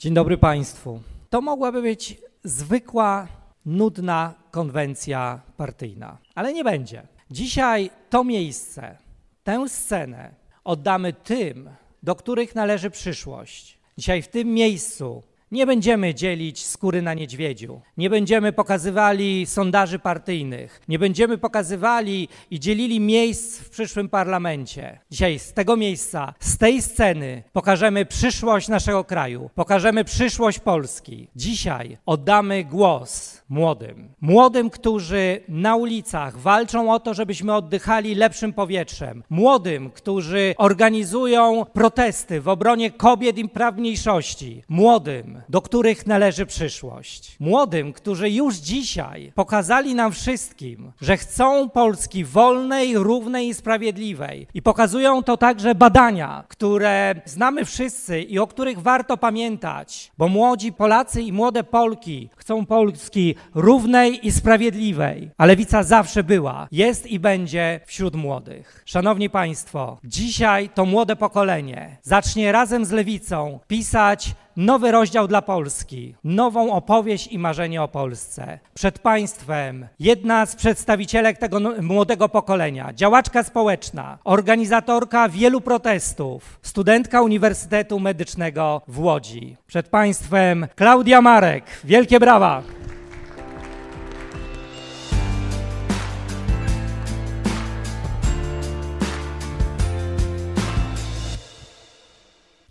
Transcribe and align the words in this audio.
Dzień 0.00 0.14
dobry 0.14 0.38
Państwu. 0.38 1.00
To 1.30 1.40
mogłaby 1.40 1.82
być 1.82 2.16
zwykła, 2.44 3.28
nudna 3.66 4.34
konwencja 4.50 5.40
partyjna, 5.56 6.18
ale 6.34 6.52
nie 6.52 6.64
będzie. 6.64 7.06
Dzisiaj 7.30 7.90
to 8.10 8.24
miejsce, 8.24 8.96
tę 9.44 9.68
scenę 9.68 10.34
oddamy 10.64 11.12
tym, 11.12 11.70
do 12.02 12.14
których 12.14 12.54
należy 12.54 12.90
przyszłość. 12.90 13.78
Dzisiaj 13.98 14.22
w 14.22 14.28
tym 14.28 14.48
miejscu 14.48 15.22
nie 15.52 15.66
będziemy 15.66 16.14
dzielić 16.14 16.66
skóry 16.66 17.02
na 17.02 17.14
niedźwiedziu. 17.14 17.80
Nie 17.96 18.10
będziemy 18.10 18.52
pokazywali 18.52 19.46
sondaży 19.46 19.98
partyjnych. 19.98 20.80
Nie 20.88 20.98
będziemy 20.98 21.38
pokazywali 21.38 22.28
i 22.50 22.60
dzielili 22.60 23.00
miejsc 23.00 23.58
w 23.58 23.70
przyszłym 23.70 24.08
parlamencie. 24.08 24.98
Dzisiaj 25.10 25.38
z 25.38 25.52
tego 25.52 25.76
miejsca, 25.76 26.34
z 26.40 26.58
tej 26.58 26.82
sceny 26.82 27.42
pokażemy 27.52 28.06
przyszłość 28.06 28.68
naszego 28.68 29.04
kraju. 29.04 29.50
Pokażemy 29.54 30.04
przyszłość 30.04 30.58
Polski. 30.58 31.28
Dzisiaj 31.36 31.98
oddamy 32.06 32.64
głos 32.64 33.42
młodym. 33.48 34.08
Młodym, 34.20 34.70
którzy 34.70 35.40
na 35.48 35.76
ulicach 35.76 36.38
walczą 36.38 36.92
o 36.92 37.00
to, 37.00 37.14
żebyśmy 37.14 37.54
oddychali 37.54 38.14
lepszym 38.14 38.52
powietrzem. 38.52 39.22
Młodym, 39.30 39.90
którzy 39.90 40.54
organizują 40.58 41.64
protesty 41.72 42.40
w 42.40 42.48
obronie 42.48 42.90
kobiet 42.90 43.38
i 43.38 43.48
praw 43.48 43.76
mniejszości. 43.76 44.62
Młodym, 44.68 45.39
do 45.48 45.62
których 45.62 46.06
należy 46.06 46.46
przyszłość. 46.46 47.36
Młodym, 47.40 47.92
którzy 47.92 48.30
już 48.30 48.54
dzisiaj 48.54 49.32
pokazali 49.34 49.94
nam 49.94 50.12
wszystkim, 50.12 50.92
że 51.00 51.16
chcą 51.16 51.70
Polski 51.70 52.24
wolnej, 52.24 52.98
równej 52.98 53.48
i 53.48 53.54
sprawiedliwej. 53.54 54.46
I 54.54 54.62
pokazują 54.62 55.22
to 55.22 55.36
także 55.36 55.74
badania, 55.74 56.44
które 56.48 57.14
znamy 57.24 57.64
wszyscy 57.64 58.20
i 58.22 58.38
o 58.38 58.46
których 58.46 58.78
warto 58.82 59.16
pamiętać, 59.16 60.12
bo 60.18 60.28
młodzi 60.28 60.72
Polacy 60.72 61.22
i 61.22 61.32
młode 61.32 61.64
Polki 61.64 62.30
chcą 62.36 62.66
Polski 62.66 63.34
równej 63.54 64.26
i 64.26 64.32
sprawiedliwej. 64.32 65.30
A 65.38 65.46
lewica 65.46 65.82
zawsze 65.82 66.24
była, 66.24 66.68
jest 66.72 67.06
i 67.06 67.18
będzie 67.18 67.80
wśród 67.86 68.14
młodych. 68.14 68.82
Szanowni 68.86 69.30
Państwo, 69.30 69.98
dzisiaj 70.04 70.68
to 70.68 70.84
młode 70.84 71.16
pokolenie 71.16 71.96
zacznie 72.02 72.52
razem 72.52 72.84
z 72.84 72.90
lewicą 72.90 73.60
pisać 73.66 74.34
nowy 74.60 74.92
rozdział 74.92 75.28
dla 75.28 75.42
Polski, 75.42 76.14
nową 76.24 76.72
opowieść 76.72 77.26
i 77.26 77.38
marzenie 77.38 77.82
o 77.82 77.88
Polsce. 77.88 78.58
Przed 78.74 78.98
Państwem 78.98 79.86
jedna 80.00 80.46
z 80.46 80.56
przedstawicielek 80.56 81.38
tego 81.38 81.60
młodego 81.82 82.28
pokolenia, 82.28 82.92
działaczka 82.92 83.42
społeczna, 83.42 84.18
organizatorka 84.24 85.28
wielu 85.28 85.60
protestów, 85.60 86.58
studentka 86.62 87.22
Uniwersytetu 87.22 88.00
Medycznego 88.00 88.82
w 88.88 88.98
Łodzi. 88.98 89.56
Przed 89.66 89.88
Państwem 89.88 90.66
Klaudia 90.76 91.22
Marek. 91.22 91.64
Wielkie 91.84 92.20
brawa! 92.20 92.79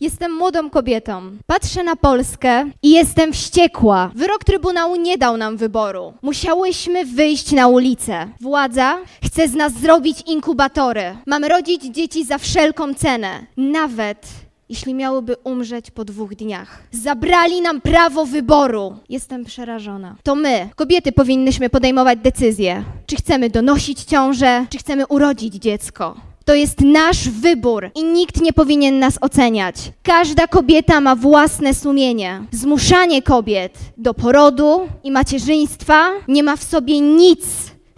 Jestem 0.01 0.31
młodą 0.31 0.69
kobietą. 0.69 1.21
Patrzę 1.45 1.83
na 1.83 1.95
Polskę 1.95 2.65
i 2.83 2.91
jestem 2.91 3.33
wściekła. 3.33 4.11
Wyrok 4.15 4.43
Trybunału 4.43 4.95
nie 4.95 5.17
dał 5.17 5.37
nam 5.37 5.57
wyboru. 5.57 6.13
Musiałyśmy 6.21 7.05
wyjść 7.05 7.51
na 7.51 7.67
ulicę. 7.67 8.27
Władza 8.41 8.97
chce 9.25 9.47
z 9.47 9.55
nas 9.55 9.73
zrobić 9.73 10.21
inkubatory. 10.27 11.17
Mamy 11.25 11.47
rodzić 11.47 11.83
dzieci 11.83 12.25
za 12.25 12.37
wszelką 12.37 12.93
cenę. 12.93 13.45
Nawet 13.57 14.27
jeśli 14.69 14.93
miałyby 14.93 15.35
umrzeć 15.43 15.91
po 15.91 16.05
dwóch 16.05 16.35
dniach. 16.35 16.83
Zabrali 16.91 17.61
nam 17.61 17.81
prawo 17.81 18.25
wyboru. 18.25 18.95
Jestem 19.09 19.45
przerażona. 19.45 20.15
To 20.23 20.35
my, 20.35 20.69
kobiety, 20.75 21.11
powinnyśmy 21.11 21.69
podejmować 21.69 22.19
decyzje. 22.19 22.83
Czy 23.05 23.15
chcemy 23.15 23.49
donosić 23.49 24.03
ciążę, 24.03 24.65
czy 24.69 24.77
chcemy 24.77 25.07
urodzić 25.07 25.53
dziecko. 25.53 26.28
To 26.49 26.55
jest 26.55 26.81
nasz 26.81 27.29
wybór 27.29 27.91
i 27.95 28.03
nikt 28.03 28.41
nie 28.41 28.53
powinien 28.53 28.99
nas 28.99 29.17
oceniać. 29.21 29.75
Każda 30.03 30.47
kobieta 30.47 31.01
ma 31.01 31.15
własne 31.15 31.73
sumienie. 31.73 32.41
Zmuszanie 32.51 33.21
kobiet 33.21 33.77
do 33.97 34.13
porodu 34.13 34.87
i 35.03 35.11
macierzyństwa 35.11 36.09
nie 36.27 36.43
ma 36.43 36.55
w 36.55 36.63
sobie 36.63 37.01
nic 37.01 37.45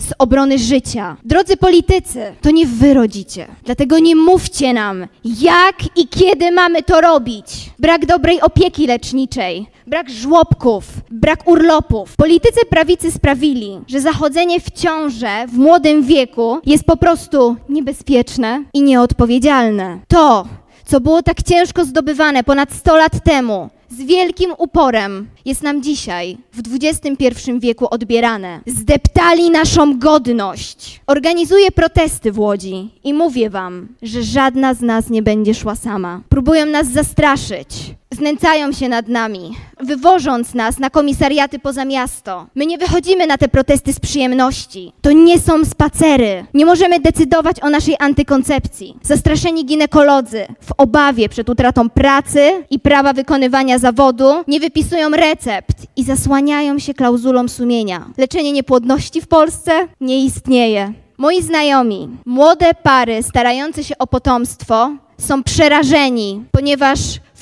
z 0.01 0.13
obrony 0.19 0.59
życia. 0.59 1.17
Drodzy 1.25 1.57
politycy, 1.57 2.35
to 2.41 2.51
nie 2.51 2.65
wy 2.65 2.93
rodzicie. 2.93 3.47
Dlatego 3.65 3.99
nie 3.99 4.15
mówcie 4.15 4.73
nam, 4.73 5.07
jak 5.23 5.75
i 5.97 6.07
kiedy 6.07 6.51
mamy 6.51 6.83
to 6.83 7.01
robić. 7.01 7.45
Brak 7.79 8.05
dobrej 8.05 8.41
opieki 8.41 8.87
leczniczej, 8.87 9.67
brak 9.87 10.09
żłobków, 10.09 10.83
brak 11.11 11.47
urlopów. 11.47 12.15
Politycy 12.15 12.59
prawicy 12.69 13.11
sprawili, 13.11 13.79
że 13.87 14.01
zachodzenie 14.01 14.59
w 14.59 14.71
ciążę 14.71 15.45
w 15.47 15.57
młodym 15.57 16.03
wieku 16.03 16.59
jest 16.65 16.83
po 16.83 16.97
prostu 16.97 17.55
niebezpieczne 17.69 18.63
i 18.73 18.81
nieodpowiedzialne. 18.81 19.99
To, 20.07 20.45
co 20.85 20.99
było 20.99 21.23
tak 21.23 21.43
ciężko 21.43 21.85
zdobywane 21.85 22.43
ponad 22.43 22.73
100 22.73 22.97
lat 22.97 23.23
temu, 23.23 23.69
z 23.91 24.01
wielkim 24.01 24.51
uporem 24.57 25.27
jest 25.45 25.63
nam 25.63 25.83
dzisiaj, 25.83 26.37
w 26.53 26.61
XXI 26.83 27.59
wieku, 27.59 27.87
odbierane. 27.89 28.61
Zdeptali 28.65 29.51
naszą 29.51 29.99
godność. 29.99 31.01
Organizuję 31.07 31.71
protesty 31.71 32.31
w 32.31 32.39
Łodzi 32.39 32.89
i 33.03 33.13
mówię 33.13 33.49
wam, 33.49 33.87
że 34.01 34.23
żadna 34.23 34.73
z 34.73 34.81
nas 34.81 35.09
nie 35.09 35.21
będzie 35.21 35.53
szła 35.53 35.75
sama. 35.75 36.21
Próbują 36.29 36.65
nas 36.65 36.87
zastraszyć. 36.87 37.67
Znęcają 38.11 38.71
się 38.71 38.89
nad 38.89 39.07
nami, 39.07 39.55
wywożąc 39.79 40.53
nas 40.53 40.79
na 40.79 40.89
komisariaty 40.89 41.59
poza 41.59 41.85
miasto. 41.85 42.47
My 42.55 42.65
nie 42.65 42.77
wychodzimy 42.77 43.27
na 43.27 43.37
te 43.37 43.47
protesty 43.47 43.93
z 43.93 43.99
przyjemności. 43.99 44.93
To 45.01 45.11
nie 45.11 45.39
są 45.39 45.65
spacery. 45.65 46.45
Nie 46.53 46.65
możemy 46.65 46.99
decydować 46.99 47.63
o 47.63 47.69
naszej 47.69 47.95
antykoncepcji. 47.99 48.97
Zastraszeni 49.01 49.65
ginekolodzy 49.65 50.45
w 50.61 50.71
obawie 50.77 51.29
przed 51.29 51.49
utratą 51.49 51.89
pracy 51.89 52.63
i 52.69 52.79
prawa 52.79 53.13
wykonywania 53.13 53.79
zawodu 53.79 54.43
nie 54.47 54.59
wypisują 54.59 55.09
recept 55.09 55.77
i 55.95 56.03
zasłaniają 56.03 56.79
się 56.79 56.93
klauzulą 56.93 57.47
sumienia. 57.47 58.05
Leczenie 58.17 58.51
niepłodności 58.51 59.21
w 59.21 59.27
Polsce 59.27 59.71
nie 60.01 60.25
istnieje. 60.25 60.93
Moi 61.17 61.41
znajomi, 61.41 62.09
młode 62.25 62.73
pary 62.83 63.23
starające 63.23 63.83
się 63.83 63.97
o 63.97 64.07
potomstwo, 64.07 64.91
są 65.17 65.43
przerażeni, 65.43 66.43
ponieważ 66.51 66.99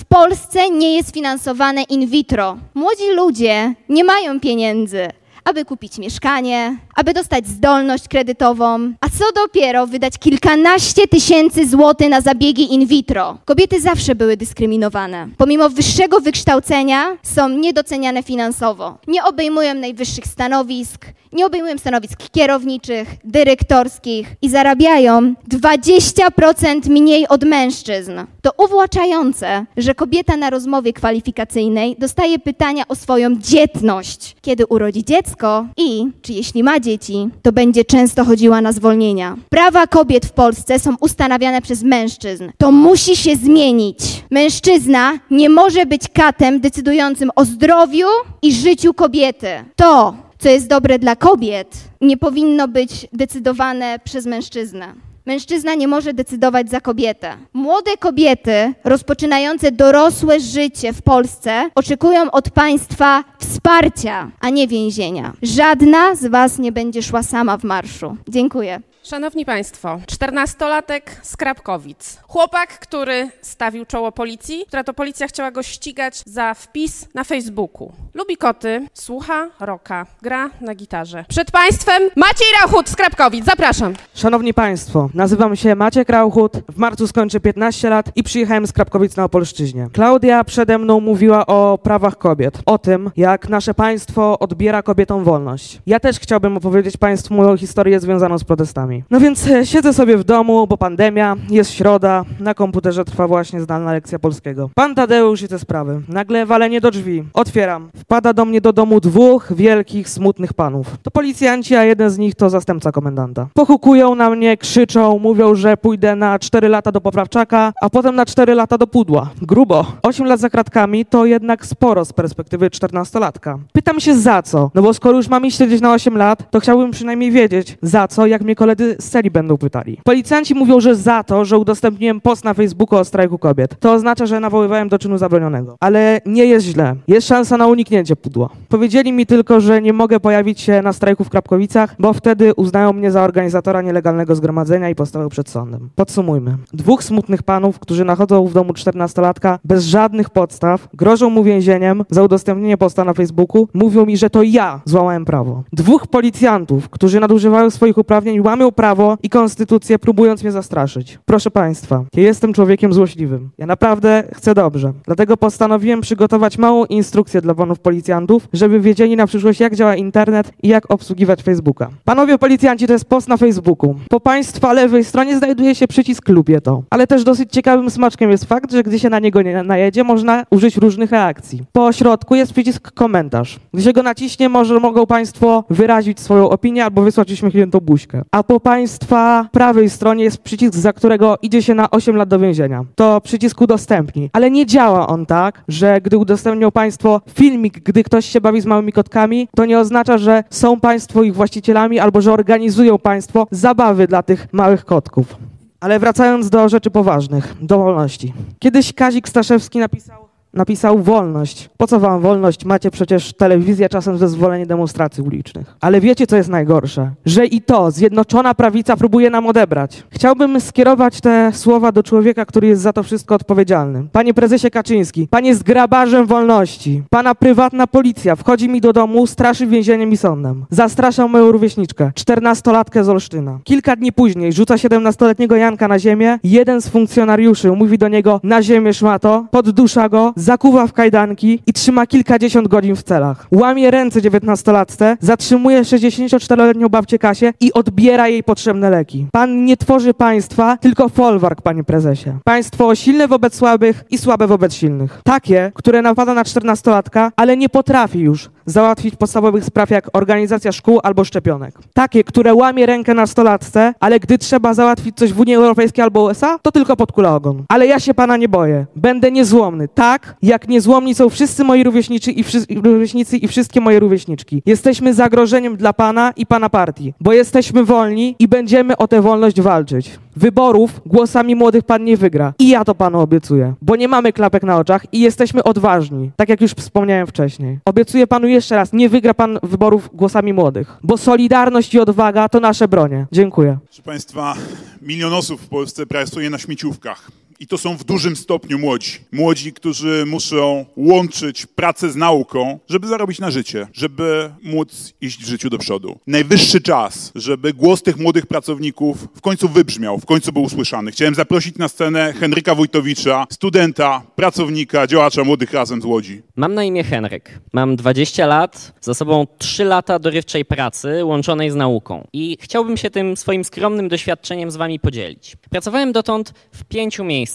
Polsce 0.09 0.69
nie 0.69 0.95
jest 0.95 1.13
finansowane 1.13 1.83
in 1.83 2.07
vitro. 2.07 2.57
Młodzi 2.73 3.11
ludzie 3.15 3.73
nie 3.89 4.03
mają 4.03 4.39
pieniędzy, 4.39 5.07
aby 5.43 5.65
kupić 5.65 5.97
mieszkanie, 5.97 6.77
aby 6.99 7.13
dostać 7.13 7.47
zdolność 7.47 8.07
kredytową, 8.07 8.93
a 9.01 9.09
co 9.09 9.25
dopiero 9.35 9.87
wydać 9.87 10.17
kilkanaście 10.17 11.07
tysięcy 11.07 11.67
złotych 11.67 12.09
na 12.09 12.21
zabiegi 12.21 12.73
in 12.73 12.85
vitro. 12.85 13.37
Kobiety 13.45 13.81
zawsze 13.81 14.15
były 14.15 14.37
dyskryminowane. 14.37 15.27
Pomimo 15.37 15.69
wyższego 15.69 16.19
wykształcenia 16.19 17.17
są 17.23 17.49
niedoceniane 17.49 18.23
finansowo. 18.23 18.97
Nie 19.07 19.23
obejmują 19.23 19.73
najwyższych 19.73 20.25
stanowisk, 20.27 21.05
nie 21.33 21.45
obejmują 21.45 21.77
stanowisk 21.77 22.29
kierowniczych, 22.31 23.07
dyrektorskich 23.23 24.35
i 24.41 24.49
zarabiają 24.49 25.33
20% 25.51 26.89
mniej 26.89 27.27
od 27.27 27.43
mężczyzn. 27.43 28.11
To 28.41 28.51
uwłaczające, 28.57 29.65
że 29.77 29.95
kobieta 29.95 30.37
na 30.37 30.49
rozmowie 30.49 30.93
kwalifikacyjnej 30.93 31.95
dostaje 31.99 32.39
pytania 32.39 32.83
o 32.87 32.95
swoją 32.95 33.35
dzietność, 33.35 34.35
kiedy 34.41 34.65
urodzi 34.67 35.05
dziecko 35.05 35.65
i 35.77 36.05
czy 36.21 36.33
jeśli 36.33 36.63
ma 36.63 36.79
dzieci, 36.89 37.29
to 37.41 37.51
będzie 37.51 37.85
często 37.85 38.25
chodziła 38.25 38.61
na 38.61 38.71
zwolnienia. 38.71 39.37
Prawa 39.49 39.87
kobiet 39.87 40.25
w 40.25 40.31
Polsce 40.31 40.79
są 40.79 40.95
ustanawiane 41.01 41.61
przez 41.61 41.83
mężczyzn. 41.83 42.51
To 42.57 42.71
musi 42.71 43.15
się 43.15 43.35
zmienić. 43.35 43.99
Mężczyzna 44.31 45.13
nie 45.31 45.49
może 45.49 45.85
być 45.85 46.01
katem 46.13 46.59
decydującym 46.59 47.29
o 47.35 47.45
zdrowiu 47.45 48.07
i 48.41 48.53
życiu 48.53 48.93
kobiety. 48.93 49.47
To, 49.75 50.13
co 50.39 50.49
jest 50.49 50.67
dobre 50.67 50.99
dla 50.99 51.15
kobiet, 51.15 51.77
nie 52.01 52.17
powinno 52.17 52.67
być 52.67 53.07
decydowane 53.13 53.99
przez 54.03 54.25
mężczyznę. 54.25 55.08
Mężczyzna 55.29 55.75
nie 55.75 55.87
może 55.87 56.13
decydować 56.13 56.69
za 56.69 56.81
kobietę. 56.81 57.37
Młode 57.53 57.97
kobiety 57.97 58.73
rozpoczynające 58.83 59.71
dorosłe 59.71 60.39
życie 60.39 60.93
w 60.93 61.01
Polsce 61.01 61.69
oczekują 61.75 62.31
od 62.31 62.49
państwa 62.49 63.23
wsparcia, 63.39 64.31
a 64.39 64.49
nie 64.49 64.67
więzienia. 64.67 65.33
Żadna 65.41 66.15
z 66.15 66.25
was 66.25 66.59
nie 66.59 66.71
będzie 66.71 67.03
szła 67.03 67.23
sama 67.23 67.57
w 67.57 67.63
marszu. 67.63 68.17
Dziękuję. 68.29 68.81
Szanowni 69.03 69.45
Państwo, 69.45 69.99
czternastolatek 70.07 71.11
z 71.23 71.37
Krapkowic. 71.37 72.17
Chłopak, 72.27 72.79
który 72.79 73.29
stawił 73.41 73.85
czoło 73.85 74.11
policji, 74.11 74.63
która 74.67 74.83
to 74.83 74.93
policja 74.93 75.27
chciała 75.27 75.51
go 75.51 75.63
ścigać 75.63 76.23
za 76.25 76.53
wpis 76.53 77.07
na 77.13 77.23
Facebooku. 77.23 77.91
Lubi 78.13 78.37
koty, 78.37 78.87
słucha 78.93 79.47
roka, 79.59 80.05
gra 80.21 80.49
na 80.61 80.75
gitarze. 80.75 81.25
Przed 81.27 81.51
Państwem 81.51 82.03
Maciej 82.15 82.47
Rauchut 82.61 82.89
z 82.89 82.95
Krapkowic, 82.95 83.45
zapraszam. 83.45 83.93
Szanowni 84.13 84.53
Państwo, 84.53 85.09
nazywam 85.13 85.55
się 85.55 85.75
Maciek 85.75 86.09
Rauchut, 86.09 86.53
w 86.69 86.77
marcu 86.77 87.07
skończę 87.07 87.39
15 87.39 87.89
lat 87.89 88.11
i 88.15 88.23
przyjechałem 88.23 88.67
z 88.67 88.73
Krapkowic 88.73 89.15
na 89.15 89.23
Opolszczyźnie. 89.23 89.87
Klaudia 89.93 90.43
przede 90.43 90.77
mną 90.77 90.99
mówiła 90.99 91.45
o 91.45 91.79
prawach 91.83 92.17
kobiet, 92.17 92.59
o 92.65 92.77
tym, 92.77 93.11
jak 93.17 93.49
nasze 93.49 93.73
państwo 93.73 94.39
odbiera 94.39 94.83
kobietom 94.83 95.23
wolność. 95.23 95.81
Ja 95.85 95.99
też 95.99 96.19
chciałbym 96.19 96.57
opowiedzieć 96.57 96.97
Państwu 96.97 97.33
moją 97.33 97.57
historię 97.57 97.99
związaną 97.99 98.37
z 98.37 98.43
protestami. 98.43 98.88
No 99.09 99.19
więc 99.19 99.47
e, 99.47 99.65
siedzę 99.65 99.93
sobie 99.93 100.17
w 100.17 100.23
domu, 100.23 100.67
bo 100.67 100.77
pandemia, 100.77 101.35
jest 101.49 101.71
środa, 101.71 102.25
na 102.39 102.53
komputerze 102.53 103.05
trwa 103.05 103.27
właśnie 103.27 103.61
zdalna 103.61 103.93
lekcja 103.93 104.19
polskiego. 104.19 104.69
Pan 104.75 104.95
Tadeusz 104.95 105.41
i 105.41 105.47
te 105.47 105.59
sprawy. 105.59 106.01
Nagle 106.07 106.45
walenie 106.45 106.81
do 106.81 106.91
drzwi. 106.91 107.23
Otwieram. 107.33 107.89
Wpada 107.95 108.33
do 108.33 108.45
mnie 108.45 108.61
do 108.61 108.73
domu 108.73 108.99
dwóch 108.99 109.53
wielkich, 109.53 110.09
smutnych 110.09 110.53
panów. 110.53 110.97
To 111.03 111.11
policjanci, 111.11 111.75
a 111.75 111.83
jeden 111.83 112.09
z 112.09 112.17
nich 112.17 112.35
to 112.35 112.49
zastępca 112.49 112.91
komendanta. 112.91 113.47
Pochukują 113.53 114.15
na 114.15 114.29
mnie, 114.29 114.57
krzyczą, 114.57 115.19
mówią, 115.19 115.55
że 115.55 115.77
pójdę 115.77 116.15
na 116.15 116.39
4 116.39 116.69
lata 116.69 116.91
do 116.91 117.01
poprawczaka, 117.01 117.73
a 117.81 117.89
potem 117.89 118.15
na 118.15 118.25
4 118.25 118.55
lata 118.55 118.77
do 118.77 118.87
pudła. 118.87 119.29
Grubo. 119.41 119.85
8 120.03 120.27
lat 120.27 120.39
za 120.39 120.49
kratkami 120.49 121.05
to 121.05 121.25
jednak 121.25 121.65
sporo 121.65 122.05
z 122.05 122.13
perspektywy 122.13 122.69
14-latka. 122.69 123.57
Pytam 123.73 123.99
się 123.99 124.15
za 124.15 124.41
co? 124.41 124.71
No 124.75 124.81
bo 124.81 124.93
skoro 124.93 125.17
już 125.17 125.27
mam 125.27 125.45
iść 125.45 125.57
siedzieć 125.57 125.81
na 125.81 125.93
8 125.93 126.17
lat, 126.17 126.51
to 126.51 126.59
chciałbym 126.59 126.91
przynajmniej 126.91 127.31
wiedzieć 127.31 127.77
za 127.81 128.07
co, 128.07 128.25
jak 128.25 128.41
mnie 128.41 128.55
koledzy 128.55 128.78
z 128.99 129.09
celi 129.09 129.31
będą 129.31 129.57
pytali. 129.57 129.97
Policjanci 130.03 130.55
mówią, 130.55 130.79
że 130.79 130.95
za 130.95 131.23
to, 131.23 131.45
że 131.45 131.57
udostępniłem 131.57 132.21
post 132.21 132.43
na 132.43 132.53
Facebooku 132.53 132.99
o 132.99 133.05
strajku 133.05 133.37
kobiet. 133.37 133.79
To 133.79 133.93
oznacza, 133.93 134.25
że 134.25 134.39
nawoływałem 134.39 134.89
do 134.89 134.99
czynu 134.99 135.17
zabronionego. 135.17 135.75
Ale 135.79 136.21
nie 136.25 136.45
jest 136.45 136.65
źle. 136.65 136.95
Jest 137.07 137.27
szansa 137.27 137.57
na 137.57 137.67
uniknięcie 137.67 138.15
pudła. 138.15 138.49
Powiedzieli 138.69 139.11
mi 139.11 139.25
tylko, 139.25 139.61
że 139.61 139.81
nie 139.81 139.93
mogę 139.93 140.19
pojawić 140.19 140.61
się 140.61 140.81
na 140.81 140.93
strajku 140.93 141.23
w 141.23 141.29
Krapkowicach, 141.29 141.95
bo 141.99 142.13
wtedy 142.13 142.53
uznają 142.53 142.93
mnie 142.93 143.11
za 143.11 143.23
organizatora 143.23 143.81
nielegalnego 143.81 144.35
zgromadzenia 144.35 144.89
i 144.89 144.95
postawią 144.95 145.29
przed 145.29 145.49
sądem. 145.49 145.89
Podsumujmy. 145.95 146.57
Dwóch 146.73 147.03
smutnych 147.03 147.43
panów, 147.43 147.79
którzy 147.79 148.05
nachodzą 148.05 148.47
w 148.47 148.53
domu 148.53 148.73
14-latka 148.73 149.57
bez 149.65 149.85
żadnych 149.85 150.29
podstaw, 150.29 150.87
grożą 150.93 151.29
mu 151.29 151.43
więzieniem 151.43 152.03
za 152.09 152.23
udostępnienie 152.23 152.77
posta 152.77 153.05
na 153.05 153.13
Facebooku, 153.13 153.67
mówią 153.73 154.05
mi, 154.05 154.17
że 154.17 154.29
to 154.29 154.43
ja 154.43 154.81
złamałem 154.85 155.25
prawo. 155.25 155.63
Dwóch 155.73 156.07
policjantów, 156.07 156.89
którzy 156.89 157.19
nadużywają 157.19 157.69
swoich 157.69 157.97
uprawnień, 157.97 158.39
łamią 158.39 158.68
prawo 158.71 159.17
i 159.23 159.29
konstytucję, 159.29 159.99
próbując 159.99 160.43
mnie 160.43 160.51
zastraszyć. 160.51 161.19
Proszę 161.25 161.51
Państwa, 161.51 162.03
ja 162.15 162.23
jestem 162.23 162.53
człowiekiem 162.53 162.93
złośliwym. 162.93 163.49
Ja 163.57 163.65
naprawdę 163.65 164.23
chcę 164.33 164.53
dobrze. 164.53 164.93
Dlatego 165.05 165.37
postanowiłem 165.37 166.01
przygotować 166.01 166.57
małą 166.57 166.85
instrukcję 166.85 167.41
dla 167.41 167.55
panów 167.55 167.79
policjantów, 167.79 168.47
żeby 168.53 168.79
wiedzieli 168.79 169.15
na 169.15 169.27
przyszłość, 169.27 169.59
jak 169.59 169.75
działa 169.75 169.95
internet 169.95 170.51
i 170.63 170.67
jak 170.67 170.91
obsługiwać 170.91 171.43
Facebooka. 171.43 171.89
Panowie 172.05 172.37
policjanci, 172.37 172.87
to 172.87 172.93
jest 172.93 173.05
post 173.05 173.27
na 173.27 173.37
Facebooku. 173.37 173.95
Po 174.09 174.19
Państwa 174.19 174.73
lewej 174.73 175.03
stronie 175.03 175.37
znajduje 175.37 175.75
się 175.75 175.87
przycisk 175.87 176.29
lubię 176.29 176.61
to. 176.61 176.83
Ale 176.89 177.07
też 177.07 177.23
dosyć 177.23 177.51
ciekawym 177.51 177.89
smaczkiem 177.89 178.31
jest 178.31 178.45
fakt, 178.45 178.71
że 178.71 178.83
gdy 178.83 178.99
się 178.99 179.09
na 179.09 179.19
niego 179.19 179.41
nie 179.41 179.63
najedzie, 179.63 180.03
można 180.03 180.43
użyć 180.51 180.77
różnych 180.77 181.11
reakcji. 181.11 181.63
Po 181.71 181.91
środku 181.91 182.35
jest 182.35 182.53
przycisk 182.53 182.91
komentarz. 182.91 183.59
Gdy 183.73 183.83
się 183.83 183.93
go 183.93 184.03
naciśnie, 184.03 184.49
może 184.49 184.79
mogą 184.79 185.05
Państwo 185.05 185.63
wyrazić 185.69 186.19
swoją 186.19 186.49
opinię 186.49 186.83
albo 186.85 187.01
wysłać 187.01 187.31
uśmiechniętą 187.31 187.79
buźkę. 187.79 188.21
A 188.31 188.43
po 188.43 188.58
Państwa 188.59 189.49
prawej 189.51 189.89
stronie 189.89 190.23
jest 190.23 190.37
przycisk, 190.37 190.75
za 190.75 190.93
którego 190.93 191.37
idzie 191.41 191.63
się 191.63 191.75
na 191.75 191.89
8 191.89 192.15
lat 192.15 192.29
do 192.29 192.39
więzienia. 192.39 192.85
To 192.95 193.21
przycisk 193.21 193.61
udostępnij. 193.61 194.29
Ale 194.33 194.51
nie 194.51 194.65
działa 194.65 195.07
on 195.07 195.25
tak, 195.25 195.63
że 195.67 196.01
gdy 196.01 196.17
udostępnią 196.17 196.71
Państwo 196.71 197.21
filmik, 197.33 197.83
gdy 197.83 198.03
ktoś 198.03 198.25
się 198.25 198.41
bawi 198.41 198.61
z 198.61 198.65
małymi 198.65 198.93
kotkami, 198.93 199.47
to 199.55 199.65
nie 199.65 199.79
oznacza, 199.79 200.17
że 200.17 200.43
są 200.49 200.79
Państwo 200.79 201.23
ich 201.23 201.35
właścicielami 201.35 201.99
albo 201.99 202.21
że 202.21 202.33
organizują 202.33 202.97
Państwo 202.97 203.47
zabawy 203.51 204.07
dla 204.07 204.23
tych 204.23 204.47
małych 204.53 204.85
kotków. 204.85 205.37
Ale 205.79 205.99
wracając 205.99 206.49
do 206.49 206.69
rzeczy 206.69 206.91
poważnych, 206.91 207.55
do 207.61 207.77
wolności. 207.77 208.33
Kiedyś 208.59 208.93
Kazik 208.93 209.29
Staszewski 209.29 209.79
napisał, 209.79 210.28
napisał 210.59 210.99
wolność. 210.99 211.69
Po 211.77 211.87
co 211.87 211.99
wam 211.99 212.21
wolność? 212.21 212.65
Macie 212.65 212.91
przecież 212.91 213.33
telewizję, 213.33 213.89
czasem 213.89 214.17
zezwolenie 214.17 214.65
demonstracji 214.65 215.23
ulicznych. 215.23 215.75
Ale 215.81 216.01
wiecie, 216.01 216.27
co 216.27 216.35
jest 216.35 216.49
najgorsze? 216.49 217.11
Że 217.25 217.45
i 217.45 217.61
to 217.61 217.91
Zjednoczona 217.91 218.53
Prawica 218.53 218.97
próbuje 218.97 219.29
nam 219.29 219.47
odebrać. 219.47 220.03
Chciałbym 220.09 220.61
skierować 220.61 221.21
te 221.21 221.51
słowa 221.53 221.91
do 221.91 222.03
człowieka, 222.03 222.45
który 222.45 222.67
jest 222.67 222.81
za 222.81 222.93
to 222.93 223.03
wszystko 223.03 223.35
odpowiedzialny. 223.35 224.07
Panie 224.11 224.33
prezesie 224.33 224.71
Kaczyński, 224.71 225.27
pan 225.27 225.45
jest 225.45 225.63
grabarzem 225.63 226.25
wolności. 226.25 227.03
Pana 227.09 227.35
prywatna 227.35 227.87
policja 227.87 228.35
wchodzi 228.35 228.69
mi 228.69 228.81
do 228.81 228.93
domu, 228.93 229.27
straszy 229.27 229.67
więzieniem 229.67 230.11
i 230.11 230.17
sądem. 230.17 230.65
Zastraszał 230.69 231.29
moją 231.29 231.51
rówieśniczkę, 231.51 232.11
czternastolatkę 232.15 233.03
z 233.03 233.09
Olsztyna. 233.09 233.59
Kilka 233.63 233.95
dni 233.95 234.11
później 234.11 234.53
rzuca 234.53 234.75
17-letniego 234.75 235.55
Janka 235.55 235.87
na 235.87 235.99
ziemię. 235.99 236.39
Jeden 236.43 236.81
z 236.81 236.89
funkcjonariuszy 236.89 237.71
mówi 237.71 237.97
do 237.97 238.07
niego 238.07 238.39
na 238.43 238.61
ziemię 238.61 238.93
szmato, 238.93 239.45
poddusza 239.51 240.09
go, 240.09 240.33
zakuwa 240.49 240.87
w 240.87 240.93
kajdanki 240.93 241.59
i 241.67 241.73
trzyma 241.73 242.07
kilkadziesiąt 242.07 242.67
godzin 242.67 242.95
w 242.95 243.03
celach. 243.03 243.47
Łamie 243.51 243.91
ręce 243.91 244.21
19-latce, 244.21 245.17
zatrzymuje 245.19 245.81
64-letnią 245.81 246.89
babcię 246.89 247.19
Kasię 247.19 247.53
i 247.59 247.73
odbiera 247.73 248.27
jej 248.27 248.43
potrzebne 248.43 248.89
leki. 248.89 249.27
Pan 249.31 249.65
nie 249.65 249.77
tworzy 249.77 250.13
państwa, 250.13 250.77
tylko 250.77 251.09
folwark, 251.09 251.61
panie 251.61 251.83
prezesie. 251.83 252.31
Państwo 252.43 252.95
silne 252.95 253.27
wobec 253.27 253.55
słabych 253.55 254.03
i 254.09 254.17
słabe 254.17 254.47
wobec 254.47 254.73
silnych. 254.73 255.21
Takie, 255.23 255.71
które 255.75 256.01
napada 256.01 256.33
na 256.33 256.43
14-latka, 256.43 257.31
ale 257.35 257.57
nie 257.57 257.69
potrafi 257.69 258.19
już 258.19 258.49
załatwić 258.69 259.15
podstawowych 259.15 259.65
spraw 259.65 259.89
jak 259.89 260.09
organizacja 260.13 260.71
szkół 260.71 260.99
albo 261.03 261.23
szczepionek. 261.23 261.75
Takie, 261.93 262.23
które 262.23 262.53
łamie 262.53 262.85
rękę 262.85 263.13
nastolatce, 263.13 263.93
ale 263.99 264.19
gdy 264.19 264.37
trzeba 264.37 264.73
załatwić 264.73 265.15
coś 265.17 265.33
w 265.33 265.39
Unii 265.39 265.55
Europejskiej 265.55 266.03
albo 266.03 266.23
USA, 266.23 266.59
to 266.61 266.71
tylko 266.71 266.95
pod 266.95 267.11
kulę 267.11 267.31
ogon. 267.31 267.63
Ale 267.69 267.87
ja 267.87 267.99
się 267.99 268.13
pana 268.13 268.37
nie 268.37 268.49
boję. 268.49 268.85
Będę 268.95 269.31
niezłomny. 269.31 269.87
Tak, 269.87 270.35
jak 270.41 270.67
niezłomni 270.67 271.15
są 271.15 271.29
wszyscy 271.29 271.63
moi 271.63 271.83
rówieśnicy 271.83 272.31
i, 272.31 272.43
wszy- 272.43 272.65
rówieśnicy 272.83 273.37
i 273.37 273.47
wszystkie 273.47 273.81
moje 273.81 273.99
rówieśniczki. 273.99 274.61
Jesteśmy 274.65 275.13
zagrożeniem 275.13 275.77
dla 275.77 275.93
pana 275.93 276.33
i 276.35 276.45
pana 276.45 276.69
partii, 276.69 277.13
bo 277.21 277.33
jesteśmy 277.33 277.83
wolni 277.83 278.35
i 278.39 278.47
będziemy 278.47 278.97
o 278.97 279.07
tę 279.07 279.21
wolność 279.21 279.61
walczyć. 279.61 280.19
Wyborów 280.35 281.01
głosami 281.05 281.55
młodych 281.55 281.83
pan 281.83 282.03
nie 282.03 282.17
wygra. 282.17 282.53
I 282.59 282.69
ja 282.69 282.85
to 282.85 282.95
panu 282.95 283.19
obiecuję, 283.19 283.73
bo 283.81 283.95
nie 283.95 284.07
mamy 284.07 284.33
klapek 284.33 284.63
na 284.63 284.77
oczach 284.77 285.05
i 285.11 285.19
jesteśmy 285.19 285.63
odważni, 285.63 286.31
tak 286.35 286.49
jak 286.49 286.61
już 286.61 286.71
wspomniałem 286.71 287.27
wcześniej. 287.27 287.79
Obiecuję 287.85 288.27
panu 288.27 288.47
jeszcze 288.47 288.75
raz, 288.75 288.93
nie 288.93 289.09
wygra 289.09 289.33
pan 289.33 289.59
wyborów 289.63 290.09
głosami 290.13 290.53
młodych, 290.53 290.97
bo 291.03 291.17
solidarność 291.17 291.93
i 291.93 291.99
odwaga 291.99 292.49
to 292.49 292.59
nasze 292.59 292.87
bronie. 292.87 293.27
Dziękuję. 293.31 293.77
Proszę 293.85 294.03
Państwa, 294.03 294.55
milion 295.01 295.33
osób 295.33 295.61
w 295.61 295.67
Polsce 295.67 296.05
pracuje 296.05 296.49
na 296.49 296.57
śmieciówkach. 296.57 297.31
I 297.61 297.67
to 297.67 297.77
są 297.77 297.97
w 297.97 298.03
dużym 298.03 298.35
stopniu 298.35 298.79
młodzi. 298.79 299.11
Młodzi, 299.31 299.73
którzy 299.73 300.23
muszą 300.27 300.85
łączyć 300.97 301.65
pracę 301.65 302.11
z 302.11 302.15
nauką, 302.15 302.79
żeby 302.89 303.07
zarobić 303.07 303.39
na 303.39 303.51
życie, 303.51 303.87
żeby 303.93 304.51
móc 304.63 305.13
iść 305.21 305.43
w 305.43 305.47
życiu 305.47 305.69
do 305.69 305.77
przodu. 305.77 306.19
Najwyższy 306.27 306.81
czas, 306.81 307.31
żeby 307.35 307.73
głos 307.73 308.03
tych 308.03 308.17
młodych 308.17 308.45
pracowników 308.45 309.27
w 309.35 309.41
końcu 309.41 309.69
wybrzmiał, 309.69 310.17
w 310.17 310.25
końcu 310.25 310.53
był 310.53 310.63
usłyszany. 310.63 311.11
Chciałem 311.11 311.35
zaprosić 311.35 311.77
na 311.77 311.87
scenę 311.87 312.33
Henryka 312.33 312.75
Wojtowicza, 312.75 313.45
studenta, 313.49 314.21
pracownika, 314.35 315.07
działacza 315.07 315.43
Młodych 315.43 315.73
Razem 315.73 316.01
z 316.01 316.05
Łodzi. 316.05 316.41
Mam 316.55 316.73
na 316.73 316.83
imię 316.83 317.03
Henryk. 317.03 317.59
Mam 317.73 317.95
20 317.95 318.45
lat, 318.47 318.93
za 319.01 319.13
sobą 319.13 319.47
3 319.57 319.83
lata 319.83 320.19
dorywczej 320.19 320.65
pracy 320.65 321.25
łączonej 321.25 321.71
z 321.71 321.75
nauką. 321.75 322.27
I 322.33 322.57
chciałbym 322.61 322.97
się 322.97 323.09
tym 323.09 323.37
swoim 323.37 323.63
skromnym 323.63 324.09
doświadczeniem 324.09 324.71
z 324.71 324.75
wami 324.75 324.99
podzielić. 324.99 325.55
Pracowałem 325.69 326.11
dotąd 326.11 326.53
w 326.71 326.83
pięciu 326.83 327.23
miejscach. 327.23 327.48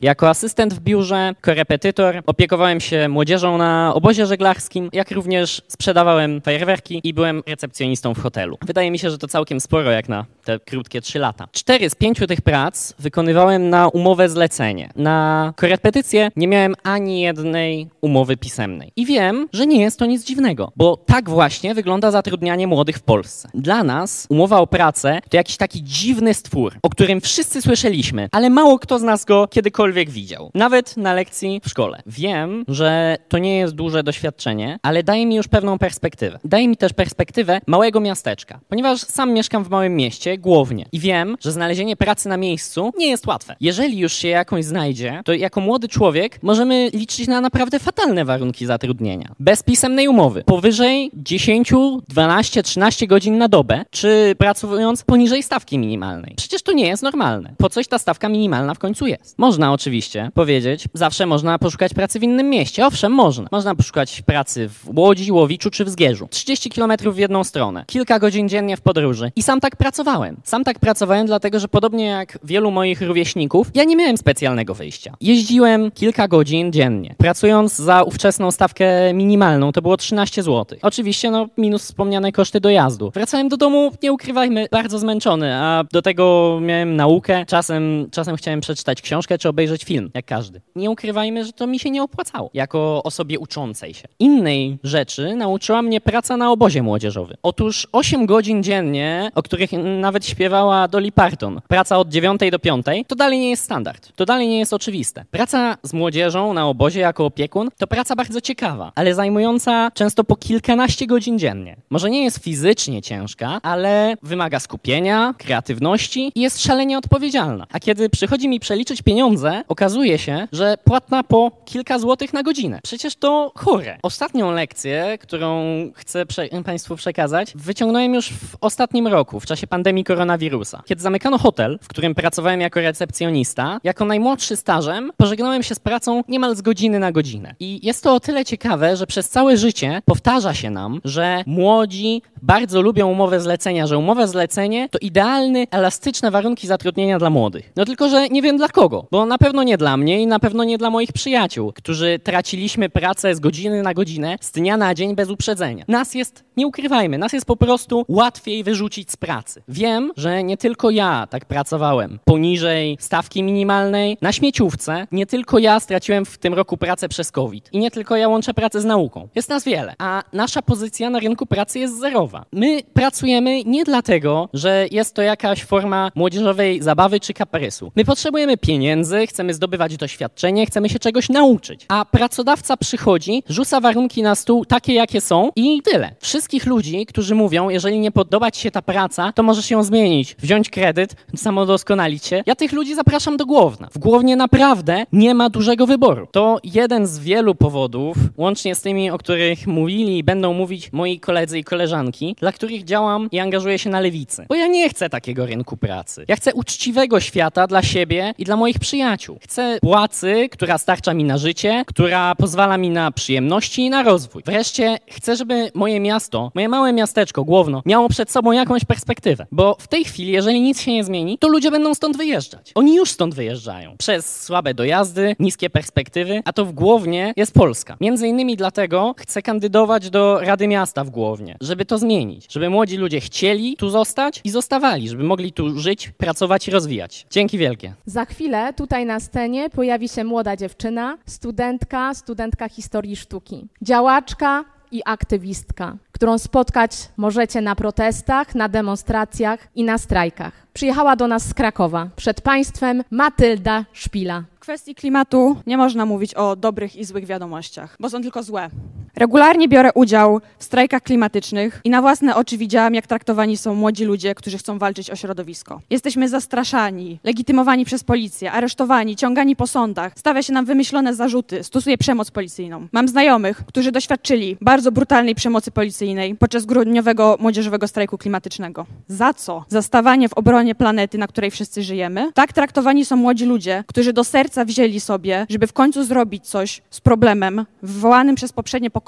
Jako 0.00 0.28
asystent 0.28 0.74
w 0.74 0.80
biurze, 0.80 1.34
korepetytor, 1.40 2.22
opiekowałem 2.26 2.80
się 2.80 3.08
młodzieżą 3.08 3.58
na 3.58 3.94
obozie 3.94 4.26
żeglarskim, 4.26 4.90
jak 4.92 5.10
również 5.10 5.62
sprzedawałem 5.68 6.40
fajerwerki 6.40 7.00
i 7.04 7.14
byłem 7.14 7.42
recepcjonistą 7.46 8.14
w 8.14 8.22
hotelu. 8.22 8.58
Wydaje 8.66 8.90
mi 8.90 8.98
się, 8.98 9.10
że 9.10 9.18
to 9.18 9.28
całkiem 9.28 9.60
sporo 9.60 9.90
jak 9.90 10.08
na 10.08 10.24
te 10.44 10.58
krótkie 10.58 11.00
3 11.00 11.18
lata. 11.18 11.48
Cztery 11.52 11.90
z 11.90 11.94
pięciu 11.94 12.26
tych 12.26 12.40
prac 12.40 12.94
wykonywałem 12.98 13.70
na 13.70 13.88
umowę 13.88 14.28
zlecenie. 14.28 14.90
Na 14.96 15.52
korepetycję 15.56 16.30
nie 16.36 16.48
miałem 16.48 16.74
ani 16.82 17.20
jednej 17.20 17.88
umowy 18.00 18.36
pisemnej. 18.36 18.92
I 18.96 19.06
wiem, 19.06 19.48
że 19.52 19.66
nie 19.66 19.80
jest 19.80 19.98
to 19.98 20.06
nic 20.06 20.24
dziwnego, 20.24 20.72
bo 20.76 20.96
tak 20.96 21.30
właśnie 21.30 21.74
wygląda 21.74 22.10
zatrudnianie 22.10 22.66
młodych 22.66 22.96
w 22.96 23.02
Polsce. 23.02 23.48
Dla 23.54 23.84
nas 23.84 24.26
umowa 24.30 24.58
o 24.58 24.66
pracę 24.66 25.20
to 25.30 25.36
jakiś 25.36 25.56
taki 25.56 25.82
dziwny 25.82 26.34
stwór, 26.34 26.74
o 26.82 26.90
którym 26.90 27.20
wszyscy 27.20 27.62
słyszeliśmy, 27.62 28.28
ale 28.32 28.50
mało 28.50 28.78
kto 28.78 28.98
z 28.98 29.02
nas 29.02 29.24
go 29.24 29.39
kiedykolwiek 29.48 30.10
widział. 30.10 30.50
Nawet 30.54 30.96
na 30.96 31.14
lekcji 31.14 31.60
w 31.64 31.68
szkole. 31.68 32.02
Wiem, 32.06 32.64
że 32.68 33.16
to 33.28 33.38
nie 33.38 33.58
jest 33.58 33.74
duże 33.74 34.02
doświadczenie, 34.02 34.78
ale 34.82 35.02
daje 35.02 35.26
mi 35.26 35.34
już 35.34 35.48
pewną 35.48 35.78
perspektywę. 35.78 36.38
Daje 36.44 36.68
mi 36.68 36.76
też 36.76 36.92
perspektywę 36.92 37.60
małego 37.66 38.00
miasteczka, 38.00 38.60
ponieważ 38.68 39.00
sam 39.00 39.32
mieszkam 39.32 39.64
w 39.64 39.70
małym 39.70 39.96
mieście, 39.96 40.38
głównie. 40.38 40.86
I 40.92 41.00
wiem, 41.00 41.36
że 41.40 41.52
znalezienie 41.52 41.96
pracy 41.96 42.28
na 42.28 42.36
miejscu 42.36 42.92
nie 42.98 43.06
jest 43.06 43.26
łatwe. 43.26 43.56
Jeżeli 43.60 43.98
już 43.98 44.12
się 44.12 44.28
jakąś 44.28 44.64
znajdzie, 44.64 45.22
to 45.24 45.32
jako 45.32 45.60
młody 45.60 45.88
człowiek 45.88 46.42
możemy 46.42 46.90
liczyć 46.92 47.28
na 47.28 47.40
naprawdę 47.40 47.78
fatalne 47.78 48.24
warunki 48.24 48.66
zatrudnienia. 48.66 49.34
Bez 49.40 49.62
pisemnej 49.62 50.08
umowy. 50.08 50.44
Powyżej 50.44 51.10
10, 51.14 51.72
12, 52.08 52.62
13 52.62 53.06
godzin 53.06 53.38
na 53.38 53.48
dobę, 53.48 53.84
czy 53.90 54.34
pracując 54.38 55.02
poniżej 55.02 55.42
stawki 55.42 55.78
minimalnej. 55.78 56.34
Przecież 56.36 56.62
to 56.62 56.72
nie 56.72 56.86
jest 56.86 57.02
normalne. 57.02 57.54
Po 57.58 57.68
coś 57.68 57.88
ta 57.88 57.98
stawka 57.98 58.28
minimalna 58.28 58.74
w 58.74 58.78
końcu 58.78 59.06
jest? 59.06 59.29
Można 59.38 59.72
oczywiście 59.72 60.30
powiedzieć, 60.34 60.84
zawsze 60.94 61.26
można 61.26 61.58
poszukać 61.58 61.94
pracy 61.94 62.18
w 62.18 62.22
innym 62.22 62.50
mieście. 62.50 62.86
Owszem, 62.86 63.12
można. 63.12 63.48
Można 63.52 63.74
poszukać 63.74 64.22
pracy 64.22 64.68
w 64.68 64.98
Łodzi, 64.98 65.32
Łowiczu 65.32 65.70
czy 65.70 65.84
w 65.84 65.88
Zgierzu. 65.88 66.28
30 66.30 66.70
km 66.70 66.92
w 67.12 67.18
jedną 67.18 67.44
stronę. 67.44 67.84
Kilka 67.86 68.18
godzin 68.18 68.48
dziennie 68.48 68.76
w 68.76 68.80
podróży. 68.80 69.32
I 69.36 69.42
sam 69.42 69.60
tak 69.60 69.76
pracowałem. 69.76 70.36
Sam 70.44 70.64
tak 70.64 70.78
pracowałem 70.78 71.26
dlatego, 71.26 71.60
że 71.60 71.68
podobnie 71.68 72.04
jak 72.04 72.38
wielu 72.44 72.70
moich 72.70 73.02
rówieśników, 73.02 73.70
ja 73.74 73.84
nie 73.84 73.96
miałem 73.96 74.16
specjalnego 74.16 74.74
wyjścia. 74.74 75.16
Jeździłem 75.20 75.90
kilka 75.90 76.28
godzin 76.28 76.72
dziennie. 76.72 77.14
Pracując 77.18 77.76
za 77.76 78.02
ówczesną 78.02 78.50
stawkę 78.50 79.14
minimalną, 79.14 79.72
to 79.72 79.82
było 79.82 79.96
13 79.96 80.42
zł. 80.42 80.78
Oczywiście, 80.82 81.30
no, 81.30 81.48
minus 81.58 81.82
wspomniane 81.84 82.32
koszty 82.32 82.60
dojazdu. 82.60 83.10
Wracałem 83.14 83.48
do 83.48 83.56
domu, 83.56 83.92
nie 84.02 84.12
ukrywajmy, 84.12 84.66
bardzo 84.70 84.98
zmęczony, 84.98 85.54
a 85.54 85.84
do 85.92 86.02
tego 86.02 86.58
miałem 86.62 86.96
naukę. 86.96 87.46
Czasem, 87.46 88.08
czasem 88.10 88.36
chciałem 88.36 88.60
przeczytać 88.60 89.02
książkę 89.02 89.19
czy 89.38 89.48
obejrzeć 89.48 89.84
film, 89.84 90.10
jak 90.14 90.26
każdy. 90.26 90.60
Nie 90.76 90.90
ukrywajmy, 90.90 91.44
że 91.44 91.52
to 91.52 91.66
mi 91.66 91.78
się 91.78 91.90
nie 91.90 92.02
opłacało, 92.02 92.50
jako 92.54 93.02
osobie 93.02 93.38
uczącej 93.38 93.94
się. 93.94 94.08
Innej 94.18 94.78
rzeczy 94.84 95.36
nauczyła 95.36 95.82
mnie 95.82 96.00
praca 96.00 96.36
na 96.36 96.52
obozie 96.52 96.82
młodzieżowym. 96.82 97.36
Otóż 97.42 97.88
8 97.92 98.26
godzin 98.26 98.62
dziennie, 98.62 99.30
o 99.34 99.42
których 99.42 99.70
nawet 100.00 100.26
śpiewała 100.26 100.88
Dolly 100.88 101.12
Parton, 101.12 101.60
praca 101.68 101.98
od 101.98 102.08
9 102.08 102.40
do 102.50 102.58
5, 102.58 102.86
to 103.06 103.14
dalej 103.16 103.38
nie 103.38 103.50
jest 103.50 103.64
standard. 103.64 104.12
To 104.16 104.24
dalej 104.24 104.48
nie 104.48 104.58
jest 104.58 104.72
oczywiste. 104.72 105.24
Praca 105.30 105.76
z 105.82 105.92
młodzieżą 105.92 106.52
na 106.52 106.68
obozie 106.68 107.00
jako 107.00 107.24
opiekun 107.24 107.68
to 107.78 107.86
praca 107.86 108.16
bardzo 108.16 108.40
ciekawa, 108.40 108.92
ale 108.94 109.14
zajmująca 109.14 109.90
często 109.94 110.24
po 110.24 110.36
kilkanaście 110.36 111.06
godzin 111.06 111.38
dziennie. 111.38 111.76
Może 111.90 112.10
nie 112.10 112.24
jest 112.24 112.38
fizycznie 112.38 113.02
ciężka, 113.02 113.60
ale 113.62 114.14
wymaga 114.22 114.60
skupienia, 114.60 115.34
kreatywności 115.38 116.32
i 116.34 116.40
jest 116.40 116.62
szalenie 116.62 116.98
odpowiedzialna. 116.98 117.66
A 117.72 117.80
kiedy 117.80 118.08
przychodzi 118.08 118.48
mi 118.48 118.60
przeliczyć 118.60 118.99
pieniądze, 119.02 119.64
okazuje 119.68 120.18
się, 120.18 120.48
że 120.52 120.76
płatna 120.84 121.22
po 121.22 121.50
kilka 121.64 121.98
złotych 121.98 122.32
na 122.32 122.42
godzinę. 122.42 122.80
Przecież 122.82 123.16
to 123.16 123.52
chore. 123.54 123.98
Ostatnią 124.02 124.52
lekcję, 124.52 125.18
którą 125.20 125.64
chcę 125.94 126.26
prze 126.26 126.48
Państwu 126.64 126.96
przekazać, 126.96 127.52
wyciągnąłem 127.54 128.14
już 128.14 128.28
w 128.30 128.56
ostatnim 128.60 129.06
roku, 129.06 129.40
w 129.40 129.46
czasie 129.46 129.66
pandemii 129.66 130.04
koronawirusa. 130.04 130.82
Kiedy 130.86 131.02
zamykano 131.02 131.38
hotel, 131.38 131.78
w 131.82 131.88
którym 131.88 132.14
pracowałem 132.14 132.60
jako 132.60 132.80
recepcjonista, 132.80 133.80
jako 133.84 134.04
najmłodszy 134.04 134.56
stażem, 134.56 135.12
pożegnałem 135.16 135.62
się 135.62 135.74
z 135.74 135.78
pracą 135.78 136.22
niemal 136.28 136.56
z 136.56 136.62
godziny 136.62 136.98
na 136.98 137.12
godzinę. 137.12 137.54
I 137.60 137.86
jest 137.86 138.04
to 138.04 138.14
o 138.14 138.20
tyle 138.20 138.44
ciekawe, 138.44 138.96
że 138.96 139.06
przez 139.06 139.28
całe 139.28 139.56
życie 139.56 140.02
powtarza 140.04 140.54
się 140.54 140.70
nam, 140.70 141.00
że 141.04 141.44
młodzi 141.46 142.22
bardzo 142.42 142.82
lubią 142.82 143.08
umowę 143.08 143.40
zlecenia, 143.40 143.86
że 143.86 143.98
umowę 143.98 144.28
zlecenie 144.28 144.88
to 144.88 144.98
idealny, 144.98 145.66
elastyczne 145.70 146.30
warunki 146.30 146.66
zatrudnienia 146.66 147.18
dla 147.18 147.30
młodych. 147.30 147.72
No 147.76 147.84
tylko, 147.84 148.08
że 148.08 148.28
nie 148.28 148.42
wiem 148.42 148.56
dla 148.56 148.68
kogo, 148.68 148.89
bo 149.10 149.26
na 149.26 149.38
pewno 149.38 149.62
nie 149.62 149.78
dla 149.78 149.96
mnie 149.96 150.22
i 150.22 150.26
na 150.26 150.38
pewno 150.38 150.64
nie 150.64 150.78
dla 150.78 150.90
moich 150.90 151.12
przyjaciół, 151.12 151.72
którzy 151.72 152.18
traciliśmy 152.24 152.88
pracę 152.88 153.34
z 153.34 153.40
godziny 153.40 153.82
na 153.82 153.94
godzinę, 153.94 154.36
z 154.40 154.52
dnia 154.52 154.76
na 154.76 154.94
dzień 154.94 155.14
bez 155.14 155.30
uprzedzenia. 155.30 155.84
Nas 155.88 156.14
jest, 156.14 156.44
nie 156.56 156.66
ukrywajmy, 156.66 157.18
nas 157.18 157.32
jest 157.32 157.46
po 157.46 157.56
prostu 157.56 158.04
łatwiej 158.08 158.64
wyrzucić 158.64 159.10
z 159.10 159.16
pracy. 159.16 159.62
Wiem, 159.68 160.12
że 160.16 160.44
nie 160.44 160.56
tylko 160.56 160.90
ja 160.90 161.26
tak 161.30 161.44
pracowałem 161.44 162.18
poniżej 162.24 162.96
stawki 163.00 163.42
minimalnej 163.42 164.16
na 164.20 164.32
śmieciówce, 164.32 165.06
nie 165.12 165.26
tylko 165.26 165.58
ja 165.58 165.80
straciłem 165.80 166.24
w 166.24 166.38
tym 166.38 166.54
roku 166.54 166.76
pracę 166.76 167.08
przez 167.08 167.32
COVID 167.32 167.68
i 167.72 167.78
nie 167.78 167.90
tylko 167.90 168.16
ja 168.16 168.28
łączę 168.28 168.54
pracę 168.54 168.80
z 168.80 168.84
nauką. 168.84 169.28
Jest 169.34 169.48
nas 169.48 169.64
wiele, 169.64 169.94
a 169.98 170.22
nasza 170.32 170.62
pozycja 170.62 171.10
na 171.10 171.18
rynku 171.18 171.46
pracy 171.46 171.78
jest 171.78 172.00
zerowa. 172.00 172.44
My 172.52 172.82
pracujemy 172.94 173.64
nie 173.64 173.84
dlatego, 173.84 174.48
że 174.54 174.86
jest 174.90 175.14
to 175.14 175.22
jakaś 175.22 175.64
forma 175.64 176.10
młodzieżowej 176.14 176.82
zabawy 176.82 177.20
czy 177.20 177.34
kaperysu. 177.34 177.92
My 177.96 178.04
potrzebujemy 178.04 178.56
pieniędzy, 178.56 178.79
chcemy 179.26 179.54
zdobywać 179.54 179.96
doświadczenie, 179.96 180.66
chcemy 180.66 180.88
się 180.88 180.98
czegoś 180.98 181.28
nauczyć. 181.28 181.86
A 181.88 182.04
pracodawca 182.04 182.76
przychodzi, 182.76 183.42
rzuca 183.48 183.80
warunki 183.80 184.22
na 184.22 184.34
stół 184.34 184.64
takie, 184.64 184.94
jakie 184.94 185.20
są 185.20 185.50
i 185.56 185.82
tyle. 185.82 186.14
Wszystkich 186.20 186.66
ludzi, 186.66 187.06
którzy 187.06 187.34
mówią, 187.34 187.68
jeżeli 187.68 187.98
nie 187.98 188.10
podoba 188.10 188.50
ci 188.50 188.60
się 188.60 188.70
ta 188.70 188.82
praca, 188.82 189.32
to 189.32 189.42
możesz 189.42 189.70
ją 189.70 189.82
zmienić, 189.82 190.36
wziąć 190.38 190.70
kredyt, 190.70 191.14
samodoskonalić 191.36 192.26
się. 192.26 192.42
Ja 192.46 192.54
tych 192.54 192.72
ludzi 192.72 192.94
zapraszam 192.94 193.36
do 193.36 193.46
Głowna. 193.46 193.88
W 193.92 193.98
Głownie 193.98 194.36
naprawdę 194.36 195.04
nie 195.12 195.34
ma 195.34 195.50
dużego 195.50 195.86
wyboru. 195.86 196.26
To 196.32 196.58
jeden 196.64 197.06
z 197.06 197.18
wielu 197.18 197.54
powodów, 197.54 198.16
łącznie 198.36 198.74
z 198.74 198.82
tymi, 198.82 199.10
o 199.10 199.18
których 199.18 199.66
mówili 199.66 200.18
i 200.18 200.24
będą 200.24 200.52
mówić 200.54 200.92
moi 200.92 201.20
koledzy 201.20 201.58
i 201.58 201.64
koleżanki, 201.64 202.36
dla 202.40 202.52
których 202.52 202.84
działam 202.84 203.28
i 203.32 203.38
angażuję 203.38 203.78
się 203.78 203.90
na 203.90 204.00
lewicy. 204.00 204.46
Bo 204.48 204.54
ja 204.54 204.66
nie 204.66 204.88
chcę 204.88 205.10
takiego 205.10 205.46
rynku 205.46 205.76
pracy. 205.76 206.24
Ja 206.28 206.36
chcę 206.36 206.54
uczciwego 206.54 207.20
świata 207.20 207.66
dla 207.66 207.82
siebie 207.82 208.34
i 208.38 208.44
dla 208.44 208.56
moich 208.56 208.69
przyjaciół. 208.78 209.38
Chcę 209.42 209.78
płacy, 209.80 210.48
która 210.52 210.78
starcza 210.78 211.14
mi 211.14 211.24
na 211.24 211.38
życie, 211.38 211.84
która 211.86 212.34
pozwala 212.34 212.78
mi 212.78 212.90
na 212.90 213.10
przyjemności 213.10 213.82
i 213.82 213.90
na 213.90 214.02
rozwój. 214.02 214.42
Wreszcie 214.46 214.98
chcę, 215.10 215.36
żeby 215.36 215.70
moje 215.74 216.00
miasto, 216.00 216.52
moje 216.54 216.68
małe 216.68 216.92
miasteczko, 216.92 217.44
Głowno, 217.44 217.82
miało 217.86 218.08
przed 218.08 218.30
sobą 218.30 218.52
jakąś 218.52 218.84
perspektywę. 218.84 219.46
Bo 219.52 219.76
w 219.80 219.88
tej 219.88 220.04
chwili, 220.04 220.32
jeżeli 220.32 220.60
nic 220.60 220.80
się 220.80 220.92
nie 220.92 221.04
zmieni, 221.04 221.38
to 221.38 221.48
ludzie 221.48 221.70
będą 221.70 221.94
stąd 221.94 222.16
wyjeżdżać. 222.16 222.72
Oni 222.74 222.94
już 222.94 223.10
stąd 223.10 223.34
wyjeżdżają. 223.34 223.96
Przez 223.98 224.42
słabe 224.42 224.74
dojazdy, 224.74 225.36
niskie 225.38 225.70
perspektywy, 225.70 226.42
a 226.44 226.52
to 226.52 226.64
w 226.64 226.72
Głownie 226.72 227.32
jest 227.36 227.54
Polska. 227.54 227.96
Między 228.00 228.28
innymi 228.28 228.56
dlatego 228.56 229.14
chcę 229.18 229.42
kandydować 229.42 230.10
do 230.10 230.40
Rady 230.40 230.68
Miasta 230.68 231.04
w 231.04 231.10
Głownie, 231.10 231.56
żeby 231.60 231.84
to 231.84 231.98
zmienić. 231.98 232.46
Żeby 232.52 232.70
młodzi 232.70 232.96
ludzie 232.96 233.20
chcieli 233.20 233.76
tu 233.76 233.90
zostać 233.90 234.40
i 234.44 234.50
zostawali, 234.50 235.08
żeby 235.08 235.24
mogli 235.24 235.52
tu 235.52 235.78
żyć, 235.78 236.10
pracować 236.16 236.68
i 236.68 236.70
rozwijać. 236.70 237.26
Dzięki 237.30 237.58
wielkie. 237.58 237.94
Za 238.06 238.24
chwilę 238.24 238.59
tutaj 238.76 239.06
na 239.06 239.20
scenie 239.20 239.70
pojawi 239.70 240.08
się 240.08 240.24
młoda 240.24 240.56
dziewczyna, 240.56 241.18
studentka, 241.26 242.14
studentka 242.14 242.68
historii 242.68 243.16
sztuki, 243.16 243.68
działaczka 243.82 244.64
i 244.90 245.02
aktywistka, 245.04 245.96
którą 246.12 246.38
spotkać 246.38 247.08
możecie 247.16 247.60
na 247.60 247.74
protestach, 247.76 248.54
na 248.54 248.68
demonstracjach 248.68 249.68
i 249.74 249.84
na 249.84 249.98
strajkach. 249.98 250.52
Przyjechała 250.72 251.16
do 251.16 251.26
nas 251.26 251.48
z 251.48 251.54
Krakowa. 251.54 252.08
Przed 252.16 252.40
Państwem 252.40 253.04
Matylda 253.10 253.84
Szpila. 253.92 254.44
W 254.56 254.60
kwestii 254.60 254.94
klimatu 254.94 255.56
nie 255.66 255.76
można 255.76 256.06
mówić 256.06 256.34
o 256.34 256.56
dobrych 256.56 256.96
i 256.96 257.04
złych 257.04 257.26
wiadomościach, 257.26 257.96
bo 258.00 258.10
są 258.10 258.22
tylko 258.22 258.42
złe. 258.42 258.70
Regularnie 259.16 259.68
biorę 259.68 259.90
udział 259.94 260.40
w 260.58 260.64
strajkach 260.64 261.02
klimatycznych 261.02 261.80
i 261.84 261.90
na 261.90 262.00
własne 262.00 262.36
oczy 262.36 262.56
widziałam, 262.56 262.94
jak 262.94 263.06
traktowani 263.06 263.56
są 263.56 263.74
młodzi 263.74 264.04
ludzie, 264.04 264.34
którzy 264.34 264.58
chcą 264.58 264.78
walczyć 264.78 265.10
o 265.10 265.16
środowisko. 265.16 265.80
Jesteśmy 265.90 266.28
zastraszani, 266.28 267.18
legitymowani 267.24 267.84
przez 267.84 268.04
policję, 268.04 268.52
aresztowani, 268.52 269.16
ciągani 269.16 269.56
po 269.56 269.66
sądach, 269.66 270.12
stawia 270.16 270.42
się 270.42 270.52
nam 270.52 270.64
wymyślone 270.64 271.14
zarzuty, 271.14 271.64
stosuje 271.64 271.98
przemoc 271.98 272.30
policyjną. 272.30 272.86
Mam 272.92 273.08
znajomych, 273.08 273.62
którzy 273.66 273.92
doświadczyli 273.92 274.56
bardzo 274.60 274.92
brutalnej 274.92 275.34
przemocy 275.34 275.70
policyjnej 275.70 276.34
podczas 276.34 276.66
grudniowego 276.66 277.36
młodzieżowego 277.40 277.88
strajku 277.88 278.18
klimatycznego. 278.18 278.86
Za 279.08 279.34
co? 279.34 279.64
Za 279.68 279.82
stawanie 279.82 280.28
w 280.28 280.32
obronie 280.32 280.74
planety, 280.74 281.18
na 281.18 281.26
której 281.26 281.50
wszyscy 281.50 281.82
żyjemy? 281.82 282.32
Tak 282.34 282.52
traktowani 282.52 283.04
są 283.04 283.16
młodzi 283.16 283.44
ludzie, 283.44 283.84
którzy 283.86 284.12
do 284.12 284.24
serca 284.24 284.64
wzięli 284.64 285.00
sobie, 285.00 285.46
żeby 285.48 285.66
w 285.66 285.72
końcu 285.72 286.04
zrobić 286.04 286.46
coś 286.46 286.82
z 286.90 287.00
problemem 287.00 287.66
wywołanym 287.82 288.34
przez 288.34 288.52
poprzednie 288.52 288.90
pokolenia 288.90 288.99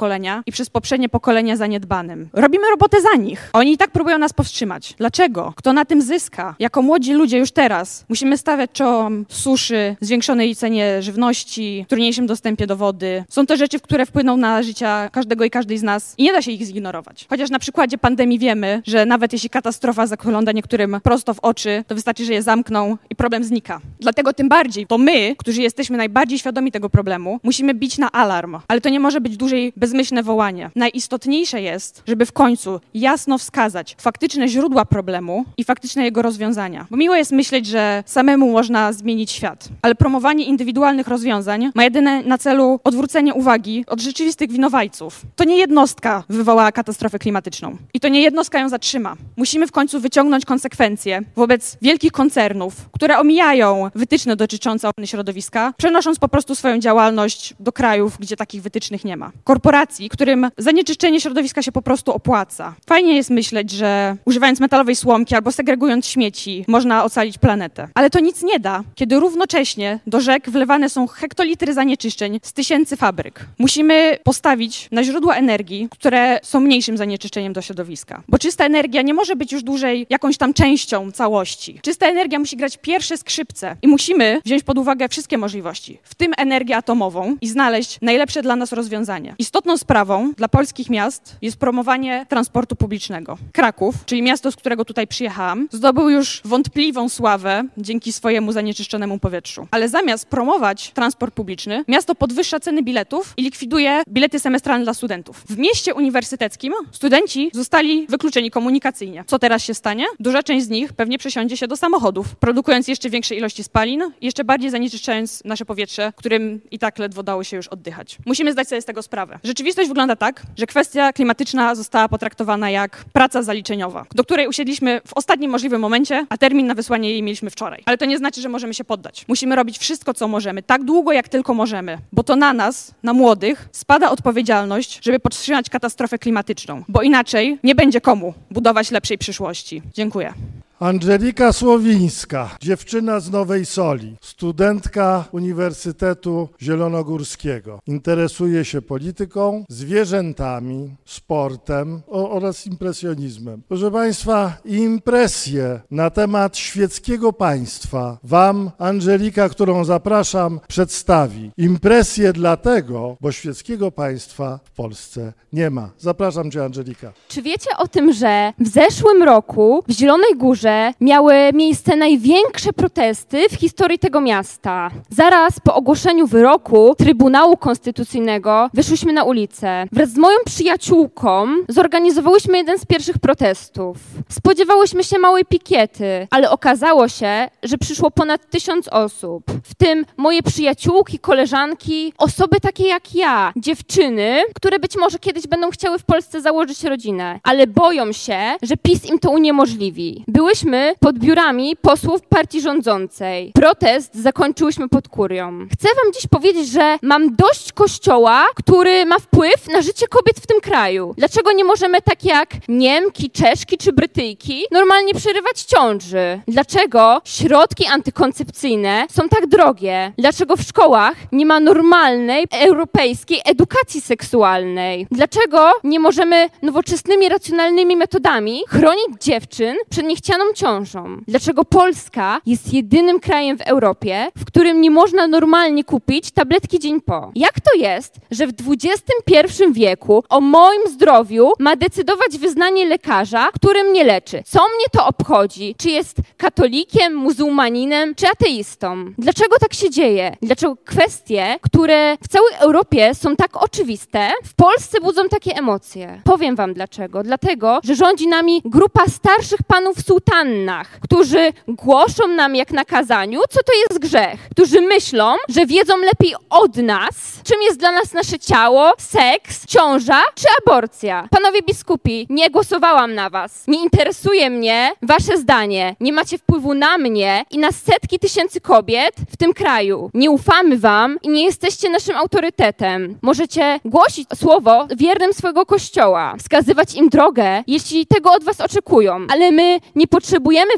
i 0.47 0.53
przez 0.53 0.71
poprzednie 0.71 1.09
pokolenia 1.09 1.57
zaniedbanym. 1.57 2.29
Robimy 2.33 2.71
robotę 2.71 3.01
za 3.01 3.15
nich. 3.15 3.51
Oni 3.53 3.73
i 3.73 3.79
tak 3.79 3.91
próbują 3.91 4.19
nas 4.19 4.33
powstrzymać. 4.33 4.95
Dlaczego? 4.99 5.53
Kto 5.57 5.73
na 5.73 5.85
tym 5.85 6.03
zyska? 6.03 6.55
Jako 6.59 6.83
młodzi 6.83 7.13
ludzie 7.13 7.39
już 7.39 7.53
teraz 7.53 8.05
musimy 8.09 8.39
stawiać 8.39 8.71
czołem 8.73 9.27
suszy, 9.29 9.97
zwiększonej 10.01 10.57
cenie 10.57 11.03
żywności, 11.03 11.87
trudniejszym 11.89 12.27
dostępie 12.27 12.67
do 12.67 12.77
wody. 12.77 13.25
Są 13.29 13.47
to 13.47 13.57
rzeczy, 13.57 13.81
które 13.81 14.07
wpłyną 14.07 14.37
na 14.37 14.63
życie 14.63 14.87
każdego 15.13 15.45
i 15.45 15.51
każdej 15.51 15.79
z 15.79 15.83
nas 15.83 16.15
i 16.19 16.23
nie 16.23 16.33
da 16.33 16.43
się 16.43 16.51
ich 16.51 16.63
zignorować. 16.63 17.27
Chociaż 17.29 17.51
na 17.51 17.59
przykładzie 17.59 17.99
pandemii 17.99 18.39
wiemy, 18.39 18.83
że 18.87 19.07
nawet 19.07 19.33
jeśli 19.33 19.51
katastrofa 19.51 20.07
zagląda 20.07 20.53
niektórym 20.53 21.01
prosto 21.03 21.35
w 21.35 21.39
oczy, 21.41 21.85
to 21.87 21.95
wystarczy, 21.95 22.25
że 22.25 22.33
je 22.33 22.43
zamkną 22.43 22.97
i 23.11 23.17
problem 23.17 23.45
znika. 23.45 23.81
Dlatego 24.01 24.33
tym 24.33 24.49
bardziej 24.49 24.87
to 24.87 24.99
my, 24.99 25.37
którzy 25.39 25.63
jesteśmy 25.63 25.97
najbardziej 25.97 26.39
świadomi 26.39 26.73
tego 26.73 26.91
problemu, 26.91 27.41
musimy 27.43 27.75
bić 27.75 27.99
na 27.99 28.13
alarm. 28.13 28.59
Ale 28.69 28.81
to 28.81 28.89
nie 28.89 29.01
może 29.01 29.21
być 29.21 29.37
dłużej 29.37 29.73
bezmyślne 29.83 30.23
wołanie. 30.23 30.71
Najistotniejsze 30.77 31.61
jest, 31.63 32.03
żeby 32.07 32.27
w 32.27 32.33
końcu 32.33 32.81
jasno 32.95 33.39
wskazać 33.39 33.97
faktyczne 34.01 34.49
źródła 34.49 34.85
problemu 34.85 35.45
i 35.57 35.65
faktyczne 35.65 36.05
jego 36.05 36.23
rozwiązania. 36.23 36.87
Bo 36.91 36.97
miło 36.97 37.15
jest 37.15 37.33
myśleć, 37.33 37.67
że 37.67 38.05
samemu 38.07 38.53
można 38.53 38.93
zmienić 38.93 39.31
świat, 39.31 39.69
ale 39.83 39.95
promowanie 39.95 40.45
indywidualnych 40.45 41.09
rozwiązań 41.09 41.71
ma 41.75 41.85
jedyne 41.85 42.23
na 42.23 42.39
celu 42.39 42.81
odwrócenie 42.85 43.35
uwagi 43.35 43.85
od 43.87 44.01
rzeczywistych 44.01 44.51
winowajców. 44.51 45.23
To 45.37 45.45
nie 45.45 45.57
jednostka 45.57 46.25
wywołała 46.29 46.73
katastrofę 46.73 47.19
klimatyczną 47.19 47.77
i 47.95 48.01
to 48.01 48.09
nie 48.09 48.23
jednostka 48.23 48.59
ją 48.59 48.69
zatrzyma. 48.69 49.17
Musimy 49.37 49.67
w 49.67 49.73
końcu 49.73 50.01
wyciągnąć 50.01 50.45
konsekwencje 50.45 51.23
wobec 51.37 51.77
wielkich 51.83 52.13
koncernów, 52.13 52.75
które 52.93 53.19
omijają 53.19 53.91
wytyczne 53.95 54.37
dotyczące 54.37 54.89
ochrony 54.89 55.07
środowiska, 55.07 55.73
przenosząc 55.77 56.19
po 56.19 56.29
prostu 56.29 56.55
swoją 56.55 56.79
działalność 56.79 57.55
do 57.61 57.73
krajów, 57.73 58.19
gdzie 58.19 58.37
takich 58.37 58.63
wytycznych 58.63 59.05
nie 59.05 59.17
ma. 59.17 59.33
Korporacji, 59.73 60.09
którym 60.09 60.51
zanieczyszczenie 60.59 61.21
środowiska 61.21 61.63
się 61.63 61.73
po 61.73 61.83
prostu 61.83 62.13
opłaca. 62.13 62.75
Fajnie 62.87 63.17
jest 63.17 63.31
myśleć, 63.31 63.71
że 63.71 64.17
używając 64.25 64.61
metalowej 64.61 64.97
słomki 64.97 65.35
albo 65.35 65.53
segregując 65.53 66.07
śmieci 66.07 66.65
można 66.69 67.05
ocalić 67.05 67.39
planetę. 67.39 67.89
Ale 67.95 68.11
to 68.11 68.21
nic 68.21 68.43
nie 68.43 68.61
da, 68.61 68.83
kiedy 68.95 69.21
równocześnie 69.21 69.99
do 70.07 70.21
rzek 70.21 70.51
wlewane 70.51 70.89
są 70.89 71.07
hektolitry 71.07 71.75
zanieczyszczeń 71.75 72.41
z 72.43 72.53
tysięcy 72.53 72.97
fabryk. 72.97 73.47
Musimy 73.59 74.19
postawić 74.25 74.89
na 74.91 75.05
źródła 75.05 75.35
energii, 75.35 75.89
które 75.91 76.41
są 76.43 76.61
mniejszym 76.61 76.97
zanieczyszczeniem 76.97 77.53
do 77.53 77.63
środowiska. 77.63 78.23
Bo 78.29 78.39
czysta 78.39 78.65
energia 78.67 79.03
nie 79.03 79.15
może 79.15 79.37
być 79.37 79.53
już 79.53 79.63
dłużej 79.63 80.07
jakąś 80.11 80.37
tam 80.37 80.55
częścią 80.55 81.13
całości. 81.13 81.79
Czysta 81.83 82.07
energia 82.07 82.39
musi 82.39 82.57
grać 82.57 82.77
pierwsze 82.77 83.17
skrzypce 83.17 83.77
i 83.83 83.89
musimy 83.89 84.41
wziąć 84.45 84.63
pod 84.63 84.79
uwagę 84.79 85.09
wszystkie 85.09 85.39
możliwości, 85.39 85.99
w 86.03 86.15
tym 86.15 86.33
energię 86.39 86.77
atomową 86.77 87.37
i 87.41 87.49
znaleźć 87.49 87.99
najlepsze 88.03 88.43
dla 88.43 88.57
nas 88.57 88.73
rozwiązanie. 88.73 89.35
Istotną 89.63 89.79
sprawą 89.79 90.33
dla 90.33 90.49
polskich 90.49 90.91
miast 90.91 91.37
jest 91.43 91.57
promowanie 91.57 92.27
transportu 92.29 92.77
publicznego. 92.77 93.39
Kraków, 93.53 93.95
czyli 94.07 94.23
miasto, 94.23 94.53
z 94.53 94.57
którego 94.57 94.85
tutaj 94.85 95.07
przyjechałam, 95.07 95.69
zdobył 95.71 96.11
już 96.11 96.41
wątpliwą 96.45 97.09
sławę 97.09 97.65
dzięki 97.79 98.13
swojemu 98.13 98.53
zanieczyszczonemu 98.53 99.19
powietrzu. 99.19 99.67
Ale 99.71 99.89
zamiast 99.89 100.27
promować 100.27 100.91
transport 100.91 101.35
publiczny, 101.35 101.85
miasto 101.89 102.15
podwyższa 102.15 102.61
ceny 102.61 102.83
biletów 102.83 103.35
i 103.37 103.43
likwiduje 103.43 104.03
bilety 104.09 104.39
semestralne 104.39 104.85
dla 104.85 104.95
studentów. 104.95 105.45
W 105.49 105.59
mieście 105.59 105.95
uniwersyteckim 105.95 106.73
studenci 106.93 107.51
zostali 107.55 108.07
wykluczeni 108.07 108.51
komunikacyjnie. 108.51 109.25
Co 109.27 109.39
teraz 109.39 109.63
się 109.65 109.75
stanie? 109.75 110.05
Duża 110.21 110.43
część 110.43 110.67
z 110.67 110.69
nich 110.69 110.93
pewnie 110.93 111.19
przesiądzie 111.19 111.57
się 111.57 111.69
do 111.69 111.77
samochodów, 111.77 112.37
produkując 112.37 112.89
jeszcze 112.89 113.11
większe 113.11 113.35
ilości 113.35 113.65
spalin 113.65 114.03
jeszcze 114.21 114.45
bardziej 114.45 114.71
zanieczyszczając 114.71 115.45
nasze 115.45 115.65
powietrze, 115.65 116.13
którym 116.17 116.61
i 116.71 116.79
tak 116.79 116.99
ledwo 116.99 117.23
dało 117.23 117.45
się 117.45 117.57
już 117.57 117.69
oddychać. 117.69 118.19
Musimy 118.27 118.53
zdać 118.53 118.69
sobie 118.69 118.83
z 118.83 118.85
tego 118.85 119.03
sprawę. 119.03 119.39
Rzeczywistość 119.53 119.89
wygląda 119.89 120.17
tak, 120.17 120.43
że 120.57 120.67
kwestia 120.67 121.13
klimatyczna 121.13 121.75
została 121.75 122.09
potraktowana 122.09 122.71
jak 122.71 123.05
praca 123.13 123.43
zaliczeniowa, 123.43 124.07
do 124.15 124.25
której 124.25 124.49
usiedliśmy 124.49 125.01
w 125.07 125.13
ostatnim 125.15 125.51
możliwym 125.51 125.81
momencie, 125.81 126.27
a 126.29 126.39
termin 126.39 126.67
na 126.67 126.75
wysłanie 126.75 127.11
jej 127.11 127.23
mieliśmy 127.23 127.51
wczoraj. 127.51 127.83
Ale 127.87 127.99
to 127.99 128.05
nie 128.05 128.19
znaczy, 128.19 128.41
że 128.41 128.49
możemy 128.49 128.75
się 128.75 128.85
poddać. 128.85 129.25
Musimy 129.29 129.57
robić 129.57 129.79
wszystko, 129.79 130.15
co 130.15 130.29
możemy, 130.29 130.63
tak 130.63 130.85
długo, 130.85 131.13
jak 131.13 131.29
tylko 131.29 131.55
możemy, 131.55 131.99
bo 132.13 132.23
to 132.23 132.37
na 132.37 132.53
nas, 132.53 132.95
na 133.03 133.13
młodych, 133.13 133.69
spada 133.73 134.11
odpowiedzialność, 134.11 134.99
żeby 135.03 135.21
podtrzymać 135.21 135.71
katastrofę 135.71 136.19
klimatyczną, 136.19 136.85
bo 136.89 137.03
inaczej 137.03 137.59
nie 137.65 137.75
będzie 137.75 138.01
komu 138.01 138.35
budować 138.51 138.91
lepszej 138.91 139.19
przyszłości. 139.19 139.83
Dziękuję. 139.95 140.35
Angelika 140.83 141.53
Słowińska, 141.53 142.51
dziewczyna 142.61 143.21
z 143.21 143.31
Nowej 143.31 143.67
Soli, 143.67 144.17
studentka 144.21 145.25
Uniwersytetu 145.33 146.49
Zielonogórskiego. 146.63 147.81
Interesuje 147.87 148.65
się 148.65 148.83
polityką, 148.83 149.65
zwierzętami, 149.69 150.95
sportem 151.05 152.03
oraz 152.09 152.67
impresjonizmem. 152.67 153.63
Proszę 153.69 153.91
Państwa, 153.91 154.57
impresję 154.65 155.81
na 155.91 156.11
temat 156.11 156.57
świeckiego 156.57 157.33
państwa 157.33 158.19
Wam 158.23 158.71
Angelika, 158.79 159.49
którą 159.49 159.85
zapraszam, 159.85 160.61
przedstawi. 160.69 161.51
Impresję 161.57 162.33
dlatego, 162.33 163.17
bo 163.21 163.33
świeckiego 163.33 163.91
państwa 163.91 164.61
w 164.65 164.71
Polsce 164.71 165.33
nie 165.53 165.71
ma. 165.71 165.91
Zapraszam 165.99 166.51
Cię, 166.51 166.65
Angelika. 166.65 167.13
Czy 167.29 167.43
wiecie 167.43 167.71
o 167.79 167.89
tym, 167.89 168.13
że 168.13 168.53
w 168.59 168.69
zeszłym 168.69 169.23
roku 169.23 169.85
w 169.89 169.93
Zielonej 169.93 170.37
Górze 170.37 170.72
miały 171.01 171.35
miejsce 171.55 171.97
największe 171.97 172.73
protesty 172.73 173.49
w 173.49 173.55
historii 173.55 173.99
tego 173.99 174.21
miasta? 174.21 174.91
Zaraz 175.11 175.61
po 175.61 175.75
ogłoszeniu 175.75 176.27
wyroku 176.27 176.95
Trybunału 176.99 177.57
Konstytucyjnego 177.57 178.71
wyszłyśmy 178.75 179.13
na 179.13 179.25
ulicę. 179.25 179.85
Wraz 179.93 180.11
z 180.11 180.17
moją 180.17 180.37
przyjaciółką 180.45 181.47
zorganizowałyśmy 181.69 182.59
jeden 182.59 182.79
z 182.79 182.85
pierwszych 182.87 183.19
protestów. 183.19 183.97
Spodziewałyśmy 184.29 185.05
się 185.05 185.19
małej 185.19 185.45
pikiety, 185.45 186.27
ale 186.31 186.51
okazało 186.51 187.09
się, 187.09 187.49
że 187.63 187.79
przyszło 187.79 188.11
ponad 188.11 188.51
tysiąc 188.51 188.89
osób. 188.89 189.45
W 189.65 189.75
tym 189.75 190.05
moje 190.17 190.43
przyjaciółki, 190.43 191.19
koleżanki, 191.19 192.13
osoby 192.19 192.61
takie 192.61 192.87
jak 192.89 193.15
ja, 193.15 193.53
dziewczyny, 193.57 194.43
które 194.55 194.79
być 194.79 194.97
może 194.97 195.19
kiedyś 195.19 195.47
będą 195.47 195.71
chciały 195.71 195.99
w 195.99 196.05
Polsce 196.05 196.41
założyć 196.41 196.85
rodzinę, 196.85 197.41
ale 197.43 197.67
boją 197.67 198.13
się, 198.13 198.39
że 198.63 198.77
PiS 198.77 199.07
im 199.07 199.19
to 199.19 199.31
uniemożliwi. 199.31 200.25
Byłyśmy 200.29 200.62
pod 201.01 201.19
biurami 201.19 201.77
posłów 201.77 202.21
partii 202.29 202.61
rządzącej. 202.61 203.53
Protest 203.55 204.15
zakończyłyśmy 204.15 204.89
pod 204.89 205.09
kurią. 205.09 205.67
Chcę 205.73 205.89
wam 206.05 206.13
dziś 206.13 206.27
powiedzieć, 206.27 206.69
że 206.69 206.99
mam 207.03 207.37
dość 207.37 207.73
kościoła, 207.73 208.45
który 208.57 209.07
ma 209.07 209.19
wpływ 209.19 209.69
na 209.69 209.83
życie 209.83 210.07
kobiet 210.09 210.37
w 210.41 210.47
tym 210.47 210.61
kraju. 210.61 211.15
Dlaczego 211.19 211.53
nie 211.53 211.65
możemy 211.65 212.03
tak 212.03 212.25
jak 212.25 212.49
Niemki, 212.69 213.31
Czeszki 213.31 213.79
czy 213.79 213.93
Brytyjki 213.93 214.65
normalnie 214.71 215.15
przerywać 215.15 215.63
ciąży? 215.63 216.41
Dlaczego 216.49 217.21
środki 217.25 217.87
antykoncepcyjne 217.87 219.07
są 219.11 219.29
tak 219.29 219.47
drogie? 219.47 220.13
Dlaczego 220.19 220.57
w 220.57 220.63
szkołach 220.63 221.17
nie 221.33 221.47
ma 221.47 221.61
normalnej 221.61 222.47
europejskiej 222.61 223.41
edukacji 223.45 224.01
seksualnej? 224.01 225.07
Dlaczego 225.11 225.73
nie 225.85 226.01
możemy 226.01 226.49
nowoczesnymi, 226.63 227.29
racjonalnymi 227.29 227.97
metodami 227.97 228.63
chronić 228.69 229.09
dziewczyn 229.21 229.77
przed 229.91 230.07
niechcianą 230.07 230.45
ciążą? 230.55 231.23
Dlaczego 231.29 231.65
Polska 231.65 232.41
jest 232.47 232.73
jedynym 232.73 233.21
krajem 233.21 233.59
w 233.59 233.61
Europie, 233.61 234.29
w 234.37 234.45
którym 234.45 234.81
nie 234.81 234.91
można 234.91 235.27
normalnie 235.27 235.85
kupić 235.85 236.31
tabletki 236.31 236.79
dzień 236.79 237.01
po? 237.01 237.31
Jak 237.35 237.61
to 237.61 237.79
jest, 237.79 238.15
że 238.31 238.47
w 238.47 238.53
XXI 238.69 239.65
wieku 239.73 240.25
o 240.29 240.41
moim 240.41 240.83
zdrowiu 240.89 241.53
ma 241.59 241.77
decydować 241.77 242.39
wyznanie 242.39 242.87
lekarza, 242.87 243.49
który 243.55 243.85
mnie 243.85 244.05
leczy? 244.05 244.43
Co 244.47 244.59
mnie 244.59 244.85
to 244.93 245.07
obchodzi? 245.07 245.75
Czy 245.79 245.91
jest 245.91 246.17
katolikiem, 246.37 247.15
muzułmaninem, 247.15 248.15
czy 248.15 248.27
ateistą? 248.29 249.13
Dlaczego 249.19 249.59
tak 249.59 249.75
się 249.75 249.91
dzieje? 249.91 250.37
Dlaczego 250.43 250.77
kwestie, 250.85 251.57
które 251.63 252.17
w 252.25 252.29
całej 252.29 252.53
Europie 252.61 253.15
są 253.15 253.37
tak 253.37 253.63
oczywiste, 253.63 254.31
w 254.45 254.55
Polsce 254.55 255.01
budzą 255.01 255.29
takie 255.29 255.57
emocje? 255.57 256.21
Powiem 256.25 256.57
wam 256.57 256.75
dlaczego. 256.75 257.23
Dlatego, 257.23 257.81
że 257.85 257.95
rządzi 257.95 258.29
nami 258.29 258.63
grupa 258.65 259.07
starszych 259.07 259.63
panów 259.67 259.97
w 259.97 260.05
sułtannach, 260.33 261.01
którzy 261.01 261.53
głoszą 261.69 262.29
nam 262.29 262.57
jak 262.57 262.71
na 262.71 262.85
kazaniu, 262.85 263.41
co 263.51 263.61
to 263.63 263.73
jest 263.73 264.03
grzech. 264.03 264.49
Którzy 264.51 264.81
myślą, 264.81 265.35
że 265.49 265.67
wiedzą 265.67 265.99
lepiej 265.99 266.35
od 266.51 266.77
nas, 266.77 267.15
czym 267.45 267.63
jest 267.63 267.79
dla 267.79 267.93
nas 267.93 268.13
nasze 268.13 268.39
ciało, 268.39 268.93
seks, 268.99 269.67
ciąża 269.67 270.23
czy 270.35 270.47
aborcja. 270.63 271.29
Panowie 271.31 271.63
biskupi, 271.63 272.27
nie 272.31 272.51
głosowałam 272.51 273.15
na 273.15 273.31
was. 273.31 273.65
Nie 273.69 273.83
interesuje 273.83 274.51
mnie 274.51 274.93
wasze 275.03 275.39
zdanie. 275.39 275.97
Nie 276.01 276.13
macie 276.13 276.39
wpływu 276.39 276.75
na 276.75 276.99
mnie 276.99 277.45
i 277.51 277.59
na 277.59 277.73
setki 277.73 278.19
tysięcy 278.19 278.61
kobiet 278.61 279.15
w 279.33 279.37
tym 279.37 279.53
kraju. 279.53 280.11
Nie 280.15 280.31
ufamy 280.31 280.79
wam 280.79 281.19
i 281.23 281.29
nie 281.29 281.45
jesteście 281.45 281.91
naszym 281.91 282.17
autorytetem. 282.17 283.19
Możecie 283.23 283.81
głosić 283.85 284.29
słowo 284.35 284.87
wiernym 284.97 285.33
swojego 285.33 285.67
kościoła, 285.67 286.35
wskazywać 286.39 286.95
im 286.95 287.09
drogę, 287.09 287.63
jeśli 287.67 288.07
tego 288.07 288.33
od 288.33 288.45
was 288.45 288.61
oczekują. 288.61 289.27
Ale 289.33 289.51
my 289.51 289.81
nie 289.95 290.07
potrzebujemy 290.07 290.22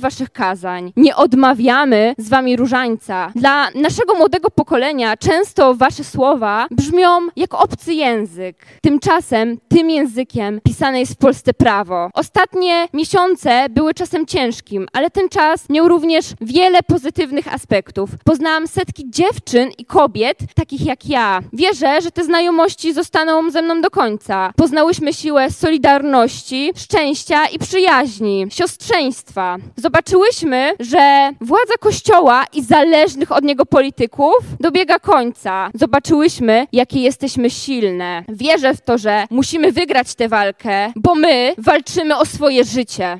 waszych 0.01 0.31
kazań. 0.31 0.93
Nie 0.97 1.17
odmawiamy 1.17 2.15
z 2.19 2.29
wami 2.29 2.57
różańca. 2.57 3.33
Dla 3.35 3.71
naszego 3.75 4.15
młodego 4.15 4.51
pokolenia 4.51 5.17
często 5.17 5.75
wasze 5.75 6.05
słowa 6.05 6.67
brzmią 6.71 7.09
jak 7.37 7.55
obcy 7.55 7.95
język. 7.95 8.67
Tymczasem 8.83 9.59
tym 9.69 9.91
językiem 9.91 10.61
pisane 10.65 11.01
jest 11.01 11.13
w 11.13 11.17
Polsce 11.17 11.55
prawo. 11.55 12.11
Ostatnie 12.15 12.89
miesiące 12.93 13.67
były 13.71 13.95
czasem 13.95 14.27
ciężkim, 14.27 14.87
ale 14.93 15.11
ten 15.11 15.29
czas 15.29 15.69
miał 15.71 15.89
również 15.89 16.27
wiele 16.41 16.83
pozytywnych 16.83 17.55
aspektów. 17.55 18.11
Poznałam 18.25 18.67
setki 18.69 19.11
dziewczyn 19.11 19.71
i 19.79 19.85
kobiet, 19.85 20.39
takich 20.55 20.87
jak 20.87 21.07
ja. 21.07 21.41
Wierzę, 21.53 22.01
że 22.03 22.11
te 22.11 22.25
znajomości 22.25 22.93
zostaną 22.93 23.51
ze 23.51 23.63
mną 23.63 23.81
do 23.81 23.91
końca. 23.91 24.53
Poznałyśmy 24.57 25.13
siłę 25.13 25.51
solidarności, 25.51 26.73
szczęścia 26.77 27.47
i 27.47 27.59
przyjaźni, 27.59 28.47
siostrzeństwa 28.51 29.34
Zobaczyłyśmy, 29.77 30.73
że 30.81 31.31
władza 31.41 31.75
kościoła 31.81 32.45
i 32.53 32.63
zależnych 32.63 33.33
od 33.33 33.45
niego 33.45 33.67
polityków 33.67 34.37
dobiega 34.61 34.99
końca. 34.99 35.71
Zobaczyłyśmy, 35.75 36.67
jakie 36.73 37.01
jesteśmy 37.01 37.51
silne. 37.51 38.25
Wierzę 38.29 38.75
w 38.75 38.81
to, 38.81 38.99
że 38.99 39.27
musimy 39.31 39.73
wygrać 39.73 40.15
tę 40.15 40.29
walkę, 40.29 40.93
bo 40.97 41.15
my 41.15 41.55
walczymy 41.59 42.17
o 42.17 42.25
swoje 42.25 42.65
życie. 42.65 43.19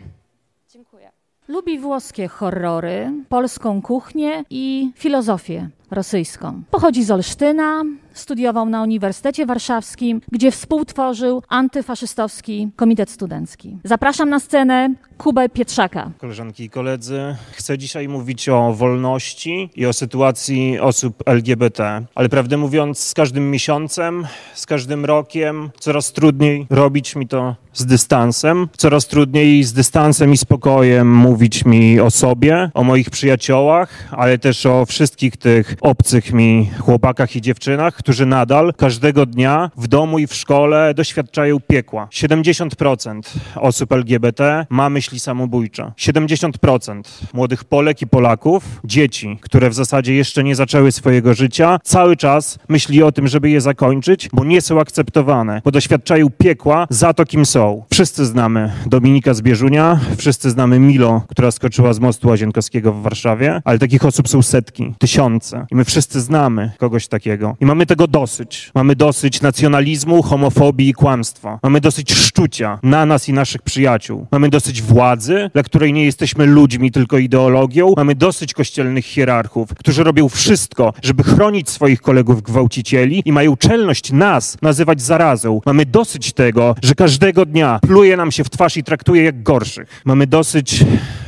Lubi 1.49 1.79
włoskie 1.79 2.29
horrory, 2.29 3.13
polską 3.29 3.83
kuchnię 3.83 4.45
i 4.51 4.91
filozofię 4.95 5.69
rosyjską. 5.91 6.63
Pochodzi 6.71 7.05
z 7.05 7.11
Olsztyna, 7.11 7.83
studiował 8.13 8.69
na 8.69 8.83
Uniwersytecie 8.83 9.47
Warszawskim, 9.47 10.21
gdzie 10.33 10.51
współtworzył 10.51 11.43
antyfaszystowski 11.49 12.69
komitet 12.77 13.11
studencki. 13.11 13.79
Zapraszam 13.85 14.31
na 14.31 14.41
scenę 14.41 14.95
Kubę 15.19 15.49
Pietrzaka. 15.49 16.11
Koleżanki 16.19 16.65
i 16.65 16.71
koledzy, 16.71 17.37
chcę 17.53 17.79
dzisiaj 17.79 18.09
mówić 18.09 18.49
o 18.49 18.73
wolności 18.73 19.71
i 19.77 19.87
o 19.87 19.93
sytuacji 19.93 20.79
osób 20.81 21.23
LGBT, 21.27 22.07
ale 22.15 22.29
prawdę 22.29 22.57
mówiąc, 22.57 22.99
z 22.99 23.15
każdym 23.15 23.51
miesiącem, 23.51 24.27
z 24.55 24.67
każdym 24.67 25.05
rokiem 25.05 25.71
coraz 25.81 26.13
trudniej 26.13 26.67
robić 26.71 27.17
mi 27.17 27.29
to 27.29 27.55
z 27.73 27.87
dystansem, 27.87 28.69
coraz 28.77 29.07
trudniej 29.07 29.65
z 29.65 29.73
dystansem 29.73 30.33
i 30.33 30.37
spokojem 30.37 31.17
mówić 31.17 31.65
mi 31.65 32.01
o 32.01 32.11
sobie, 32.11 32.71
o 32.75 32.85
moich 32.85 33.11
przyjaciołach, 33.11 34.09
ale 34.11 34.39
też 34.39 34.67
o 34.67 34.87
wszystkich 34.87 35.37
tych 35.37 35.77
obcych 35.85 36.33
mi 36.33 36.71
chłopakach 36.79 37.37
i 37.37 37.41
dziewczynach, 37.41 37.95
którzy 37.95 38.27
nadal 38.27 38.75
każdego 38.77 39.27
dnia 39.27 39.71
w 39.77 39.89
domu 39.89 40.19
i 40.19 40.27
w 40.27 40.35
szkole 40.35 40.95
doświadczają 40.95 41.61
piekła. 41.61 42.09
70% 42.13 43.21
osób 43.57 43.93
LGBT 43.93 44.67
ma 44.71 44.91
myśli 44.91 45.21
samobójcze. 45.21 45.93
70% 45.99 47.03
młodych 47.33 47.65
Polek 47.65 48.03
i 48.03 48.07
Polaków, 48.07 48.65
dzieci, 48.85 49.39
które 49.41 49.71
w 49.71 49.75
zasadzie 49.75 50.15
jeszcze 50.15 50.45
nie 50.45 50.55
zaczęły 50.57 50.93
swojego 50.93 51.35
życia, 51.35 51.79
cały 51.83 52.17
czas 52.17 52.59
myśli 52.69 53.03
o 53.03 53.13
tym, 53.13 53.29
żeby 53.29 53.51
je 53.51 53.61
zakończyć, 53.61 54.29
bo 54.33 54.45
nie 54.45 54.61
są 54.61 54.81
akceptowane, 54.81 55.61
bo 55.65 55.71
doświadczają 55.71 56.31
piekła 56.31 56.87
za 56.91 57.15
to, 57.15 57.25
kim 57.25 57.47
są. 57.47 57.85
Wszyscy 57.93 58.27
znamy 58.27 58.73
Dominika 58.87 59.35
z 59.35 59.43
Bieżunia, 59.43 60.01
wszyscy 60.17 60.51
znamy 60.51 60.79
Milo, 60.79 61.23
która 61.29 61.51
skoczyła 61.51 61.93
z 61.93 62.01
mostu 62.01 62.29
Łazienkowskiego 62.29 62.93
w 62.93 63.03
Warszawie, 63.03 63.63
ale 63.65 63.79
takich 63.79 64.05
osób 64.05 64.29
są 64.29 64.43
setki, 64.43 64.95
tysiące. 64.99 65.64
I 65.71 65.75
my 65.75 65.85
wszyscy 65.85 66.21
znamy 66.21 66.71
kogoś 66.79 67.09
takiego. 67.09 67.57
I 67.61 67.67
mamy 67.67 67.87
tego 67.87 68.07
dosyć. 68.07 68.71
Mamy 68.75 68.97
dosyć 68.97 69.41
nacjonalizmu, 69.41 70.23
homofobii 70.23 70.89
i 70.89 70.93
kłamstwa. 70.93 71.59
Mamy 71.63 71.81
dosyć 71.81 72.13
szczucia 72.13 72.79
na 72.83 73.07
nas 73.07 73.29
i 73.29 73.33
naszych 73.33 73.63
przyjaciół. 73.63 74.27
Mamy 74.33 74.49
dosyć 74.49 74.83
władzy, 74.83 75.51
dla 75.53 75.63
której 75.63 75.93
nie 75.93 76.05
jesteśmy 76.05 76.47
ludźmi, 76.47 76.91
tylko 76.91 77.19
ideologią. 77.19 77.95
Mamy 77.97 78.15
dosyć 78.15 78.55
kościelnych 78.55 79.05
hierarchów, 79.05 79.69
którzy 79.75 80.05
robią 80.05 80.29
wszystko, 80.29 80.95
żeby 81.03 81.23
chronić 81.23 81.71
swoich 81.71 82.01
kolegów 82.01 82.43
gwałcicieli 82.43 83.23
i 83.25 83.33
mają 83.33 83.57
czelność 83.57 84.13
nas 84.13 84.57
nazywać 84.63 85.03
zarazą. 85.03 85.61
Mamy 85.67 85.87
dosyć 85.87 86.33
tego, 86.33 86.75
że 86.83 86.95
każdego 86.95 87.47
dnia 87.47 87.79
pluje 87.83 88.17
nam 88.17 88.33
się 88.33 88.45
w 88.45 88.51
twarz 88.51 88.77
i 88.77 88.85
traktuje 88.85 89.23
jak 89.23 89.43
gorszych. 89.43 90.03
Mamy 90.05 90.27
dosyć 90.27 90.85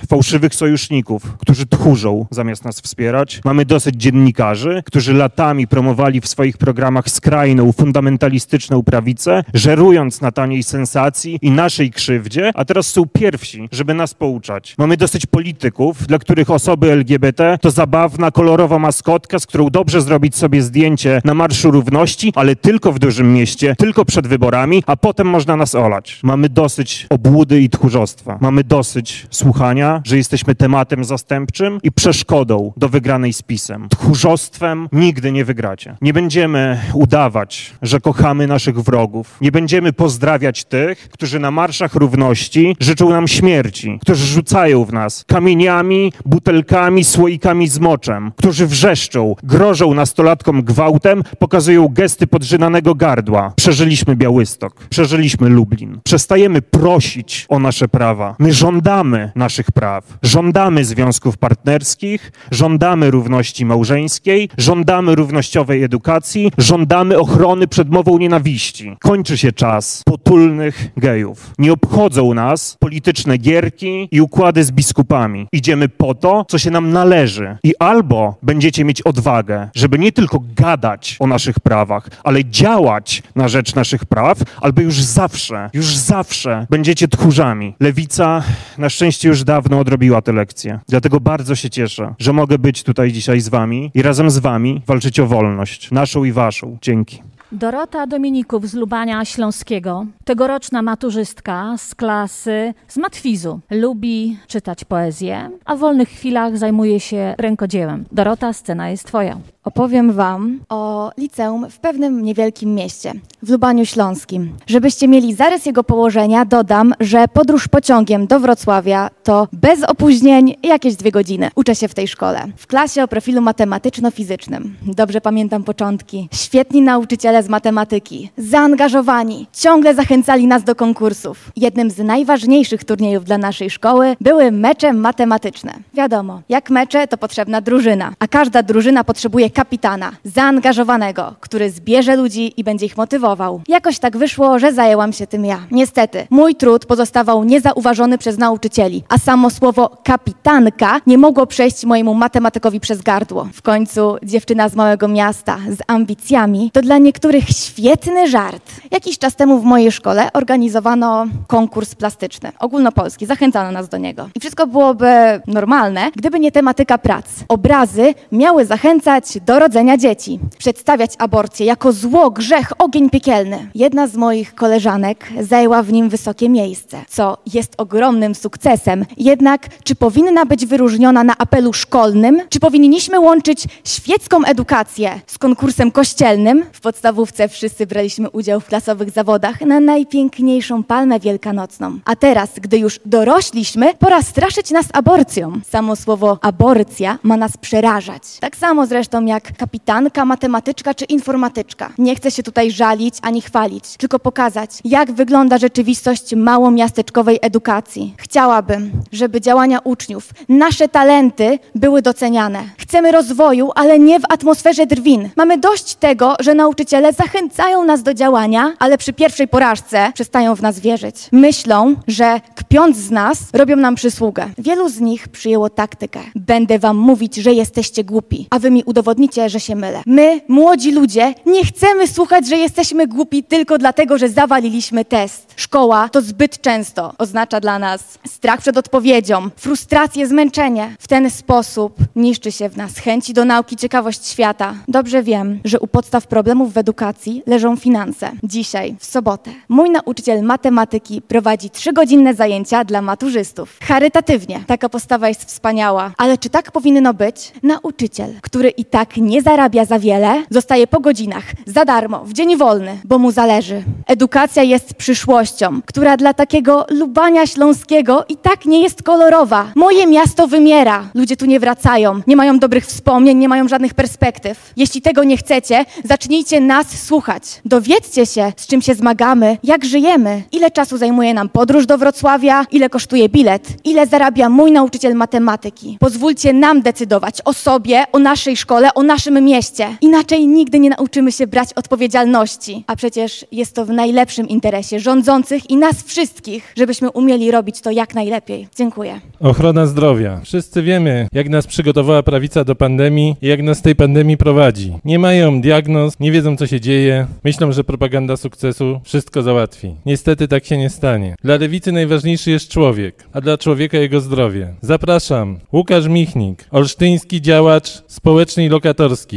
fałszywych 0.08 0.54
sojuszników, 0.54 1.22
którzy 1.38 1.66
tchórzą 1.66 2.26
zamiast 2.30 2.64
nas 2.64 2.80
wspierać. 2.80 3.40
Mamy 3.44 3.64
dosyć 3.64 3.94
dziennikarzy, 3.94 4.82
którzy 4.86 5.14
latami 5.14 5.66
promowali 5.66 6.20
w 6.20 6.28
swoich 6.28 6.58
programach 6.58 7.10
skrajną, 7.10 7.72
fundamentalistyczną 7.72 8.82
prawicę, 8.82 9.44
żerując 9.54 10.20
na 10.20 10.32
taniej 10.32 10.62
sensacji 10.62 11.38
i 11.42 11.50
naszej 11.50 11.90
krzywdzie, 11.90 12.50
a 12.54 12.64
teraz 12.64 12.86
są 12.86 13.06
pierwsi, 13.06 13.68
żeby 13.72 13.94
nas 13.94 14.14
pouczać. 14.14 14.74
Mamy 14.78 14.96
dosyć 14.96 15.26
polityków, 15.26 16.06
dla 16.06 16.18
których 16.18 16.50
osoby 16.50 16.92
LGBT 16.92 17.58
to 17.60 17.70
zabawna, 17.70 18.30
kolorowa 18.30 18.78
maskotka, 18.78 19.38
z 19.38 19.46
którą 19.46 19.70
dobrze 19.70 20.02
zrobić 20.02 20.36
sobie 20.36 20.62
zdjęcie 20.62 21.20
na 21.24 21.34
Marszu 21.34 21.70
Równości, 21.70 22.32
ale 22.36 22.56
tylko 22.56 22.92
w 22.92 22.98
dużym 22.98 23.32
mieście, 23.32 23.74
tylko 23.78 24.04
przed 24.04 24.26
wyborami, 24.26 24.82
a 24.86 24.96
potem 24.96 25.26
można 25.26 25.56
nas 25.56 25.74
olać. 25.74 26.20
Mamy 26.22 26.48
dosyć 26.48 27.06
obłudy 27.10 27.60
i 27.60 27.70
tchórzostwa. 27.70 28.38
Mamy 28.40 28.64
dosyć 28.64 29.26
słuchania, 29.30 29.95
że 30.04 30.16
jesteśmy 30.16 30.54
tematem 30.54 31.04
zastępczym 31.04 31.78
i 31.82 31.92
przeszkodą 31.92 32.72
do 32.76 32.88
wygranej 32.88 33.32
z 33.32 33.42
PiSem. 33.42 33.88
Tchórzostwem 33.88 34.88
nigdy 34.92 35.32
nie 35.32 35.44
wygracie. 35.44 35.96
Nie 36.00 36.12
będziemy 36.12 36.80
udawać, 36.94 37.74
że 37.82 38.00
kochamy 38.00 38.46
naszych 38.46 38.80
wrogów. 38.80 39.36
Nie 39.40 39.52
będziemy 39.52 39.92
pozdrawiać 39.92 40.64
tych, 40.64 41.08
którzy 41.08 41.38
na 41.38 41.50
marszach 41.50 41.94
równości 41.94 42.76
życzą 42.80 43.10
nam 43.10 43.28
śmierci, 43.28 43.98
którzy 44.02 44.26
rzucają 44.26 44.84
w 44.84 44.92
nas 44.92 45.24
kamieniami, 45.26 46.12
butelkami, 46.24 47.04
słoikami 47.04 47.68
z 47.68 47.78
moczem, 47.78 48.32
którzy 48.36 48.66
wrzeszczą, 48.66 49.34
grożą 49.42 49.94
nastolatkom 49.94 50.62
gwałtem, 50.62 51.22
pokazują 51.38 51.88
gesty 51.88 52.26
podrzynanego 52.26 52.94
gardła. 52.94 53.52
Przeżyliśmy 53.56 54.16
Białystok, 54.16 54.74
przeżyliśmy 54.88 55.48
Lublin. 55.48 56.00
Przestajemy 56.04 56.62
prosić 56.62 57.46
o 57.48 57.58
nasze 57.58 57.88
prawa. 57.88 58.36
My 58.38 58.52
żądamy 58.52 59.32
naszych 59.34 59.72
praw. 59.72 59.85
Żądamy 60.22 60.84
związków 60.84 61.38
partnerskich, 61.38 62.32
żądamy 62.50 63.10
równości 63.10 63.64
małżeńskiej, 63.64 64.48
żądamy 64.58 65.14
równościowej 65.14 65.82
edukacji, 65.82 66.52
żądamy 66.58 67.18
ochrony 67.18 67.68
przed 67.68 67.90
mową 67.90 68.18
nienawiści. 68.18 68.96
Kończy 69.00 69.38
się 69.38 69.52
czas 69.52 70.02
potulnych 70.06 70.88
gejów. 70.96 71.52
Nie 71.58 71.72
obchodzą 71.72 72.34
nas 72.34 72.76
polityczne 72.80 73.38
gierki 73.38 74.08
i 74.10 74.20
układy 74.20 74.64
z 74.64 74.70
biskupami. 74.70 75.46
Idziemy 75.52 75.88
po 75.88 76.14
to, 76.14 76.44
co 76.48 76.58
się 76.58 76.70
nam 76.70 76.92
należy. 76.92 77.56
I 77.64 77.74
albo 77.78 78.34
będziecie 78.42 78.84
mieć 78.84 79.02
odwagę, 79.02 79.68
żeby 79.74 79.98
nie 79.98 80.12
tylko 80.12 80.38
gadać 80.56 81.16
o 81.20 81.26
naszych 81.26 81.60
prawach, 81.60 82.08
ale 82.24 82.44
działać 82.44 83.22
na 83.34 83.48
rzecz 83.48 83.74
naszych 83.74 84.04
praw, 84.04 84.38
albo 84.60 84.82
już 84.82 85.02
zawsze, 85.02 85.70
już 85.74 85.96
zawsze 85.96 86.66
będziecie 86.70 87.08
tchórzami. 87.08 87.74
Lewica 87.80 88.42
na 88.78 88.88
szczęście 88.88 89.28
już 89.28 89.44
dawno 89.44 89.75
odrobiła 89.80 90.22
tę 90.22 90.32
lekcję. 90.32 90.80
Dlatego 90.88 91.20
bardzo 91.20 91.54
się 91.54 91.70
cieszę, 91.70 92.14
że 92.18 92.32
mogę 92.32 92.58
być 92.58 92.82
tutaj 92.82 93.12
dzisiaj 93.12 93.40
z 93.40 93.48
wami 93.48 93.90
i 93.94 94.02
razem 94.02 94.30
z 94.30 94.38
wami 94.38 94.82
walczyć 94.86 95.20
o 95.20 95.26
wolność, 95.26 95.90
naszą 95.90 96.24
i 96.24 96.32
waszą. 96.32 96.78
Dzięki. 96.82 97.22
Dorota 97.52 98.06
Dominików 98.06 98.68
z 98.68 98.74
Lubania 98.74 99.24
Śląskiego, 99.24 100.06
tegoroczna 100.24 100.82
maturzystka 100.82 101.74
z 101.78 101.94
klasy 101.94 102.74
z 102.88 102.96
matwizu. 102.96 103.60
Lubi 103.70 104.36
czytać 104.46 104.84
poezję, 104.84 105.50
a 105.64 105.76
w 105.76 105.78
wolnych 105.78 106.08
chwilach 106.08 106.58
zajmuje 106.58 107.00
się 107.00 107.34
rękodziełem. 107.38 108.04
Dorota, 108.12 108.52
scena 108.52 108.90
jest 108.90 109.06
twoja. 109.06 109.38
Opowiem 109.66 110.12
Wam 110.12 110.60
o 110.68 111.10
liceum 111.18 111.70
w 111.70 111.78
pewnym 111.78 112.22
niewielkim 112.22 112.74
mieście, 112.74 113.12
w 113.42 113.50
Lubaniu 113.50 113.86
Śląskim. 113.86 114.52
Żebyście 114.66 115.08
mieli 115.08 115.34
zarys 115.34 115.66
jego 115.66 115.84
położenia, 115.84 116.44
dodam, 116.44 116.94
że 117.00 117.28
podróż 117.28 117.68
pociągiem 117.68 118.26
do 118.26 118.40
Wrocławia 118.40 119.10
to 119.24 119.48
bez 119.52 119.82
opóźnień 119.82 120.54
jakieś 120.62 120.96
dwie 120.96 121.12
godziny. 121.12 121.50
Uczę 121.54 121.74
się 121.74 121.88
w 121.88 121.94
tej 121.94 122.08
szkole, 122.08 122.46
w 122.56 122.66
klasie 122.66 123.02
o 123.02 123.08
profilu 123.08 123.40
matematyczno-fizycznym. 123.40 124.74
Dobrze 124.82 125.20
pamiętam 125.20 125.64
początki. 125.64 126.28
Świetni 126.32 126.82
nauczyciele 126.82 127.42
z 127.42 127.48
matematyki, 127.48 128.30
zaangażowani, 128.38 129.46
ciągle 129.52 129.94
zachęcali 129.94 130.46
nas 130.46 130.64
do 130.64 130.74
konkursów. 130.74 131.52
Jednym 131.56 131.90
z 131.90 131.98
najważniejszych 131.98 132.84
turniejów 132.84 133.24
dla 133.24 133.38
naszej 133.38 133.70
szkoły 133.70 134.16
były 134.20 134.52
mecze 134.52 134.92
matematyczne. 134.92 135.72
Wiadomo, 135.94 136.42
jak 136.48 136.70
mecze 136.70 137.08
to 137.08 137.18
potrzebna 137.18 137.60
drużyna, 137.60 138.12
a 138.18 138.28
każda 138.28 138.62
drużyna 138.62 139.04
potrzebuje 139.04 139.50
kapitana, 139.56 140.12
zaangażowanego, 140.24 141.34
który 141.40 141.70
zbierze 141.70 142.16
ludzi 142.16 142.52
i 142.56 142.64
będzie 142.64 142.86
ich 142.86 142.96
motywował. 142.96 143.60
Jakoś 143.68 143.98
tak 143.98 144.16
wyszło, 144.16 144.58
że 144.58 144.72
zajęłam 144.72 145.12
się 145.12 145.26
tym 145.26 145.44
ja. 145.44 145.58
Niestety, 145.70 146.26
mój 146.30 146.54
trud 146.54 146.86
pozostawał 146.86 147.44
niezauważony 147.44 148.18
przez 148.18 148.38
nauczycieli, 148.38 149.04
a 149.08 149.18
samo 149.18 149.50
słowo 149.50 149.90
kapitanka 150.04 151.00
nie 151.06 151.18
mogło 151.18 151.46
przejść 151.46 151.84
mojemu 151.84 152.14
matematykowi 152.14 152.80
przez 152.80 153.02
gardło. 153.02 153.48
W 153.52 153.62
końcu 153.62 154.16
dziewczyna 154.22 154.68
z 154.68 154.74
małego 154.74 155.08
miasta 155.08 155.58
z 155.70 155.78
ambicjami 155.86 156.70
to 156.72 156.82
dla 156.82 156.98
niektórych 156.98 157.48
świetny 157.48 158.28
żart. 158.28 158.70
Jakiś 158.90 159.18
czas 159.18 159.36
temu 159.36 159.58
w 159.58 159.64
mojej 159.64 159.92
szkole 159.92 160.32
organizowano 160.32 161.26
konkurs 161.46 161.94
plastyczny, 161.94 162.52
ogólnopolski, 162.58 163.26
zachęcano 163.26 163.72
nas 163.72 163.88
do 163.88 163.98
niego. 163.98 164.28
I 164.34 164.40
wszystko 164.40 164.66
byłoby 164.66 165.06
normalne, 165.46 166.10
gdyby 166.16 166.40
nie 166.40 166.52
tematyka 166.52 166.98
prac. 166.98 167.26
Obrazy 167.48 168.14
miały 168.32 168.64
zachęcać 168.64 169.38
do 169.46 169.58
rodzenia 169.58 169.96
dzieci, 169.96 170.38
przedstawiać 170.58 171.10
aborcję 171.18 171.66
jako 171.66 171.92
zło, 171.92 172.30
grzech, 172.30 172.72
ogień 172.78 173.10
piekielny. 173.10 173.70
Jedna 173.74 174.06
z 174.06 174.16
moich 174.16 174.54
koleżanek 174.54 175.28
zajęła 175.40 175.82
w 175.82 175.92
nim 175.92 176.08
wysokie 176.08 176.48
miejsce, 176.48 177.04
co 177.08 177.38
jest 177.54 177.74
ogromnym 177.78 178.34
sukcesem. 178.34 179.04
Jednak 179.16 179.68
czy 179.84 179.94
powinna 179.94 180.46
być 180.46 180.66
wyróżniona 180.66 181.24
na 181.24 181.34
apelu 181.38 181.72
szkolnym, 181.72 182.40
czy 182.48 182.60
powinniśmy 182.60 183.20
łączyć 183.20 183.64
świecką 183.84 184.44
edukację 184.44 185.20
z 185.26 185.38
konkursem 185.38 185.90
kościelnym? 185.90 186.64
W 186.72 186.80
podstawówce 186.80 187.48
wszyscy 187.48 187.86
braliśmy 187.86 188.30
udział 188.30 188.60
w 188.60 188.66
klasowych 188.66 189.10
zawodach 189.10 189.60
na 189.60 189.80
najpiękniejszą 189.80 190.82
palmę 190.82 191.20
wielkanocną. 191.20 191.98
A 192.04 192.16
teraz, 192.16 192.50
gdy 192.60 192.78
już 192.78 193.00
dorośliśmy, 193.04 193.94
pora 193.94 194.22
straszyć 194.22 194.70
nas 194.70 194.86
aborcją. 194.92 195.60
Samo 195.70 195.96
słowo 195.96 196.38
aborcja 196.42 197.18
ma 197.22 197.36
nas 197.36 197.56
przerażać. 197.56 198.22
Tak 198.40 198.56
samo 198.56 198.86
zresztą 198.86 199.24
jak 199.24 199.35
kapitanka, 199.40 200.24
matematyczka 200.24 200.94
czy 200.94 201.04
informatyczka. 201.04 201.92
Nie 201.98 202.14
chcę 202.14 202.30
się 202.30 202.42
tutaj 202.42 202.70
żalić 202.70 203.14
ani 203.22 203.40
chwalić, 203.40 203.96
tylko 203.96 204.18
pokazać, 204.18 204.70
jak 204.84 205.12
wygląda 205.12 205.58
rzeczywistość 205.58 206.34
małomiasteczkowej 206.34 207.38
edukacji. 207.42 208.14
Chciałabym, 208.18 208.90
żeby 209.12 209.40
działania 209.40 209.78
uczniów, 209.84 210.30
nasze 210.48 210.88
talenty 210.88 211.58
były 211.74 212.02
doceniane. 212.02 212.64
Chcemy 212.78 213.12
rozwoju, 213.12 213.70
ale 213.74 213.98
nie 213.98 214.20
w 214.20 214.24
atmosferze 214.28 214.86
drwin. 214.86 215.28
Mamy 215.36 215.58
dość 215.58 215.94
tego, 215.94 216.36
że 216.40 216.54
nauczyciele 216.54 217.12
zachęcają 217.12 217.84
nas 217.84 218.02
do 218.02 218.14
działania, 218.14 218.72
ale 218.78 218.98
przy 218.98 219.12
pierwszej 219.12 219.48
porażce 219.48 220.10
przestają 220.14 220.54
w 220.54 220.62
nas 220.62 220.80
wierzyć. 220.80 221.16
Myślą, 221.32 221.94
że 222.08 222.40
kpiąc 222.54 222.96
z 222.96 223.10
nas, 223.10 223.38
robią 223.52 223.76
nam 223.76 223.94
przysługę. 223.94 224.48
Wielu 224.58 224.88
z 224.88 225.00
nich 225.00 225.28
przyjęło 225.28 225.70
taktykę. 225.70 226.20
Będę 226.34 226.78
wam 226.78 226.96
mówić, 226.96 227.36
że 227.36 227.52
jesteście 227.52 228.04
głupi, 228.04 228.46
a 228.50 228.58
wy 228.58 228.70
mi 228.70 228.84
udowodnicie, 228.84 229.25
że 229.46 229.60
się 229.60 229.76
mylę. 229.76 230.02
My, 230.06 230.40
młodzi 230.48 230.92
ludzie, 230.92 231.34
nie 231.46 231.64
chcemy 231.64 232.08
słuchać, 232.08 232.48
że 232.48 232.56
jesteśmy 232.56 233.06
głupi 233.06 233.44
tylko 233.44 233.78
dlatego, 233.78 234.18
że 234.18 234.28
zawaliliśmy 234.28 235.04
test. 235.04 235.54
Szkoła 235.56 236.08
to 236.08 236.22
zbyt 236.22 236.60
często 236.60 237.12
oznacza 237.18 237.60
dla 237.60 237.78
nas 237.78 238.18
strach 238.26 238.60
przed 238.60 238.76
odpowiedzią, 238.76 239.48
frustrację, 239.56 240.26
zmęczenie. 240.26 240.96
W 240.98 241.08
ten 241.08 241.30
sposób 241.30 241.96
niszczy 242.16 242.52
się 242.52 242.68
w 242.68 242.76
nas 242.76 242.98
chęci 242.98 243.32
do 243.32 243.44
nauki, 243.44 243.76
ciekawość 243.76 244.26
świata. 244.28 244.74
Dobrze 244.88 245.22
wiem, 245.22 245.60
że 245.64 245.80
u 245.80 245.86
podstaw 245.86 246.26
problemów 246.26 246.72
w 246.72 246.78
edukacji 246.78 247.42
leżą 247.46 247.76
finanse. 247.76 248.32
Dzisiaj, 248.42 248.96
w 248.98 249.04
sobotę, 249.04 249.50
mój 249.68 249.90
nauczyciel 249.90 250.42
matematyki 250.42 251.22
prowadzi 251.22 251.70
trzygodzinne 251.70 252.34
zajęcia 252.34 252.84
dla 252.84 253.02
maturzystów. 253.02 253.78
Charytatywnie. 253.82 254.64
Taka 254.66 254.88
postawa 254.88 255.28
jest 255.28 255.44
wspaniała. 255.44 256.12
Ale 256.18 256.38
czy 256.38 256.50
tak 256.50 256.72
powinno 256.72 257.14
być? 257.14 257.52
Nauczyciel, 257.62 258.34
który 258.42 258.68
i 258.68 258.84
tak 258.84 259.05
nie 259.16 259.42
zarabia 259.42 259.84
za 259.84 259.98
wiele, 259.98 260.42
zostaje 260.50 260.86
po 260.86 261.00
godzinach, 261.00 261.44
za 261.66 261.84
darmo, 261.84 262.24
w 262.24 262.32
dzień 262.32 262.56
wolny, 262.56 262.98
bo 263.04 263.18
mu 263.18 263.30
zależy. 263.30 263.82
Edukacja 264.06 264.62
jest 264.62 264.94
przyszłością, 264.94 265.80
która 265.86 266.16
dla 266.16 266.34
takiego 266.34 266.86
Lubania 266.90 267.46
Śląskiego 267.46 268.24
i 268.28 268.36
tak 268.36 268.66
nie 268.66 268.82
jest 268.82 269.02
kolorowa. 269.02 269.72
Moje 269.74 270.06
miasto 270.06 270.48
wymiera. 270.48 271.08
Ludzie 271.14 271.36
tu 271.36 271.46
nie 271.46 271.60
wracają, 271.60 272.20
nie 272.26 272.36
mają 272.36 272.58
dobrych 272.58 272.86
wspomnień, 272.86 273.38
nie 273.38 273.48
mają 273.48 273.68
żadnych 273.68 273.94
perspektyw. 273.94 274.72
Jeśli 274.76 275.02
tego 275.02 275.24
nie 275.24 275.36
chcecie, 275.36 275.84
zacznijcie 276.04 276.60
nas 276.60 276.86
słuchać. 277.06 277.42
Dowiedzcie 277.64 278.26
się, 278.26 278.52
z 278.56 278.66
czym 278.66 278.82
się 278.82 278.94
zmagamy, 278.94 279.58
jak 279.62 279.84
żyjemy, 279.84 280.42
ile 280.52 280.70
czasu 280.70 280.98
zajmuje 280.98 281.34
nam 281.34 281.48
podróż 281.48 281.86
do 281.86 281.98
Wrocławia, 281.98 282.64
ile 282.70 282.90
kosztuje 282.90 283.28
bilet, 283.28 283.68
ile 283.84 284.06
zarabia 284.06 284.48
mój 284.48 284.72
nauczyciel 284.72 285.14
matematyki. 285.14 285.96
Pozwólcie 286.00 286.52
nam 286.52 286.82
decydować 286.82 287.38
o 287.44 287.52
sobie, 287.52 288.04
o 288.12 288.18
naszej 288.18 288.56
szkole, 288.56 288.94
o 288.96 289.02
naszym 289.02 289.44
mieście. 289.44 289.96
Inaczej 290.00 290.46
nigdy 290.46 290.78
nie 290.78 290.90
nauczymy 290.90 291.32
się 291.32 291.46
brać 291.46 291.72
odpowiedzialności. 291.72 292.84
A 292.86 292.96
przecież 292.96 293.46
jest 293.52 293.74
to 293.74 293.86
w 293.86 293.90
najlepszym 293.90 294.48
interesie 294.48 295.00
rządzących 295.00 295.70
i 295.70 295.76
nas 295.76 296.02
wszystkich, 296.02 296.72
żebyśmy 296.76 297.10
umieli 297.10 297.50
robić 297.50 297.80
to 297.80 297.90
jak 297.90 298.14
najlepiej. 298.14 298.68
Dziękuję. 298.76 299.20
Ochrona 299.40 299.86
zdrowia. 299.86 300.40
Wszyscy 300.44 300.82
wiemy, 300.82 301.28
jak 301.32 301.48
nas 301.48 301.66
przygotowała 301.66 302.22
prawica 302.22 302.64
do 302.64 302.74
pandemii 302.74 303.36
i 303.42 303.46
jak 303.46 303.62
nas 303.62 303.82
tej 303.82 303.96
pandemii 303.96 304.36
prowadzi. 304.36 304.92
Nie 305.04 305.18
mają 305.18 305.60
diagnoz, 305.60 306.20
nie 306.20 306.32
wiedzą 306.32 306.56
co 306.56 306.66
się 306.66 306.80
dzieje, 306.80 307.26
myślą, 307.44 307.72
że 307.72 307.84
propaganda 307.84 308.36
sukcesu 308.36 309.00
wszystko 309.04 309.42
załatwi. 309.42 309.94
Niestety 310.06 310.48
tak 310.48 310.64
się 310.64 310.78
nie 310.78 310.90
stanie. 310.90 311.34
Dla 311.44 311.56
lewicy 311.56 311.92
najważniejszy 311.92 312.50
jest 312.50 312.68
człowiek, 312.68 313.24
a 313.32 313.40
dla 313.40 313.58
człowieka 313.58 313.98
jego 313.98 314.20
zdrowie. 314.20 314.74
Zapraszam. 314.80 315.58
Łukasz 315.72 316.08
Michnik, 316.08 316.64
olsztyński 316.70 317.42
działacz 317.42 318.02
społeczny 318.06 318.64
i 318.64 318.68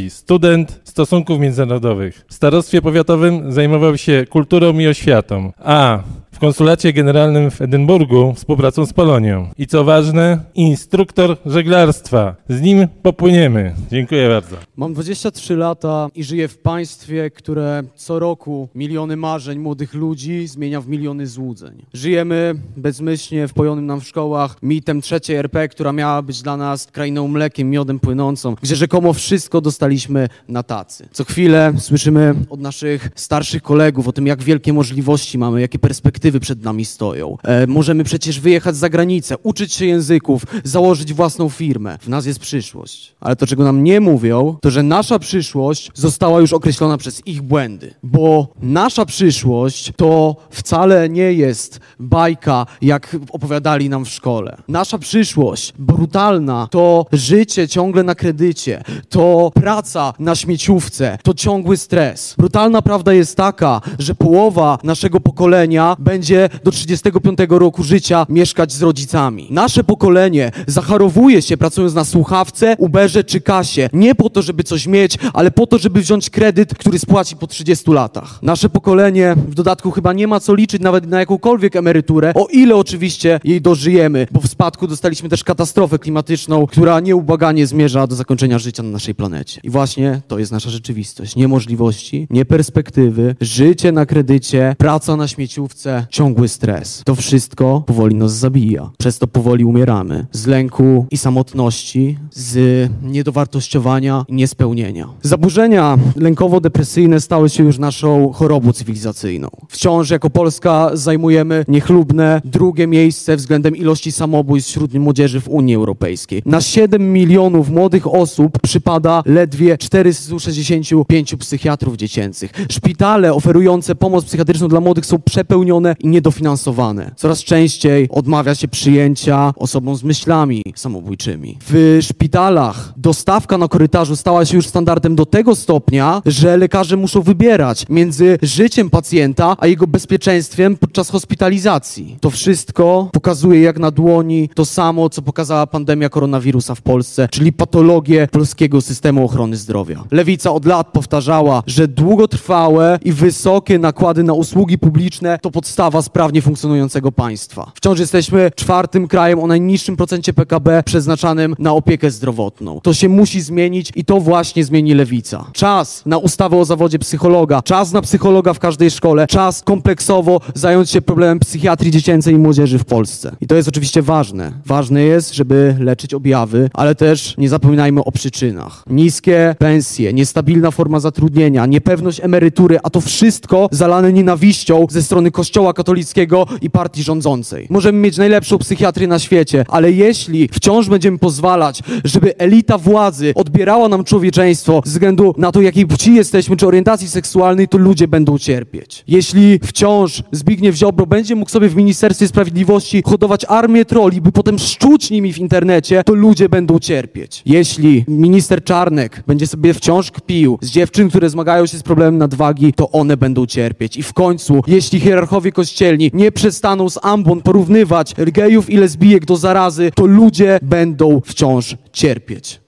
student 0.09 0.81
stosunków 0.83 1.39
międzynarodowych. 1.39 2.25
W 2.27 2.33
starostwie 2.33 2.81
powiatowym 2.81 3.51
zajmował 3.51 3.97
się 3.97 4.25
kulturą 4.29 4.79
i 4.79 4.87
oświatą, 4.87 5.51
a 5.63 5.99
w 6.31 6.39
konsulacie 6.39 6.93
generalnym 6.93 7.51
w 7.51 7.61
Edynburgu 7.61 8.33
współpracą 8.33 8.85
z 8.85 8.93
Polonią. 8.93 9.49
I 9.57 9.67
co 9.67 9.83
ważne, 9.83 10.39
instruktor 10.55 11.37
żeglarstwa. 11.45 12.35
Z 12.49 12.61
nim 12.61 12.87
popłyniemy. 13.03 13.75
Dziękuję 13.91 14.29
bardzo. 14.29 14.55
Mam 14.77 14.93
23 14.93 15.55
lata 15.55 16.07
i 16.15 16.23
żyję 16.23 16.47
w 16.47 16.57
państwie, 16.57 17.31
które 17.31 17.83
co 17.95 18.19
roku 18.19 18.69
miliony 18.75 19.17
marzeń 19.17 19.59
młodych 19.59 19.93
ludzi 19.93 20.47
zmienia 20.47 20.81
w 20.81 20.87
miliony 20.87 21.27
złudzeń. 21.27 21.85
Żyjemy 21.93 22.53
bezmyślnie 22.77 23.47
wpojonym 23.47 23.85
nam 23.85 24.01
w 24.01 24.07
szkołach 24.07 24.57
mitem 24.63 25.01
trzeciej 25.01 25.35
RP, 25.35 25.67
która 25.67 25.93
miała 25.93 26.21
być 26.21 26.41
dla 26.41 26.57
nas 26.57 26.85
krainą 26.85 27.27
mlekiem, 27.27 27.69
miodem 27.69 27.99
płynącą, 27.99 28.55
gdzie 28.61 28.75
rzekomo 28.75 29.13
wszystko 29.13 29.61
dostaliśmy 29.61 30.29
na 30.47 30.63
tacy. 30.63 31.07
Co 31.11 31.23
chwilę 31.23 31.73
słyszymy 31.77 32.35
od 32.49 32.59
naszych 32.59 33.09
starszych 33.15 33.61
kolegów 33.61 34.07
o 34.07 34.11
tym, 34.11 34.27
jak 34.27 34.43
wielkie 34.43 34.73
możliwości 34.73 35.37
mamy, 35.37 35.61
jakie 35.61 35.79
perspektywy 35.79 36.18
przed 36.41 36.63
nami 36.63 36.85
stoją. 36.85 37.37
E, 37.43 37.67
możemy 37.67 38.03
przecież 38.03 38.39
wyjechać 38.39 38.75
za 38.75 38.89
granicę, 38.89 39.35
uczyć 39.43 39.73
się 39.73 39.85
języków, 39.85 40.43
założyć 40.63 41.13
własną 41.13 41.49
firmę. 41.49 41.97
W 42.01 42.09
nas 42.09 42.25
jest 42.25 42.39
przyszłość. 42.39 43.15
Ale 43.19 43.35
to, 43.35 43.47
czego 43.47 43.63
nam 43.63 43.83
nie 43.83 43.99
mówią, 43.99 44.57
to, 44.61 44.71
że 44.71 44.83
nasza 44.83 45.19
przyszłość 45.19 45.91
została 45.93 46.39
już 46.39 46.53
określona 46.53 46.97
przez 46.97 47.27
ich 47.27 47.41
błędy. 47.41 47.93
Bo 48.03 48.47
nasza 48.61 49.05
przyszłość 49.05 49.91
to 49.95 50.35
wcale 50.49 51.09
nie 51.09 51.33
jest 51.33 51.79
bajka, 51.99 52.65
jak 52.81 53.15
opowiadali 53.31 53.89
nam 53.89 54.05
w 54.05 54.09
szkole. 54.09 54.57
Nasza 54.67 54.97
przyszłość, 54.97 55.73
brutalna, 55.79 56.67
to 56.71 57.05
życie 57.11 57.67
ciągle 57.67 58.03
na 58.03 58.15
kredycie, 58.15 58.83
to 59.09 59.51
praca 59.55 60.13
na 60.19 60.35
śmieciówce, 60.35 61.17
to 61.23 61.33
ciągły 61.33 61.77
stres. 61.77 62.35
Brutalna 62.37 62.81
prawda 62.81 63.13
jest 63.13 63.35
taka, 63.35 63.81
że 63.99 64.15
połowa 64.15 64.77
naszego 64.83 65.19
pokolenia 65.19 65.95
będzie 66.09 66.49
do 66.63 66.71
35 66.71 67.39
roku 67.49 67.83
życia 67.83 68.25
mieszkać 68.29 68.71
z 68.71 68.81
rodzicami. 68.81 69.47
Nasze 69.49 69.83
pokolenie 69.83 70.51
zacharowuje 70.67 71.41
się 71.41 71.57
pracując 71.57 71.93
na 71.93 72.05
słuchawce, 72.05 72.75
Uberze 72.77 73.23
czy 73.23 73.41
kasie. 73.41 73.89
Nie 73.93 74.15
po 74.15 74.29
to, 74.29 74.41
żeby 74.41 74.63
coś 74.63 74.87
mieć, 74.87 75.17
ale 75.33 75.51
po 75.51 75.67
to, 75.67 75.77
żeby 75.77 76.01
wziąć 76.01 76.29
kredyt, 76.29 76.75
który 76.75 76.99
spłaci 76.99 77.35
po 77.35 77.47
30 77.47 77.91
latach. 77.91 78.39
Nasze 78.41 78.69
pokolenie 78.69 79.35
w 79.47 79.55
dodatku 79.55 79.91
chyba 79.91 80.13
nie 80.13 80.27
ma 80.27 80.39
co 80.39 80.55
liczyć 80.55 80.81
nawet 80.81 81.07
na 81.07 81.19
jakąkolwiek 81.19 81.75
emeryturę, 81.75 82.33
o 82.35 82.47
ile 82.51 82.75
oczywiście 82.75 83.39
jej 83.43 83.61
dożyjemy, 83.61 84.27
bo 84.31 84.41
w 84.41 84.47
spadku 84.47 84.87
dostaliśmy 84.87 85.29
też 85.29 85.43
katastrofę 85.43 85.99
klimatyczną, 85.99 86.67
która 86.67 86.99
nieubłaganie 86.99 87.67
zmierza 87.67 88.07
do 88.07 88.15
zakończenia 88.15 88.59
życia 88.59 88.83
na 88.83 88.89
naszej 88.89 89.15
planecie. 89.15 89.61
I 89.63 89.69
właśnie 89.69 90.21
to 90.27 90.39
jest 90.39 90.51
nasza 90.51 90.69
rzeczywistość. 90.69 91.35
Nie 91.35 91.47
możliwości, 91.47 92.27
nie 92.29 92.45
perspektywy, 92.45 93.35
życie 93.41 93.91
na 93.91 94.05
kredycie, 94.05 94.75
praca 94.77 95.15
na 95.15 95.27
śmieciówce, 95.27 95.98
ciągły 96.09 96.47
stres. 96.47 97.01
To 97.05 97.15
wszystko 97.15 97.83
powoli 97.85 98.15
nas 98.15 98.31
zabija. 98.33 98.89
Przez 98.97 99.19
to 99.19 99.27
powoli 99.27 99.65
umieramy. 99.65 100.25
Z 100.31 100.47
lęku 100.47 101.05
i 101.11 101.17
samotności, 101.17 102.17
z 102.31 102.89
niedowartościowania 103.03 104.25
i 104.27 104.33
niespełnienia. 104.33 105.07
Zaburzenia 105.21 105.97
lękowo-depresyjne 106.15 107.21
stały 107.21 107.49
się 107.49 107.63
już 107.63 107.77
naszą 107.77 108.31
chorobą 108.33 108.73
cywilizacyjną. 108.73 109.47
Wciąż 109.69 110.09
jako 110.09 110.29
Polska 110.29 110.91
zajmujemy 110.93 111.65
niechlubne 111.67 112.41
drugie 112.45 112.87
miejsce 112.87 113.35
względem 113.35 113.75
ilości 113.75 114.11
samobójstw 114.11 114.69
wśród 114.71 114.93
młodzieży 114.93 115.41
w 115.41 115.49
Unii 115.49 115.75
Europejskiej. 115.75 116.41
Na 116.45 116.61
7 116.61 117.13
milionów 117.13 117.69
młodych 117.69 118.07
osób 118.07 118.59
przypada 118.61 119.23
ledwie 119.25 119.77
465 119.77 121.35
psychiatrów 121.35 121.97
dziecięcych. 121.97 122.51
Szpitale 122.71 123.33
oferujące 123.33 123.95
pomoc 123.95 124.25
psychiatryczną 124.25 124.67
dla 124.67 124.79
młodych 124.79 125.05
są 125.05 125.19
przepełnione 125.21 125.88
i 125.99 126.07
niedofinansowane. 126.07 127.11
Coraz 127.15 127.43
częściej 127.43 128.07
odmawia 128.11 128.55
się 128.55 128.67
przyjęcia 128.67 129.53
osobom 129.55 129.95
z 129.95 130.03
myślami 130.03 130.63
samobójczymi. 130.75 131.57
W 131.69 131.99
szpitalach 132.01 132.93
dostawka 132.97 133.57
na 133.57 133.67
korytarzu 133.67 134.15
stała 134.15 134.45
się 134.45 134.55
już 134.55 134.67
standardem 134.67 135.15
do 135.15 135.25
tego 135.25 135.55
stopnia, 135.55 136.21
że 136.25 136.57
lekarze 136.57 136.97
muszą 136.97 137.21
wybierać 137.21 137.85
między 137.89 138.37
życiem 138.41 138.89
pacjenta 138.89 139.55
a 139.59 139.67
jego 139.67 139.87
bezpieczeństwem 139.87 140.77
podczas 140.77 141.09
hospitalizacji. 141.09 142.17
To 142.21 142.29
wszystko 142.29 143.09
pokazuje 143.13 143.61
jak 143.61 143.79
na 143.79 143.91
dłoni 143.91 144.49
to 144.55 144.65
samo, 144.65 145.09
co 145.09 145.21
pokazała 145.21 145.67
pandemia 145.67 146.09
koronawirusa 146.09 146.75
w 146.75 146.81
Polsce, 146.81 147.27
czyli 147.31 147.53
patologię 147.53 148.27
polskiego 148.31 148.81
systemu 148.81 149.25
ochrony 149.25 149.57
zdrowia. 149.57 150.03
Lewica 150.11 150.51
od 150.51 150.65
lat 150.65 150.87
powtarzała, 150.87 151.63
że 151.67 151.87
długotrwałe 151.87 152.99
i 153.05 153.11
wysokie 153.11 153.79
nakłady 153.79 154.23
na 154.23 154.33
usługi 154.33 154.77
publiczne 154.77 155.39
to 155.41 155.51
podstawa 155.51 155.78
sprawnie 156.01 156.41
funkcjonującego 156.41 157.11
państwa. 157.11 157.71
Wciąż 157.75 157.99
jesteśmy 157.99 158.51
czwartym 158.55 159.07
krajem 159.07 159.39
o 159.39 159.47
najniższym 159.47 159.97
procencie 159.97 160.33
PKB 160.33 160.83
przeznaczanym 160.85 161.55
na 161.59 161.73
opiekę 161.73 162.11
zdrowotną. 162.11 162.79
To 162.83 162.93
się 162.93 163.09
musi 163.09 163.41
zmienić 163.41 163.91
i 163.95 164.05
to 164.05 164.19
właśnie 164.19 164.63
zmieni 164.63 164.93
lewica. 164.93 165.45
Czas 165.53 166.03
na 166.05 166.17
ustawę 166.17 166.57
o 166.57 166.65
zawodzie 166.65 166.99
psychologa, 166.99 167.61
czas 167.61 167.91
na 167.91 168.01
psychologa 168.01 168.53
w 168.53 168.59
każdej 168.59 168.91
szkole, 168.91 169.27
czas 169.27 169.63
kompleksowo 169.63 170.41
zająć 170.53 170.89
się 170.89 171.01
problemem 171.01 171.39
psychiatrii 171.39 171.91
dziecięcej 171.91 172.33
i 172.33 172.37
młodzieży 172.37 172.79
w 172.79 172.85
Polsce. 172.85 173.35
I 173.41 173.47
to 173.47 173.55
jest 173.55 173.69
oczywiście 173.69 174.01
ważne. 174.01 174.51
Ważne 174.65 175.03
jest, 175.03 175.33
żeby 175.33 175.75
leczyć 175.79 176.13
objawy, 176.13 176.69
ale 176.73 176.95
też 176.95 177.37
nie 177.37 177.49
zapominajmy 177.49 178.03
o 178.03 178.11
przyczynach. 178.11 178.83
Niskie 178.89 179.55
pensje, 179.59 180.13
niestabilna 180.13 180.71
forma 180.71 180.99
zatrudnienia, 180.99 181.65
niepewność 181.65 182.19
emerytury, 182.23 182.79
a 182.83 182.89
to 182.89 183.01
wszystko 183.01 183.69
zalane 183.71 184.13
nienawiścią 184.13 184.87
ze 184.89 185.03
strony 185.03 185.31
Kościoła 185.31 185.68
katolickiego 185.73 186.45
i 186.61 186.69
partii 186.69 187.03
rządzącej. 187.03 187.67
Możemy 187.69 187.99
mieć 187.99 188.17
najlepszą 188.17 188.57
psychiatrię 188.57 189.07
na 189.07 189.19
świecie, 189.19 189.65
ale 189.67 189.91
jeśli 189.91 190.49
wciąż 190.51 190.89
będziemy 190.89 191.17
pozwalać, 191.17 191.81
żeby 192.03 192.37
elita 192.37 192.77
władzy 192.77 193.31
odbierała 193.35 193.89
nam 193.89 194.03
człowieczeństwo 194.03 194.81
ze 194.85 194.91
względu 194.91 195.35
na 195.37 195.51
to, 195.51 195.61
jakiej 195.61 195.87
płci 195.87 196.15
jesteśmy, 196.15 196.57
czy 196.57 196.67
orientacji 196.67 197.07
seksualnej, 197.07 197.67
to 197.67 197.77
ludzie 197.77 198.07
będą 198.07 198.37
cierpieć. 198.37 199.03
Jeśli 199.07 199.59
wciąż 199.63 200.23
Zbigniew 200.31 200.75
Ziobro 200.75 201.05
będzie 201.05 201.35
mógł 201.35 201.51
sobie 201.51 201.69
w 201.69 201.75
Ministerstwie 201.75 202.27
Sprawiedliwości 202.27 203.03
hodować 203.05 203.45
armię 203.47 203.85
troli, 203.85 204.21
by 204.21 204.31
potem 204.31 204.59
szczuć 204.59 205.11
nimi 205.11 205.33
w 205.33 205.37
internecie, 205.37 206.03
to 206.03 206.13
ludzie 206.13 206.49
będą 206.49 206.79
cierpieć. 206.79 207.41
Jeśli 207.45 208.05
minister 208.07 208.63
Czarnek 208.63 209.23
będzie 209.27 209.47
sobie 209.47 209.73
wciąż 209.73 210.11
kpił 210.11 210.59
z 210.61 210.69
dziewczyn, 210.69 211.09
które 211.09 211.29
zmagają 211.29 211.65
się 211.65 211.77
z 211.77 211.83
problemem 211.83 212.17
nadwagi, 212.17 212.73
to 212.73 212.91
one 212.91 213.17
będą 213.17 213.45
cierpieć. 213.45 213.97
I 213.97 214.03
w 214.03 214.13
końcu, 214.13 214.61
jeśli 214.67 214.99
hierarchowie 214.99 215.51
kościelni 215.59 216.11
nie 216.13 216.31
przestaną 216.31 216.89
z 216.89 216.99
ambon 217.01 217.41
porównywać 217.41 218.15
gejów 218.17 218.69
i 218.69 218.77
lesbijek 218.77 219.25
do 219.25 219.35
zarazy, 219.35 219.91
to 219.95 220.05
ludzie 220.05 220.59
będą 220.61 221.21
wciąż 221.25 221.75
cierpieć. 221.93 222.61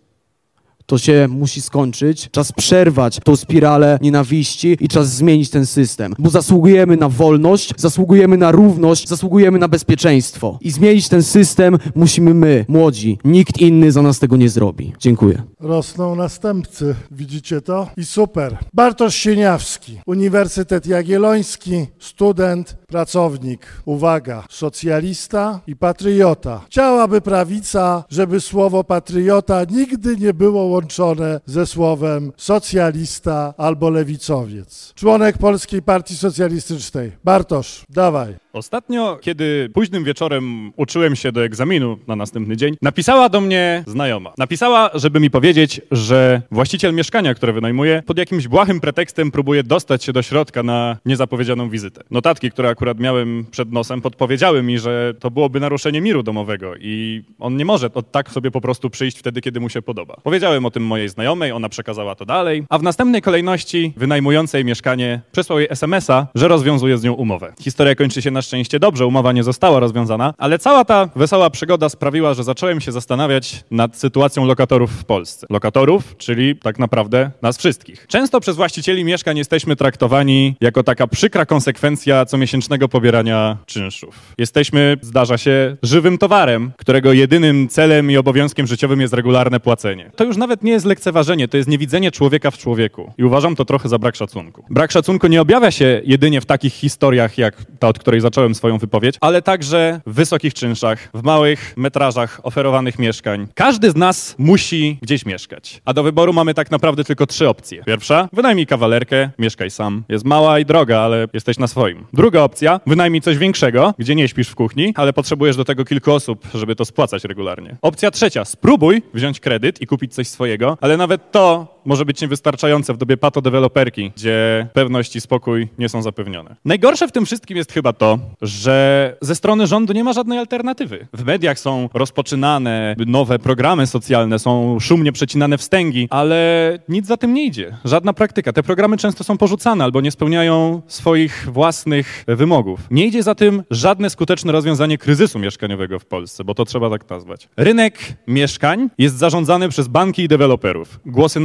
To 0.91 0.97
się 0.97 1.27
musi 1.29 1.61
skończyć. 1.61 2.29
Czas 2.31 2.51
przerwać 2.51 3.19
tą 3.23 3.35
spiralę 3.35 3.99
nienawiści 4.01 4.77
i 4.79 4.87
czas 4.87 5.09
zmienić 5.09 5.49
ten 5.49 5.65
system. 5.65 6.15
Bo 6.19 6.29
zasługujemy 6.29 6.97
na 6.97 7.09
wolność, 7.09 7.73
zasługujemy 7.77 8.37
na 8.37 8.51
równość, 8.51 9.07
zasługujemy 9.07 9.59
na 9.59 9.67
bezpieczeństwo. 9.67 10.57
I 10.61 10.71
zmienić 10.71 11.09
ten 11.09 11.23
system 11.23 11.77
musimy 11.95 12.33
my, 12.33 12.65
młodzi. 12.67 13.17
Nikt 13.25 13.61
inny 13.61 13.91
za 13.91 14.01
nas 14.01 14.19
tego 14.19 14.37
nie 14.37 14.49
zrobi. 14.49 14.93
Dziękuję. 14.99 15.43
Rosną 15.59 16.15
następcy, 16.15 16.95
widzicie 17.11 17.61
to? 17.61 17.87
I 17.97 18.05
super. 18.05 18.57
Bartosz 18.73 19.15
Sieniawski, 19.15 19.99
Uniwersytet 20.05 20.87
Jagielloński, 20.87 21.85
student, 21.99 22.77
pracownik. 22.87 23.67
Uwaga, 23.85 24.43
socjalista 24.49 25.59
i 25.67 25.75
patriota. 25.75 26.61
Chciałaby 26.65 27.21
prawica, 27.21 28.03
żeby 28.09 28.41
słowo 28.41 28.83
patriota 28.83 29.63
nigdy 29.71 30.17
nie 30.17 30.33
było 30.33 30.80
łączone 30.81 31.39
ze 31.45 31.65
słowem 31.65 32.31
socjalista 32.37 33.53
albo 33.57 33.89
lewicowiec. 33.89 34.93
Członek 34.95 35.37
Polskiej 35.37 35.81
Partii 35.81 36.17
Socjalistycznej. 36.17 37.11
Bartosz, 37.23 37.85
dawaj. 37.89 38.40
Ostatnio, 38.53 39.17
kiedy 39.21 39.69
późnym 39.73 40.03
wieczorem 40.03 40.71
uczyłem 40.75 41.15
się 41.15 41.31
do 41.31 41.43
egzaminu 41.43 41.97
na 42.07 42.15
następny 42.15 42.57
dzień, 42.57 42.75
napisała 42.81 43.29
do 43.29 43.41
mnie 43.41 43.83
znajoma. 43.87 44.33
Napisała, 44.37 44.89
żeby 44.93 45.19
mi 45.19 45.29
powiedzieć, 45.29 45.81
że 45.91 46.41
właściciel 46.51 46.93
mieszkania, 46.93 47.33
które 47.33 47.53
wynajmuje, 47.53 48.03
pod 48.05 48.17
jakimś 48.17 48.47
błahym 48.47 48.79
pretekstem 48.79 49.31
próbuje 49.31 49.63
dostać 49.63 50.03
się 50.03 50.13
do 50.13 50.21
środka 50.21 50.63
na 50.63 50.97
niezapowiedzianą 51.05 51.69
wizytę. 51.69 52.01
Notatki, 52.11 52.51
które 52.51 52.69
akurat 52.69 52.99
miałem 52.99 53.45
przed 53.51 53.71
nosem, 53.71 54.01
podpowiedziały 54.01 54.63
mi, 54.63 54.79
że 54.79 55.13
to 55.19 55.31
byłoby 55.31 55.59
naruszenie 55.59 56.01
miru 56.01 56.23
domowego 56.23 56.75
i 56.79 57.23
on 57.39 57.57
nie 57.57 57.65
może 57.65 57.93
od 57.93 58.11
tak 58.11 58.31
sobie 58.31 58.51
po 58.51 58.61
prostu 58.61 58.89
przyjść 58.89 59.19
wtedy, 59.19 59.41
kiedy 59.41 59.59
mu 59.59 59.69
się 59.69 59.81
podoba. 59.81 60.17
Powiedziałem 60.23 60.65
o 60.65 60.71
tym 60.71 60.83
mojej 60.83 61.09
znajomej, 61.09 61.51
ona 61.51 61.69
przekazała 61.69 62.15
to 62.15 62.25
dalej, 62.25 62.63
a 62.69 62.77
w 62.77 62.83
następnej 62.83 63.21
kolejności 63.21 63.93
wynajmującej 63.97 64.65
mieszkanie 64.65 65.21
przesłał 65.31 65.59
jej 65.59 65.67
SMS-a, 65.71 66.27
że 66.35 66.47
rozwiązuje 66.47 66.97
z 66.97 67.03
nią 67.03 67.13
umowę. 67.13 67.53
Historia 67.61 67.95
kończy 67.95 68.21
się 68.21 68.31
na 68.31 68.40
szczęście 68.41 68.79
dobrze, 68.79 69.05
umowa 69.05 69.31
nie 69.31 69.43
została 69.43 69.79
rozwiązana, 69.79 70.33
ale 70.37 70.59
cała 70.59 70.85
ta 70.85 71.09
wesoła 71.15 71.49
przygoda 71.49 71.89
sprawiła, 71.89 72.33
że 72.33 72.43
zacząłem 72.43 72.81
się 72.81 72.91
zastanawiać 72.91 73.63
nad 73.71 73.97
sytuacją 73.97 74.45
lokatorów 74.45 74.91
w 74.91 75.03
Polsce. 75.03 75.47
Lokatorów, 75.49 76.17
czyli 76.17 76.55
tak 76.55 76.79
naprawdę 76.79 77.31
nas 77.41 77.57
wszystkich. 77.57 78.07
Często 78.07 78.39
przez 78.39 78.55
właścicieli 78.55 79.03
mieszkań 79.03 79.37
jesteśmy 79.37 79.75
traktowani 79.75 80.55
jako 80.61 80.83
taka 80.83 81.07
przykra 81.07 81.45
konsekwencja 81.45 82.25
comiesięcznego 82.25 82.87
pobierania 82.89 83.57
czynszów. 83.65 84.19
Jesteśmy, 84.37 84.97
zdarza 85.01 85.37
się, 85.37 85.77
żywym 85.83 86.17
towarem, 86.17 86.71
którego 86.77 87.13
jedynym 87.13 87.67
celem 87.69 88.11
i 88.11 88.17
obowiązkiem 88.17 88.67
życiowym 88.67 89.01
jest 89.01 89.13
regularne 89.13 89.59
płacenie. 89.59 90.11
To 90.15 90.23
już 90.23 90.37
nawet 90.37 90.63
nie 90.63 90.71
jest 90.71 90.85
lekceważenie, 90.85 91.47
to 91.47 91.57
jest 91.57 91.69
niewidzenie 91.69 92.11
człowieka 92.11 92.51
w 92.51 92.57
człowieku. 92.57 93.13
I 93.17 93.23
uważam 93.23 93.55
to 93.55 93.65
trochę 93.65 93.89
za 93.89 93.99
brak 93.99 94.15
szacunku. 94.15 94.65
Brak 94.69 94.91
szacunku 94.91 95.27
nie 95.27 95.41
objawia 95.41 95.71
się 95.71 96.01
jedynie 96.05 96.41
w 96.41 96.45
takich 96.45 96.73
historiach, 96.73 97.37
jak 97.37 97.55
ta, 97.79 97.87
od 97.87 97.99
której 97.99 98.21
zacząłem 98.21 98.30
swoją 98.53 98.77
wypowiedź, 98.77 99.15
ale 99.21 99.41
także 99.41 100.01
w 100.05 100.13
wysokich 100.13 100.53
czynszach, 100.53 101.09
w 101.13 101.23
małych 101.23 101.73
metrażach 101.77 102.39
oferowanych 102.43 102.99
mieszkań. 102.99 103.47
Każdy 103.55 103.91
z 103.91 103.95
nas 103.95 104.35
musi 104.37 104.97
gdzieś 105.01 105.25
mieszkać. 105.25 105.81
A 105.85 105.93
do 105.93 106.03
wyboru 106.03 106.33
mamy 106.33 106.53
tak 106.53 106.71
naprawdę 106.71 107.03
tylko 107.03 107.27
trzy 107.27 107.49
opcje. 107.49 107.83
Pierwsza, 107.83 108.29
wynajmij 108.33 108.67
kawalerkę, 108.67 109.29
mieszkaj 109.39 109.71
sam. 109.71 110.03
Jest 110.09 110.25
mała 110.25 110.59
i 110.59 110.65
droga, 110.65 110.99
ale 110.99 111.27
jesteś 111.33 111.57
na 111.57 111.67
swoim. 111.67 112.05
Druga 112.13 112.41
opcja, 112.41 112.79
wynajmij 112.87 113.21
coś 113.21 113.37
większego, 113.37 113.93
gdzie 113.99 114.15
nie 114.15 114.27
śpisz 114.27 114.49
w 114.49 114.55
kuchni, 114.55 114.93
ale 114.95 115.13
potrzebujesz 115.13 115.55
do 115.55 115.65
tego 115.65 115.85
kilku 115.85 116.11
osób, 116.11 116.47
żeby 116.53 116.75
to 116.75 116.85
spłacać 116.85 117.23
regularnie. 117.23 117.75
Opcja 117.81 118.11
trzecia, 118.11 118.45
spróbuj 118.45 119.01
wziąć 119.13 119.39
kredyt 119.39 119.81
i 119.81 119.87
kupić 119.87 120.13
coś 120.13 120.27
swojego, 120.27 120.77
ale 120.81 120.97
nawet 120.97 121.31
to 121.31 121.80
może 121.85 122.05
być 122.05 122.21
niewystarczające 122.21 122.93
w 122.93 122.97
dobie 122.97 123.17
patodeweloperki, 123.17 124.11
gdzie 124.15 124.67
pewność 124.73 125.15
i 125.15 125.21
spokój 125.21 125.67
nie 125.79 125.89
są 125.89 126.01
zapewnione. 126.01 126.55
Najgorsze 126.65 127.07
w 127.07 127.11
tym 127.11 127.25
wszystkim 127.25 127.57
jest 127.57 127.71
chyba 127.71 127.93
to, 127.93 128.19
że 128.41 129.17
ze 129.21 129.35
strony 129.35 129.67
rządu 129.67 129.93
nie 129.93 130.03
ma 130.03 130.13
żadnej 130.13 130.39
alternatywy. 130.39 131.07
W 131.13 131.25
mediach 131.25 131.59
są 131.59 131.89
rozpoczynane 131.93 132.95
nowe 133.07 133.39
programy 133.39 133.87
socjalne, 133.87 134.39
są 134.39 134.79
szumnie 134.79 135.11
przecinane 135.11 135.57
wstęgi, 135.57 136.07
ale 136.09 136.79
nic 136.89 137.07
za 137.07 137.17
tym 137.17 137.33
nie 137.33 137.45
idzie. 137.45 137.77
Żadna 137.85 138.13
praktyka. 138.13 138.53
Te 138.53 138.63
programy 138.63 138.97
często 138.97 139.23
są 139.23 139.37
porzucane 139.37 139.83
albo 139.83 140.01
nie 140.01 140.11
spełniają 140.11 140.81
swoich 140.87 141.47
własnych 141.51 142.23
wymogów. 142.27 142.79
Nie 142.91 143.05
idzie 143.05 143.23
za 143.23 143.35
tym 143.35 143.63
żadne 143.71 144.09
skuteczne 144.09 144.51
rozwiązanie 144.51 144.97
kryzysu 144.97 145.39
mieszkaniowego 145.39 145.99
w 145.99 146.05
Polsce, 146.05 146.43
bo 146.43 146.55
to 146.55 146.65
trzeba 146.65 146.89
tak 146.89 147.09
nazwać. 147.09 147.49
Rynek 147.57 147.99
mieszkań 148.27 148.89
jest 148.97 149.17
zarządzany 149.17 149.69
przez 149.69 149.87
banki 149.87 150.23
i 150.23 150.27
deweloperów. 150.27 150.99
Głosy 151.05 151.39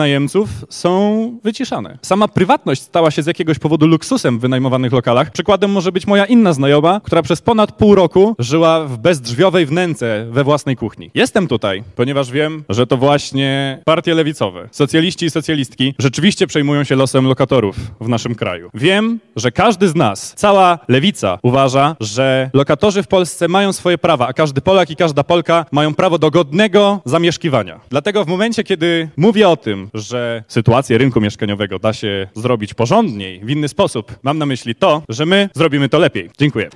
są 0.69 1.41
wyciszane. 1.45 1.99
Sama 2.03 2.29
prywatność 2.29 2.83
stała 2.83 3.11
się 3.11 3.23
z 3.23 3.27
jakiegoś 3.27 3.59
powodu 3.59 3.87
luksusem 3.87 4.39
w 4.39 4.41
wynajmowanych 4.41 4.93
lokalach. 4.93 5.31
Przykładem 5.31 5.71
może 5.71 5.93
być 5.93 6.07
moja 6.07 6.27
inna 6.27 6.53
znajoma, 6.53 7.01
która 7.05 7.23
przez 7.23 7.43
ponad 7.43 7.73
pół 7.73 7.95
roku 7.95 8.37
żyła 8.39 8.85
w 8.85 8.99
bezdrzwiowej 8.99 9.67
wnęce 9.67 10.27
we 10.31 10.45
własnej 10.45 10.77
kuchni. 10.77 11.11
Jestem 11.15 11.49
tutaj, 11.49 11.85
ponieważ 11.97 12.31
wiem, 12.31 12.65
że 12.69 12.87
to 12.87 12.97
właśnie 12.97 13.83
partie 13.85 14.15
lewicowe, 14.15 14.69
socjaliści 14.73 15.27
i 15.27 15.31
socjalistki 15.31 15.95
rzeczywiście 15.99 16.47
przejmują 16.47 16.85
się 16.85 16.97
losem 16.97 17.27
lokatorów 17.27 17.77
w 18.01 18.09
naszym 18.09 18.35
kraju. 18.35 18.71
Wiem, 18.75 19.21
że 19.37 19.53
każdy 19.53 19.89
z 19.89 19.95
nas, 19.95 20.35
cała 20.37 20.79
lewica 20.89 21.39
uważa, 21.43 21.97
że 22.01 22.51
lokatorzy 22.55 23.03
w 23.03 23.09
Polsce 23.09 23.49
mają 23.49 23.73
swoje 23.73 23.99
prawa, 23.99 24.27
a 24.27 24.33
każdy 24.33 24.61
Polak 24.61 24.91
i 24.91 24.97
każda 24.97 25.25
Polka 25.25 25.67
mają 25.73 25.95
prawo 25.95 26.19
do 26.19 26.31
godnego 26.31 27.01
zamieszkiwania. 27.05 27.81
Dlatego 27.91 28.25
w 28.25 28.29
momencie, 28.29 28.65
kiedy 28.65 29.09
mówię 29.17 29.49
o 29.49 29.57
tym, 29.57 29.89
że 29.95 30.16
sytuację 30.49 30.99
rynku 30.99 31.21
mieszkaniowego 31.21 31.79
da 31.79 31.93
się 31.93 32.27
zrobić 32.35 32.75
porządniej, 32.75 33.41
w 33.45 33.51
inny 33.51 33.69
sposób, 33.69 34.15
mam 34.23 34.39
na 34.39 34.47
myśli 34.47 34.75
to, 34.75 35.03
że 35.09 35.27
my 35.27 35.49
zrobimy 35.55 35.89
to 35.89 35.99
lepiej. 35.99 36.31
Dziękuję. 36.39 36.71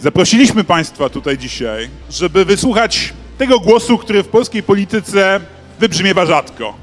Zaprosiliśmy 0.00 0.64
Państwa 0.64 1.08
tutaj 1.08 1.38
dzisiaj, 1.38 1.88
żeby 2.10 2.44
wysłuchać 2.44 3.12
tego 3.38 3.60
głosu, 3.60 3.98
który 3.98 4.22
w 4.22 4.28
polskiej 4.28 4.62
polityce 4.62 5.40
wybrzmiewa 5.80 6.26
rzadko. 6.26 6.74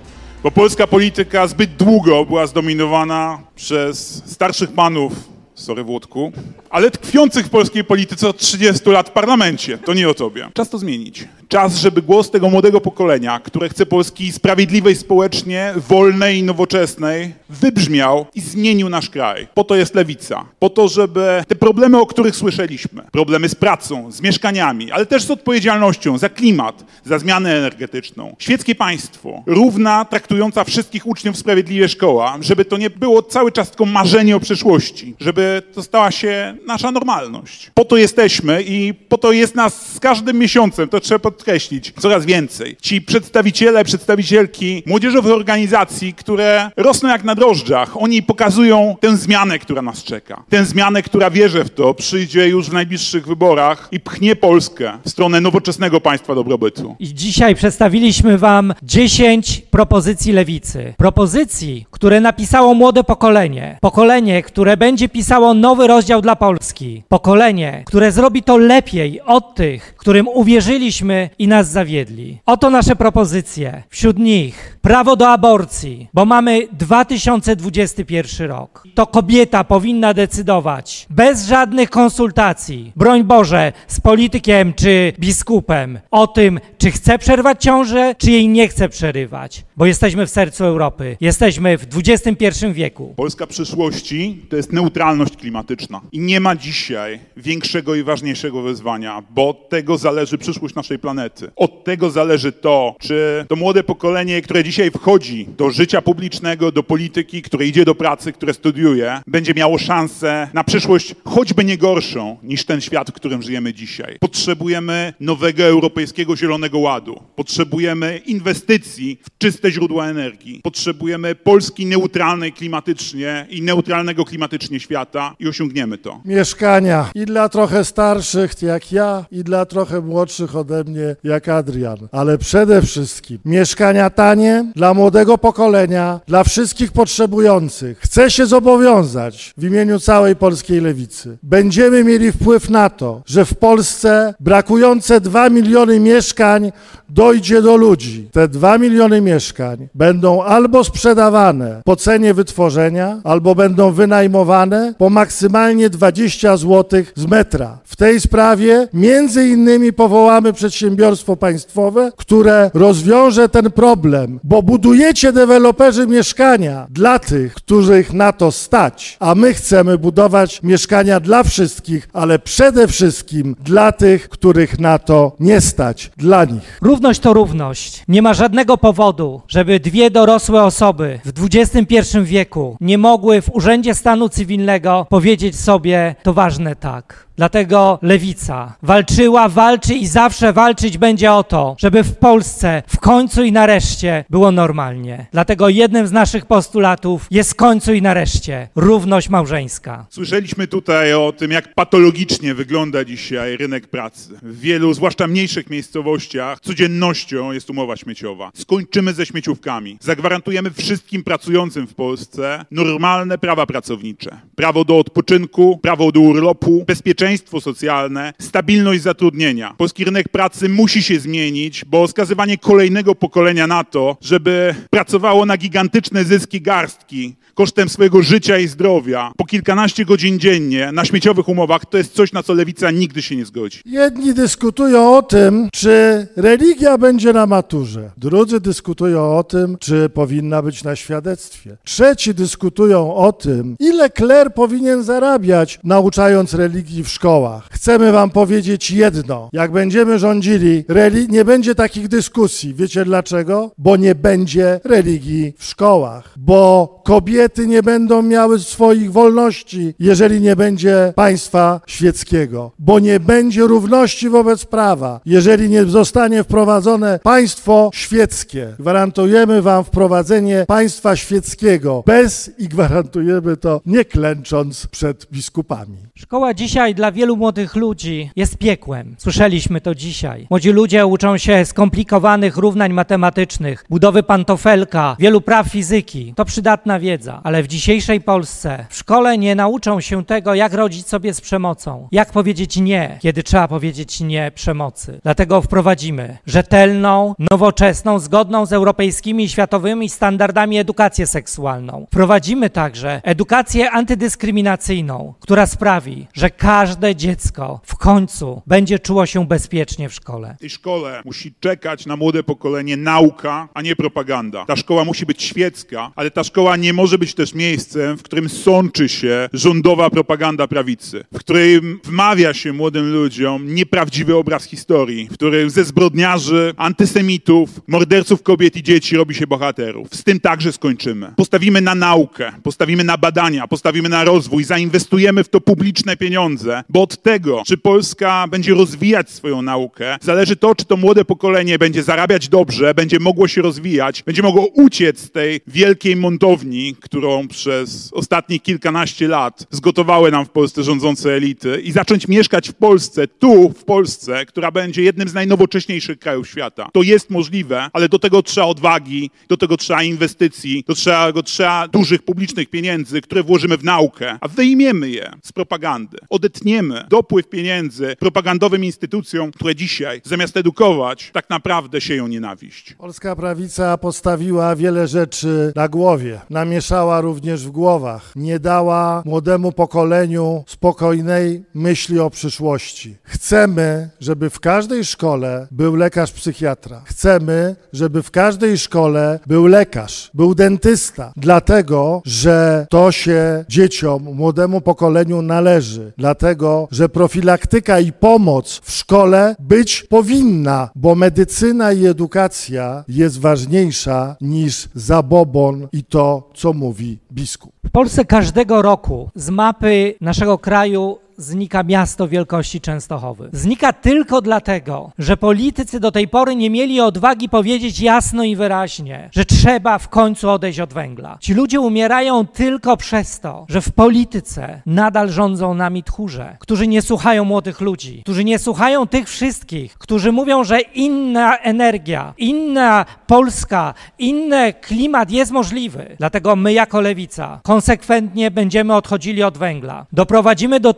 Bo 0.44 0.52
polska 0.52 0.88
polityka 0.88 1.48
zbyt 1.48 1.76
długo 1.76 2.26
była 2.26 2.48
zdominowana 2.48 3.42
przez 3.56 4.24
starszych 4.26 4.72
panów 4.72 5.14
sorry 5.60 5.84
Włodku, 5.84 6.32
ale 6.70 6.92
tkwiących 6.92 7.46
w 7.46 7.50
polskiej 7.50 7.84
polityce 7.84 8.30
od 8.30 8.38
30 8.38 8.90
lat 8.90 9.10
w 9.10 9.12
parlamencie. 9.12 9.78
To 9.78 9.94
nie 9.94 10.10
o 10.10 10.14
tobie. 10.14 10.50
Czas 10.54 10.70
to 10.70 10.78
zmienić. 10.78 11.28
Czas, 11.50 11.78
żeby 11.78 12.02
głos 12.02 12.32
tego 12.32 12.50
młodego 12.50 12.82
pokolenia, 12.82 13.40
które 13.40 13.70
chce 13.70 13.86
Polski 13.86 14.32
sprawiedliwej 14.32 14.96
społecznie, 14.96 15.74
wolnej 15.90 16.38
i 16.38 16.44
nowoczesnej, 16.44 17.34
wybrzmiał 17.50 18.26
i 18.36 18.42
zmienił 18.42 18.90
nasz 18.90 19.10
kraj. 19.10 19.48
Po 19.54 19.64
to 19.64 19.76
jest 19.76 19.96
lewica. 19.96 20.46
Po 20.60 20.70
to, 20.70 20.88
żeby 20.88 21.44
te 21.48 21.56
problemy, 21.56 21.98
o 21.98 22.06
których 22.06 22.36
słyszeliśmy, 22.36 23.02
problemy 23.12 23.50
z 23.50 23.56
pracą, 23.56 24.12
z 24.12 24.22
mieszkaniami, 24.22 24.92
ale 24.92 25.06
też 25.06 25.24
z 25.24 25.32
odpowiedzialnością 25.32 26.18
za 26.18 26.30
klimat, 26.30 26.86
za 27.06 27.20
zmianę 27.20 27.58
energetyczną, 27.58 28.36
świeckie 28.40 28.76
państwo, 28.76 29.44
równa, 29.46 30.06
traktująca 30.06 30.64
wszystkich 30.64 31.08
uczniów 31.08 31.38
sprawiedliwie 31.38 31.90
szkoła, 31.90 32.38
żeby 32.42 32.66
to 32.66 32.78
nie 32.78 32.90
było 32.90 33.24
cały 33.24 33.52
czas 33.52 33.70
tylko 33.70 33.86
marzenie 33.86 34.36
o 34.36 34.40
przyszłości, 34.40 35.16
żeby 35.20 35.62
to 35.74 35.84
stała 35.84 36.12
się 36.12 36.58
nasza 36.66 36.92
normalność. 36.92 37.72
Po 37.74 37.86
to 37.86 37.98
jesteśmy 37.98 38.64
i 38.64 38.94
po 38.94 39.18
to 39.18 39.32
jest 39.32 39.56
nas 39.56 39.94
z 39.94 40.00
każdym 40.00 40.40
miesiącem, 40.40 40.90
to 40.90 41.00
trzeba 41.00 41.20
podkreślić, 41.40 41.94
coraz 42.00 42.26
więcej. 42.26 42.78
Ci 42.82 43.02
przedstawiciele, 43.02 43.84
przedstawicielki 43.84 44.84
młodzieżowych 44.86 45.34
organizacji, 45.34 46.14
które 46.14 46.72
rosną 46.78 47.10
jak 47.10 47.24
na 47.24 47.36
drożdżach, 47.36 48.02
oni 48.02 48.24
pokazują 48.24 48.96
tę 49.00 49.18
zmianę, 49.18 49.60
która 49.60 49.82
nas 49.82 50.04
czeka. 50.04 50.44
Tę 50.50 50.66
zmianę, 50.66 51.04
która 51.04 51.30
wierzę 51.30 51.64
w 51.64 51.70
to, 51.70 51.94
przyjdzie 51.94 52.48
już 52.48 52.70
w 52.70 52.74
najbliższych 52.74 53.28
wyborach 53.28 53.88
i 53.92 54.00
pchnie 54.00 54.36
Polskę 54.36 54.98
w 55.06 55.10
stronę 55.10 55.42
nowoczesnego 55.42 56.02
państwa 56.02 56.36
dobrobytu. 56.36 56.96
I 57.00 57.14
dzisiaj 57.14 57.56
przedstawiliśmy 57.56 58.38
Wam 58.38 58.74
10 58.84 59.62
propozycji 59.72 60.32
lewicy. 60.34 60.94
Propozycji, 60.98 61.86
które 62.00 62.20
napisało 62.20 62.74
młode 62.74 63.04
pokolenie. 63.04 63.78
Pokolenie, 63.82 64.44
które 64.44 64.78
będzie 64.78 65.10
pisało 65.10 65.54
nowy 65.54 65.88
rozdział 65.88 66.22
dla 66.22 66.36
Polski. 66.36 67.04
Pokolenie, 67.10 67.84
które 67.86 68.12
zrobi 68.12 68.44
to 68.44 68.58
lepiej 68.58 69.22
od 69.22 69.56
tych, 69.56 69.96
którym 69.98 70.28
uwierzyliśmy 70.28 71.30
i 71.40 71.48
nas 71.48 71.70
zawiedli. 71.72 72.40
Oto 72.46 72.70
nasze 72.70 72.96
propozycje. 72.96 73.84
Wśród 73.90 74.20
nich 74.20 74.78
prawo 74.82 75.16
do 75.16 75.30
aborcji, 75.30 76.08
bo 76.14 76.26
mamy 76.26 76.68
2021 76.72 78.48
rok. 78.48 78.84
To 78.96 79.08
kobieta 79.08 79.64
powinna 79.64 80.14
decydować 80.14 81.08
bez 81.10 81.48
żadnych 81.48 81.90
konsultacji, 81.90 82.92
broń 82.96 83.24
Boże, 83.24 83.74
z 83.88 84.00
politykiem 84.00 84.74
czy 84.74 85.14
biskupem 85.20 86.00
o 86.12 86.28
tym, 86.28 86.60
czy 86.78 86.92
chce 86.92 87.20
przerwać 87.20 87.64
ciążę, 87.64 88.16
czy 88.18 88.32
jej 88.32 88.48
nie 88.48 88.68
chce 88.68 88.90
przerywać, 88.90 89.64
bo 89.80 89.86
jesteśmy 89.86 90.26
w 90.26 90.30
sercu 90.30 90.66
Europy. 90.66 91.18
Jesteśmy 91.22 91.78
w 91.78 91.88
XXI 91.96 92.46
wieku. 92.74 93.14
Polska 93.18 93.48
przyszłości 93.48 94.46
to 94.50 94.58
jest 94.58 94.74
neutralność 94.74 95.38
klimatyczna. 95.38 96.02
I 96.12 96.20
nie 96.20 96.40
ma 96.40 96.56
dzisiaj 96.56 97.20
większego 97.38 97.96
i 97.96 98.04
ważniejszego 98.04 98.62
wyzwania, 98.62 99.24
bo 99.30 99.50
od 99.50 99.70
tego 99.70 99.98
zależy 99.98 100.38
przyszłość 100.38 100.76
naszej 100.76 101.00
planety. 101.00 101.52
Od 101.56 101.84
tego 101.84 102.10
zależy 102.10 102.52
to, 102.52 102.96
czy 103.00 103.46
to 103.48 103.56
młode 103.56 103.84
pokolenie, 103.84 104.42
które 104.42 104.64
dzisiaj 104.64 104.92
wchodzi 104.92 105.48
do 105.58 105.72
życia 105.72 106.02
publicznego, 106.02 106.72
do 106.72 106.84
polityki, 106.84 107.42
które 107.42 107.66
idzie 107.66 107.86
do 107.86 107.96
pracy, 107.96 108.34
które 108.34 108.54
studiuje, 108.54 109.22
będzie 109.28 109.54
miało 109.54 109.78
szansę 109.78 110.48
na 110.54 110.64
przyszłość 110.64 111.16
choćby 111.26 111.66
nie 111.66 111.78
gorszą 111.78 112.38
niż 112.44 112.66
ten 112.66 112.82
świat, 112.82 113.10
w 113.10 113.14
którym 113.14 113.42
żyjemy 113.42 113.74
dzisiaj. 113.74 114.18
Potrzebujemy 114.20 115.14
nowego 115.20 115.64
europejskiego 115.64 116.38
zielonego 116.38 116.80
ładu. 116.80 117.20
Potrzebujemy 117.36 118.22
inwestycji 118.26 119.20
w 119.24 119.38
czyste 119.38 119.69
źródła 119.72 120.08
energii. 120.08 120.60
Potrzebujemy 120.64 121.36
Polski 121.36 121.86
neutralnej 121.86 122.54
klimatycznie 122.54 123.48
i 123.50 123.62
neutralnego 123.62 124.26
klimatycznie 124.26 124.80
świata 124.80 125.36
i 125.40 125.48
osiągniemy 125.48 125.98
to. 125.98 126.22
Mieszkania 126.26 127.10
i 127.16 127.26
dla 127.26 127.50
trochę 127.50 127.86
starszych 127.86 128.62
jak 128.62 128.92
ja, 128.92 129.26
i 129.32 129.44
dla 129.44 129.66
trochę 129.66 130.02
młodszych 130.02 130.56
ode 130.56 130.84
mnie 130.84 131.16
jak 131.24 131.48
Adrian. 131.48 131.98
Ale 132.12 132.38
przede 132.38 132.82
wszystkim 132.82 133.40
mieszkania 133.46 134.10
tanie 134.10 134.72
dla 134.76 134.94
młodego 134.94 135.38
pokolenia, 135.38 136.20
dla 136.28 136.44
wszystkich 136.44 136.92
potrzebujących. 136.92 138.00
Chcę 138.00 138.32
się 138.32 138.46
zobowiązać 138.46 139.54
w 139.58 139.64
imieniu 139.64 140.00
całej 140.00 140.36
polskiej 140.36 140.82
lewicy. 140.82 141.38
Będziemy 141.44 142.04
mieli 142.04 142.32
wpływ 142.32 142.70
na 142.70 142.90
to, 142.90 143.22
że 143.26 143.46
w 143.46 143.56
Polsce 143.56 144.34
brakujące 144.40 145.22
2 145.22 145.50
miliony 145.50 146.00
mieszkań 146.00 146.72
dojdzie 147.10 147.62
do 147.62 147.78
ludzi. 147.78 148.30
Te 148.32 148.48
2 148.48 148.78
miliony 148.78 149.22
mieszkań 149.22 149.59
będą 149.96 150.44
albo 150.44 150.84
sprzedawane 150.84 151.82
po 151.86 151.96
cenie 151.96 152.34
wytworzenia, 152.34 153.22
albo 153.24 153.56
będą 153.56 153.92
wynajmowane 153.92 154.94
po 154.98 155.10
maksymalnie 155.10 155.90
20 155.90 156.58
zł 156.58 157.04
z 157.16 157.26
metra. 157.26 157.80
W 157.84 157.96
tej 157.96 158.22
sprawie 158.22 158.88
między 158.94 159.48
innymi 159.48 159.94
powołamy 159.94 160.54
przedsiębiorstwo 160.54 161.36
państwowe, 161.36 162.12
które 162.18 162.72
rozwiąże 162.74 163.50
ten 163.50 163.72
problem, 163.72 164.40
bo 164.44 164.64
budujecie 164.64 165.34
deweloperzy 165.34 166.08
mieszkania 166.08 166.88
dla 166.90 167.20
tych, 167.20 167.54
których 167.54 168.14
na 168.14 168.32
to 168.32 168.52
stać, 168.52 169.18
a 169.20 169.36
my 169.36 169.54
chcemy 169.54 169.98
budować 169.98 170.64
mieszkania 170.64 171.20
dla 171.20 171.44
wszystkich, 171.44 172.10
ale 172.14 172.40
przede 172.40 172.88
wszystkim 172.88 173.56
dla 173.64 173.92
tych, 173.92 174.30
których 174.30 174.80
na 174.80 175.00
to 175.00 175.36
nie 175.40 175.62
stać, 175.62 176.12
dla 176.18 176.46
nich. 176.46 176.80
Równość 176.82 177.20
to 177.20 177.34
równość. 177.34 178.04
Nie 178.08 178.22
ma 178.22 178.34
żadnego 178.34 178.78
powodu, 178.78 179.42
żeby 179.50 179.80
dwie 179.80 180.12
dorosłe 180.12 180.64
osoby 180.64 181.20
w 181.26 181.46
XXI 181.46 181.96
wieku 182.24 182.78
nie 182.82 182.98
mogły 182.98 183.42
w 183.42 183.56
Urzędzie 183.56 183.96
Stanu 183.96 184.30
Cywilnego 184.30 185.08
powiedzieć 185.10 185.60
sobie 185.60 186.16
to 186.24 186.34
ważne 186.34 186.76
tak. 186.76 187.29
Dlatego 187.40 188.00
lewica 188.02 188.76
walczyła, 188.84 189.50
walczy 189.50 189.94
i 189.94 190.08
zawsze 190.08 190.54
walczyć 190.54 190.98
będzie 190.98 191.32
o 191.32 191.44
to, 191.44 191.76
żeby 191.80 192.04
w 192.04 192.16
Polsce 192.16 192.84
w 192.88 193.00
końcu 193.00 193.44
i 193.44 193.52
nareszcie 193.52 194.26
było 194.30 194.52
normalnie. 194.52 195.26
Dlatego 195.32 195.70
jednym 195.70 196.08
z 196.08 196.12
naszych 196.12 196.46
postulatów 196.46 197.28
jest 197.32 197.52
w 197.52 197.56
końcu 197.56 197.94
i 197.94 198.02
nareszcie 198.02 198.68
równość 198.76 199.30
małżeńska. 199.30 200.06
Słyszeliśmy 200.10 200.68
tutaj 200.68 201.14
o 201.14 201.34
tym, 201.38 201.52
jak 201.52 201.74
patologicznie 201.76 202.54
wygląda 202.54 203.06
dzisiaj 203.06 203.58
rynek 203.58 203.88
pracy. 203.88 204.40
W 204.42 204.60
wielu, 204.60 204.94
zwłaszcza 204.94 205.28
mniejszych 205.28 205.70
miejscowościach, 205.70 206.60
codziennością 206.60 207.52
jest 207.52 207.70
umowa 207.70 207.98
śmieciowa. 207.98 208.52
Skończymy 208.54 209.14
ze 209.14 209.26
śmieciówkami. 209.26 209.98
Zagwarantujemy 210.02 210.72
wszystkim 210.72 211.24
pracującym 211.24 211.88
w 211.88 211.94
Polsce 211.94 212.66
normalne 212.72 213.38
prawa 213.38 213.66
pracownicze. 213.66 214.42
Prawo 214.56 214.86
do 214.86 214.98
odpoczynku, 214.98 215.80
prawo 215.82 216.12
do 216.12 216.20
urlopu, 216.20 216.84
bezpieczeństwo 216.88 217.29
socjalne, 217.38 218.34
stabilność 218.40 219.02
zatrudnienia. 219.02 219.74
Polski 219.78 220.06
rynek 220.06 220.30
pracy 220.30 220.70
musi 220.70 221.04
się 221.04 221.20
zmienić, 221.20 221.86
bo 221.86 222.08
skazywanie 222.08 222.58
kolejnego 222.58 223.16
pokolenia 223.16 223.68
na 223.68 223.84
to, 223.84 224.18
żeby 224.22 224.76
pracowało 224.90 225.46
na 225.46 225.58
gigantyczne 225.58 226.24
zyski 226.24 226.62
garstki 226.62 227.36
kosztem 227.60 227.90
swojego 227.90 228.22
życia 228.22 228.58
i 228.58 228.68
zdrowia 228.68 229.32
po 229.38 229.46
kilkanaście 229.46 230.06
godzin 230.06 230.40
dziennie 230.40 230.92
na 230.92 231.06
śmieciowych 231.06 231.50
umowach, 231.50 231.86
to 231.86 231.98
jest 231.98 232.14
coś, 232.14 232.34
na 232.34 232.44
co 232.44 232.54
lewica 232.54 232.92
nigdy 232.92 233.22
się 233.22 233.36
nie 233.36 233.46
zgodzi. 233.46 233.80
Jedni 233.86 234.34
dyskutują 234.34 235.18
o 235.18 235.22
tym, 235.22 235.70
czy 235.74 236.28
religia 236.36 236.98
będzie 236.98 237.34
na 237.34 237.46
maturze. 237.46 238.12
Drudzy 238.18 238.60
dyskutują 238.60 239.38
o 239.38 239.44
tym, 239.44 239.78
czy 239.80 240.10
powinna 240.10 240.62
być 240.62 240.84
na 240.84 240.96
świadectwie. 240.96 241.78
Trzeci 241.84 242.34
dyskutują 242.34 243.16
o 243.16 243.32
tym, 243.32 243.76
ile 243.80 244.10
kler 244.10 244.54
powinien 244.54 245.04
zarabiać, 245.04 245.80
nauczając 245.84 246.54
religii 246.54 247.04
w 247.04 247.10
szkołach. 247.20 247.68
Chcemy 247.72 248.12
wam 248.12 248.30
powiedzieć 248.30 248.92
jedno. 248.92 249.50
Jak 249.54 249.72
będziemy 249.72 250.20
rządzili, 250.20 250.86
nie 251.30 251.46
będzie 251.46 251.76
takich 251.76 252.08
dyskusji. 252.08 252.74
Wiecie 252.74 253.06
dlaczego? 253.06 253.72
Bo 253.78 253.98
nie 253.98 254.16
będzie 254.16 254.80
religii 254.84 255.54
w 255.58 255.64
szkołach. 255.64 256.34
Bo 256.38 257.02
kobiety 257.06 257.68
nie 257.68 257.84
będą 257.84 258.22
miały 258.22 258.60
swoich 258.60 259.12
wolności, 259.12 259.94
jeżeli 260.00 260.42
nie 260.42 260.56
będzie 260.56 261.14
państwa 261.16 261.82
świeckiego. 261.88 262.72
Bo 262.80 263.00
nie 263.00 263.20
będzie 263.20 263.62
równości 263.62 264.30
wobec 264.30 264.66
prawa, 264.66 265.20
jeżeli 265.26 265.70
nie 265.70 265.86
zostanie 265.86 266.44
wprowadzone 266.44 267.20
państwo 267.24 267.90
świeckie. 267.94 268.76
Gwarantujemy 268.80 269.62
wam 269.62 269.84
wprowadzenie 269.84 270.66
państwa 270.68 271.16
świeckiego 271.16 272.04
bez 272.06 272.52
i 272.58 272.68
gwarantujemy 272.68 273.58
to 273.58 273.82
nie 273.86 274.06
klęcząc 274.06 274.88
przed 274.88 275.28
biskupami. 275.32 275.98
Szkoła 276.16 276.54
dzisiaj 276.54 276.96
dla 276.96 277.09
dla 277.10 277.16
wielu 277.16 277.38
młodych 277.38 277.76
ludzi 277.76 278.32
jest 278.36 278.58
piekłem. 278.58 279.16
Słyszeliśmy 279.18 279.82
to 279.82 279.96
dzisiaj. 279.96 280.48
Młodzi 280.50 280.72
ludzie 280.72 281.06
uczą 281.06 281.38
się 281.38 281.66
skomplikowanych 281.66 282.58
równań 282.58 282.94
matematycznych, 282.94 283.86
budowy 283.90 284.24
pantofelka, 284.24 285.16
wielu 285.20 285.42
praw 285.42 285.68
fizyki. 285.68 286.34
To 286.36 286.46
przydatna 286.46 287.00
wiedza, 287.00 287.42
ale 287.44 287.64
w 287.64 287.68
dzisiejszej 287.68 288.22
Polsce 288.22 288.86
w 288.90 288.96
szkole 288.96 289.38
nie 289.38 289.56
nauczą 289.56 290.02
się 290.02 290.26
tego, 290.26 290.54
jak 290.54 290.74
rodzić 290.74 291.08
sobie 291.08 291.34
z 291.34 291.42
przemocą, 291.42 292.08
jak 292.12 292.32
powiedzieć 292.32 292.78
nie, 292.78 293.18
kiedy 293.22 293.44
trzeba 293.44 293.68
powiedzieć 293.68 294.22
nie 294.22 294.52
przemocy. 294.56 295.20
Dlatego 295.24 295.62
wprowadzimy 295.62 296.38
rzetelną, 296.46 297.36
nowoczesną, 297.52 298.20
zgodną 298.20 298.66
z 298.66 298.74
europejskimi 298.74 299.44
i 299.44 299.50
światowymi 299.50 300.10
standardami 300.10 300.78
edukację 300.78 301.28
seksualną. 301.28 302.06
Wprowadzimy 302.08 302.70
także 302.70 303.22
edukację 303.24 303.92
antydyskryminacyjną, 303.92 305.34
która 305.40 305.66
sprawi, 305.66 306.28
że 306.34 306.50
każde 306.90 307.16
dziecko 307.16 307.82
w 307.84 307.96
końcu 307.96 308.62
będzie 308.68 309.00
czuło 309.00 309.26
się 309.26 309.48
bezpiecznie 309.48 310.10
w 310.10 310.14
szkole. 310.14 310.56
W 310.58 310.60
tej 310.60 310.70
szkole 310.70 311.22
musi 311.26 311.54
czekać 311.60 312.06
na 312.06 312.16
młode 312.16 312.44
pokolenie 312.44 312.98
nauka, 312.98 313.70
a 313.74 313.82
nie 313.82 313.96
propaganda. 313.96 314.66
Ta 314.66 314.76
szkoła 314.76 315.06
musi 315.06 315.26
być 315.26 315.44
świecka, 315.44 316.12
ale 316.16 316.32
ta 316.32 316.44
szkoła 316.44 316.78
nie 316.78 316.94
może 316.94 317.18
być 317.18 317.34
też 317.34 317.54
miejscem, 317.54 318.18
w 318.18 318.24
którym 318.24 318.50
sączy 318.50 319.10
się 319.10 319.50
rządowa 319.54 320.10
propaganda 320.10 320.68
prawicy, 320.68 321.24
w 321.34 321.40
którym 321.40 322.00
wmawia 322.04 322.54
się 322.54 322.74
młodym 322.74 323.14
ludziom 323.14 323.76
nieprawdziwy 323.76 324.36
obraz 324.36 324.64
historii, 324.64 325.28
w 325.32 325.34
którym 325.34 325.70
ze 325.70 325.84
zbrodniarzy, 325.84 326.74
antysemitów, 326.78 327.70
morderców 327.88 328.44
kobiet 328.44 328.76
i 328.76 328.84
dzieci 328.84 329.18
robi 329.18 329.36
się 329.36 329.48
bohaterów. 329.48 330.08
Z 330.16 330.24
tym 330.24 330.40
także 330.40 330.72
skończymy. 330.72 331.34
Postawimy 331.36 331.82
na 331.82 331.96
naukę, 331.96 332.52
postawimy 332.64 333.04
na 333.04 333.18
badania, 333.18 333.68
postawimy 333.68 334.10
na 334.10 334.24
rozwój, 334.24 334.64
zainwestujemy 334.64 335.44
w 335.44 335.50
to 335.50 335.62
publiczne 335.62 336.18
pieniądze, 336.18 336.79
bo 336.90 337.02
od 337.02 337.22
tego, 337.22 337.64
czy 337.66 337.78
Polska 337.78 338.46
będzie 338.48 338.74
rozwijać 338.74 339.30
swoją 339.30 339.62
naukę, 339.62 340.18
zależy 340.22 340.56
to, 340.56 340.76
czy 340.76 340.86
to 340.86 340.98
młode 340.98 341.26
pokolenie 341.26 341.80
będzie 341.80 342.04
zarabiać 342.04 342.50
dobrze, 342.50 342.94
będzie 342.94 343.20
mogło 343.20 343.48
się 343.48 343.62
rozwijać, 343.62 344.24
będzie 344.24 344.42
mogło 344.42 344.68
uciec 344.68 345.20
z 345.20 345.32
tej 345.32 345.62
wielkiej 345.68 346.16
montowni, 346.16 346.96
którą 347.02 347.48
przez 347.48 348.14
ostatnich 348.14 348.62
kilkanaście 348.62 349.28
lat 349.28 349.68
zgotowały 349.72 350.32
nam 350.32 350.46
w 350.46 350.50
Polsce 350.50 350.84
rządzące 350.84 351.34
elity 351.34 351.82
i 351.84 351.92
zacząć 351.92 352.28
mieszkać 352.28 352.70
w 352.70 352.74
Polsce, 352.74 353.28
tu 353.28 353.70
w 353.70 353.84
Polsce, 353.84 354.46
która 354.46 354.72
będzie 354.72 355.02
jednym 355.02 355.30
z 355.30 355.34
najnowocześniejszych 355.34 356.20
krajów 356.20 356.50
świata. 356.50 356.90
To 356.94 357.02
jest 357.02 357.30
możliwe, 357.30 357.90
ale 357.94 358.10
do 358.10 358.20
tego 358.20 358.44
trzeba 358.44 358.68
odwagi, 358.68 359.32
do 359.48 359.58
tego 359.58 359.78
trzeba 359.78 360.04
inwestycji, 360.04 360.84
do 360.88 360.96
tego 360.96 361.44
trzeba 361.44 361.88
dużych 361.88 362.24
publicznych 362.24 362.70
pieniędzy, 362.70 363.22
które 363.22 363.44
włożymy 363.44 363.78
w 363.78 363.84
naukę, 363.84 364.38
a 364.42 364.48
wyjmiemy 364.48 365.10
je 365.10 365.32
z 365.44 365.52
propagandy. 365.52 366.18
Odetniemy 366.30 366.69
dopływ 367.10 367.50
pieniędzy 367.50 368.16
propagandowym 368.20 368.84
instytucjom, 368.84 369.52
które 369.52 369.76
dzisiaj 369.76 370.22
zamiast 370.24 370.58
edukować, 370.58 371.30
tak 371.34 371.50
naprawdę 371.50 372.02
sieją 372.02 372.28
nienawiść. 372.28 372.94
Polska 372.94 373.36
prawica 373.36 373.98
postawiła 373.98 374.76
wiele 374.76 375.08
rzeczy 375.08 375.74
na 375.76 375.88
głowie, 375.88 376.42
namieszała 376.50 377.22
również 377.22 377.66
w 377.66 377.72
głowach, 377.72 378.32
nie 378.36 378.60
dała 378.60 379.24
młodemu 379.26 379.72
pokoleniu 379.72 380.64
spokojnej 380.68 381.64
myśli 381.74 382.20
o 382.20 382.30
przyszłości. 382.30 383.16
Chcemy, 383.24 384.10
żeby 384.20 384.50
w 384.50 384.60
każdej 384.60 385.06
szkole 385.06 385.68
był 385.72 385.96
lekarz 385.96 386.32
psychiatra. 386.32 387.02
Chcemy, 387.06 387.76
żeby 387.94 388.24
w 388.24 388.32
każdej 388.32 388.78
szkole 388.78 389.40
był 389.48 389.66
lekarz, 389.68 390.32
był 390.34 390.56
dentysta, 390.56 391.34
dlatego, 391.38 392.22
że 392.26 392.88
to 392.90 393.12
się 393.12 393.66
dzieciom, 393.70 394.24
młodemu 394.24 394.82
pokoleniu 394.82 395.42
należy, 395.42 396.14
dlatego, 396.18 396.59
że 396.92 397.10
profilaktyka 397.10 398.00
i 398.00 398.12
pomoc 398.12 398.82
w 398.84 398.92
szkole 398.92 399.56
być 399.60 400.04
powinna, 400.04 400.90
bo 400.96 401.16
medycyna 401.16 401.94
i 401.94 402.06
edukacja 402.06 403.04
jest 403.08 403.40
ważniejsza 403.40 404.36
niż 404.42 404.90
zabobon 404.96 405.88
i 405.92 406.04
to, 406.04 406.50
co 406.54 406.74
mówi 406.74 407.20
biskup. 407.32 407.72
W 407.86 407.92
Polsce 407.92 408.26
każdego 408.26 408.82
roku 408.82 409.30
z 409.36 409.50
mapy 409.50 410.16
naszego 410.22 410.58
kraju 410.58 411.18
znika 411.40 411.84
miasto 411.84 412.28
wielkości 412.28 412.82
Częstochowy. 412.82 413.50
Znika 413.54 413.94
tylko 413.94 414.42
dlatego, 414.42 415.12
że 415.20 415.38
politycy 415.38 416.00
do 416.00 416.12
tej 416.12 416.28
pory 416.28 416.56
nie 416.56 416.70
mieli 416.70 417.02
odwagi 417.02 417.50
powiedzieć 417.50 418.00
jasno 418.00 418.44
i 418.44 418.56
wyraźnie, 418.56 419.30
że 419.32 419.46
trzeba 419.46 419.98
w 419.98 420.10
końcu 420.10 420.50
odejść 420.50 420.80
od 420.80 420.94
węgla. 420.94 421.38
Ci 421.42 421.54
ludzie 421.54 421.80
umierają 421.80 422.48
tylko 422.48 422.98
przez 422.98 423.40
to, 423.40 423.66
że 423.70 423.82
w 423.82 423.92
polityce 423.92 424.82
nadal 424.86 425.30
rządzą 425.30 425.74
nami 425.74 426.04
tchórze, 426.04 426.58
którzy 426.60 426.88
nie 426.88 427.02
słuchają 427.02 427.46
młodych 427.46 427.82
ludzi, 427.82 428.22
którzy 428.24 428.44
nie 428.44 428.60
słuchają 428.60 429.08
tych 429.08 429.30
wszystkich, 429.30 429.98
którzy 429.98 430.32
mówią, 430.32 430.64
że 430.64 430.80
inna 430.80 431.58
energia, 431.58 432.34
inna 432.38 433.06
Polska, 433.28 433.94
inny 434.20 434.74
klimat 434.74 435.32
jest 435.32 435.52
możliwy. 435.52 436.16
Dlatego 436.18 436.56
my 436.56 436.74
jako 436.74 437.02
lewica 437.02 437.60
konsekwentnie 437.64 438.52
będziemy 438.52 438.96
odchodzili 438.96 439.44
od 439.44 439.58
węgla. 439.58 440.06
Doprowadzimy 440.14 440.80
do 440.80 440.94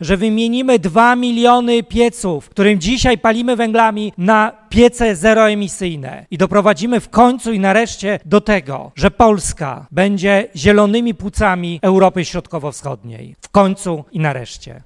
że 0.00 0.16
wymienimy 0.16 0.78
2 0.78 1.16
miliony 1.16 1.82
pieców, 1.82 2.48
którym 2.48 2.80
dzisiaj 2.80 3.18
palimy 3.18 3.56
węglami, 3.56 4.12
na 4.18 4.52
piece 4.68 5.16
zeroemisyjne. 5.16 6.26
I 6.30 6.38
doprowadzimy 6.38 7.00
w 7.00 7.08
końcu 7.08 7.52
i 7.52 7.60
nareszcie 7.60 8.18
do 8.24 8.40
tego, 8.40 8.92
że 8.94 9.10
Polska 9.10 9.86
będzie 9.90 10.48
zielonymi 10.56 11.14
płucami 11.14 11.78
Europy 11.82 12.24
Środkowo-Wschodniej. 12.24 13.34
W 13.40 13.48
końcu 13.48 14.04
i 14.12 14.20
nareszcie. 14.20 14.82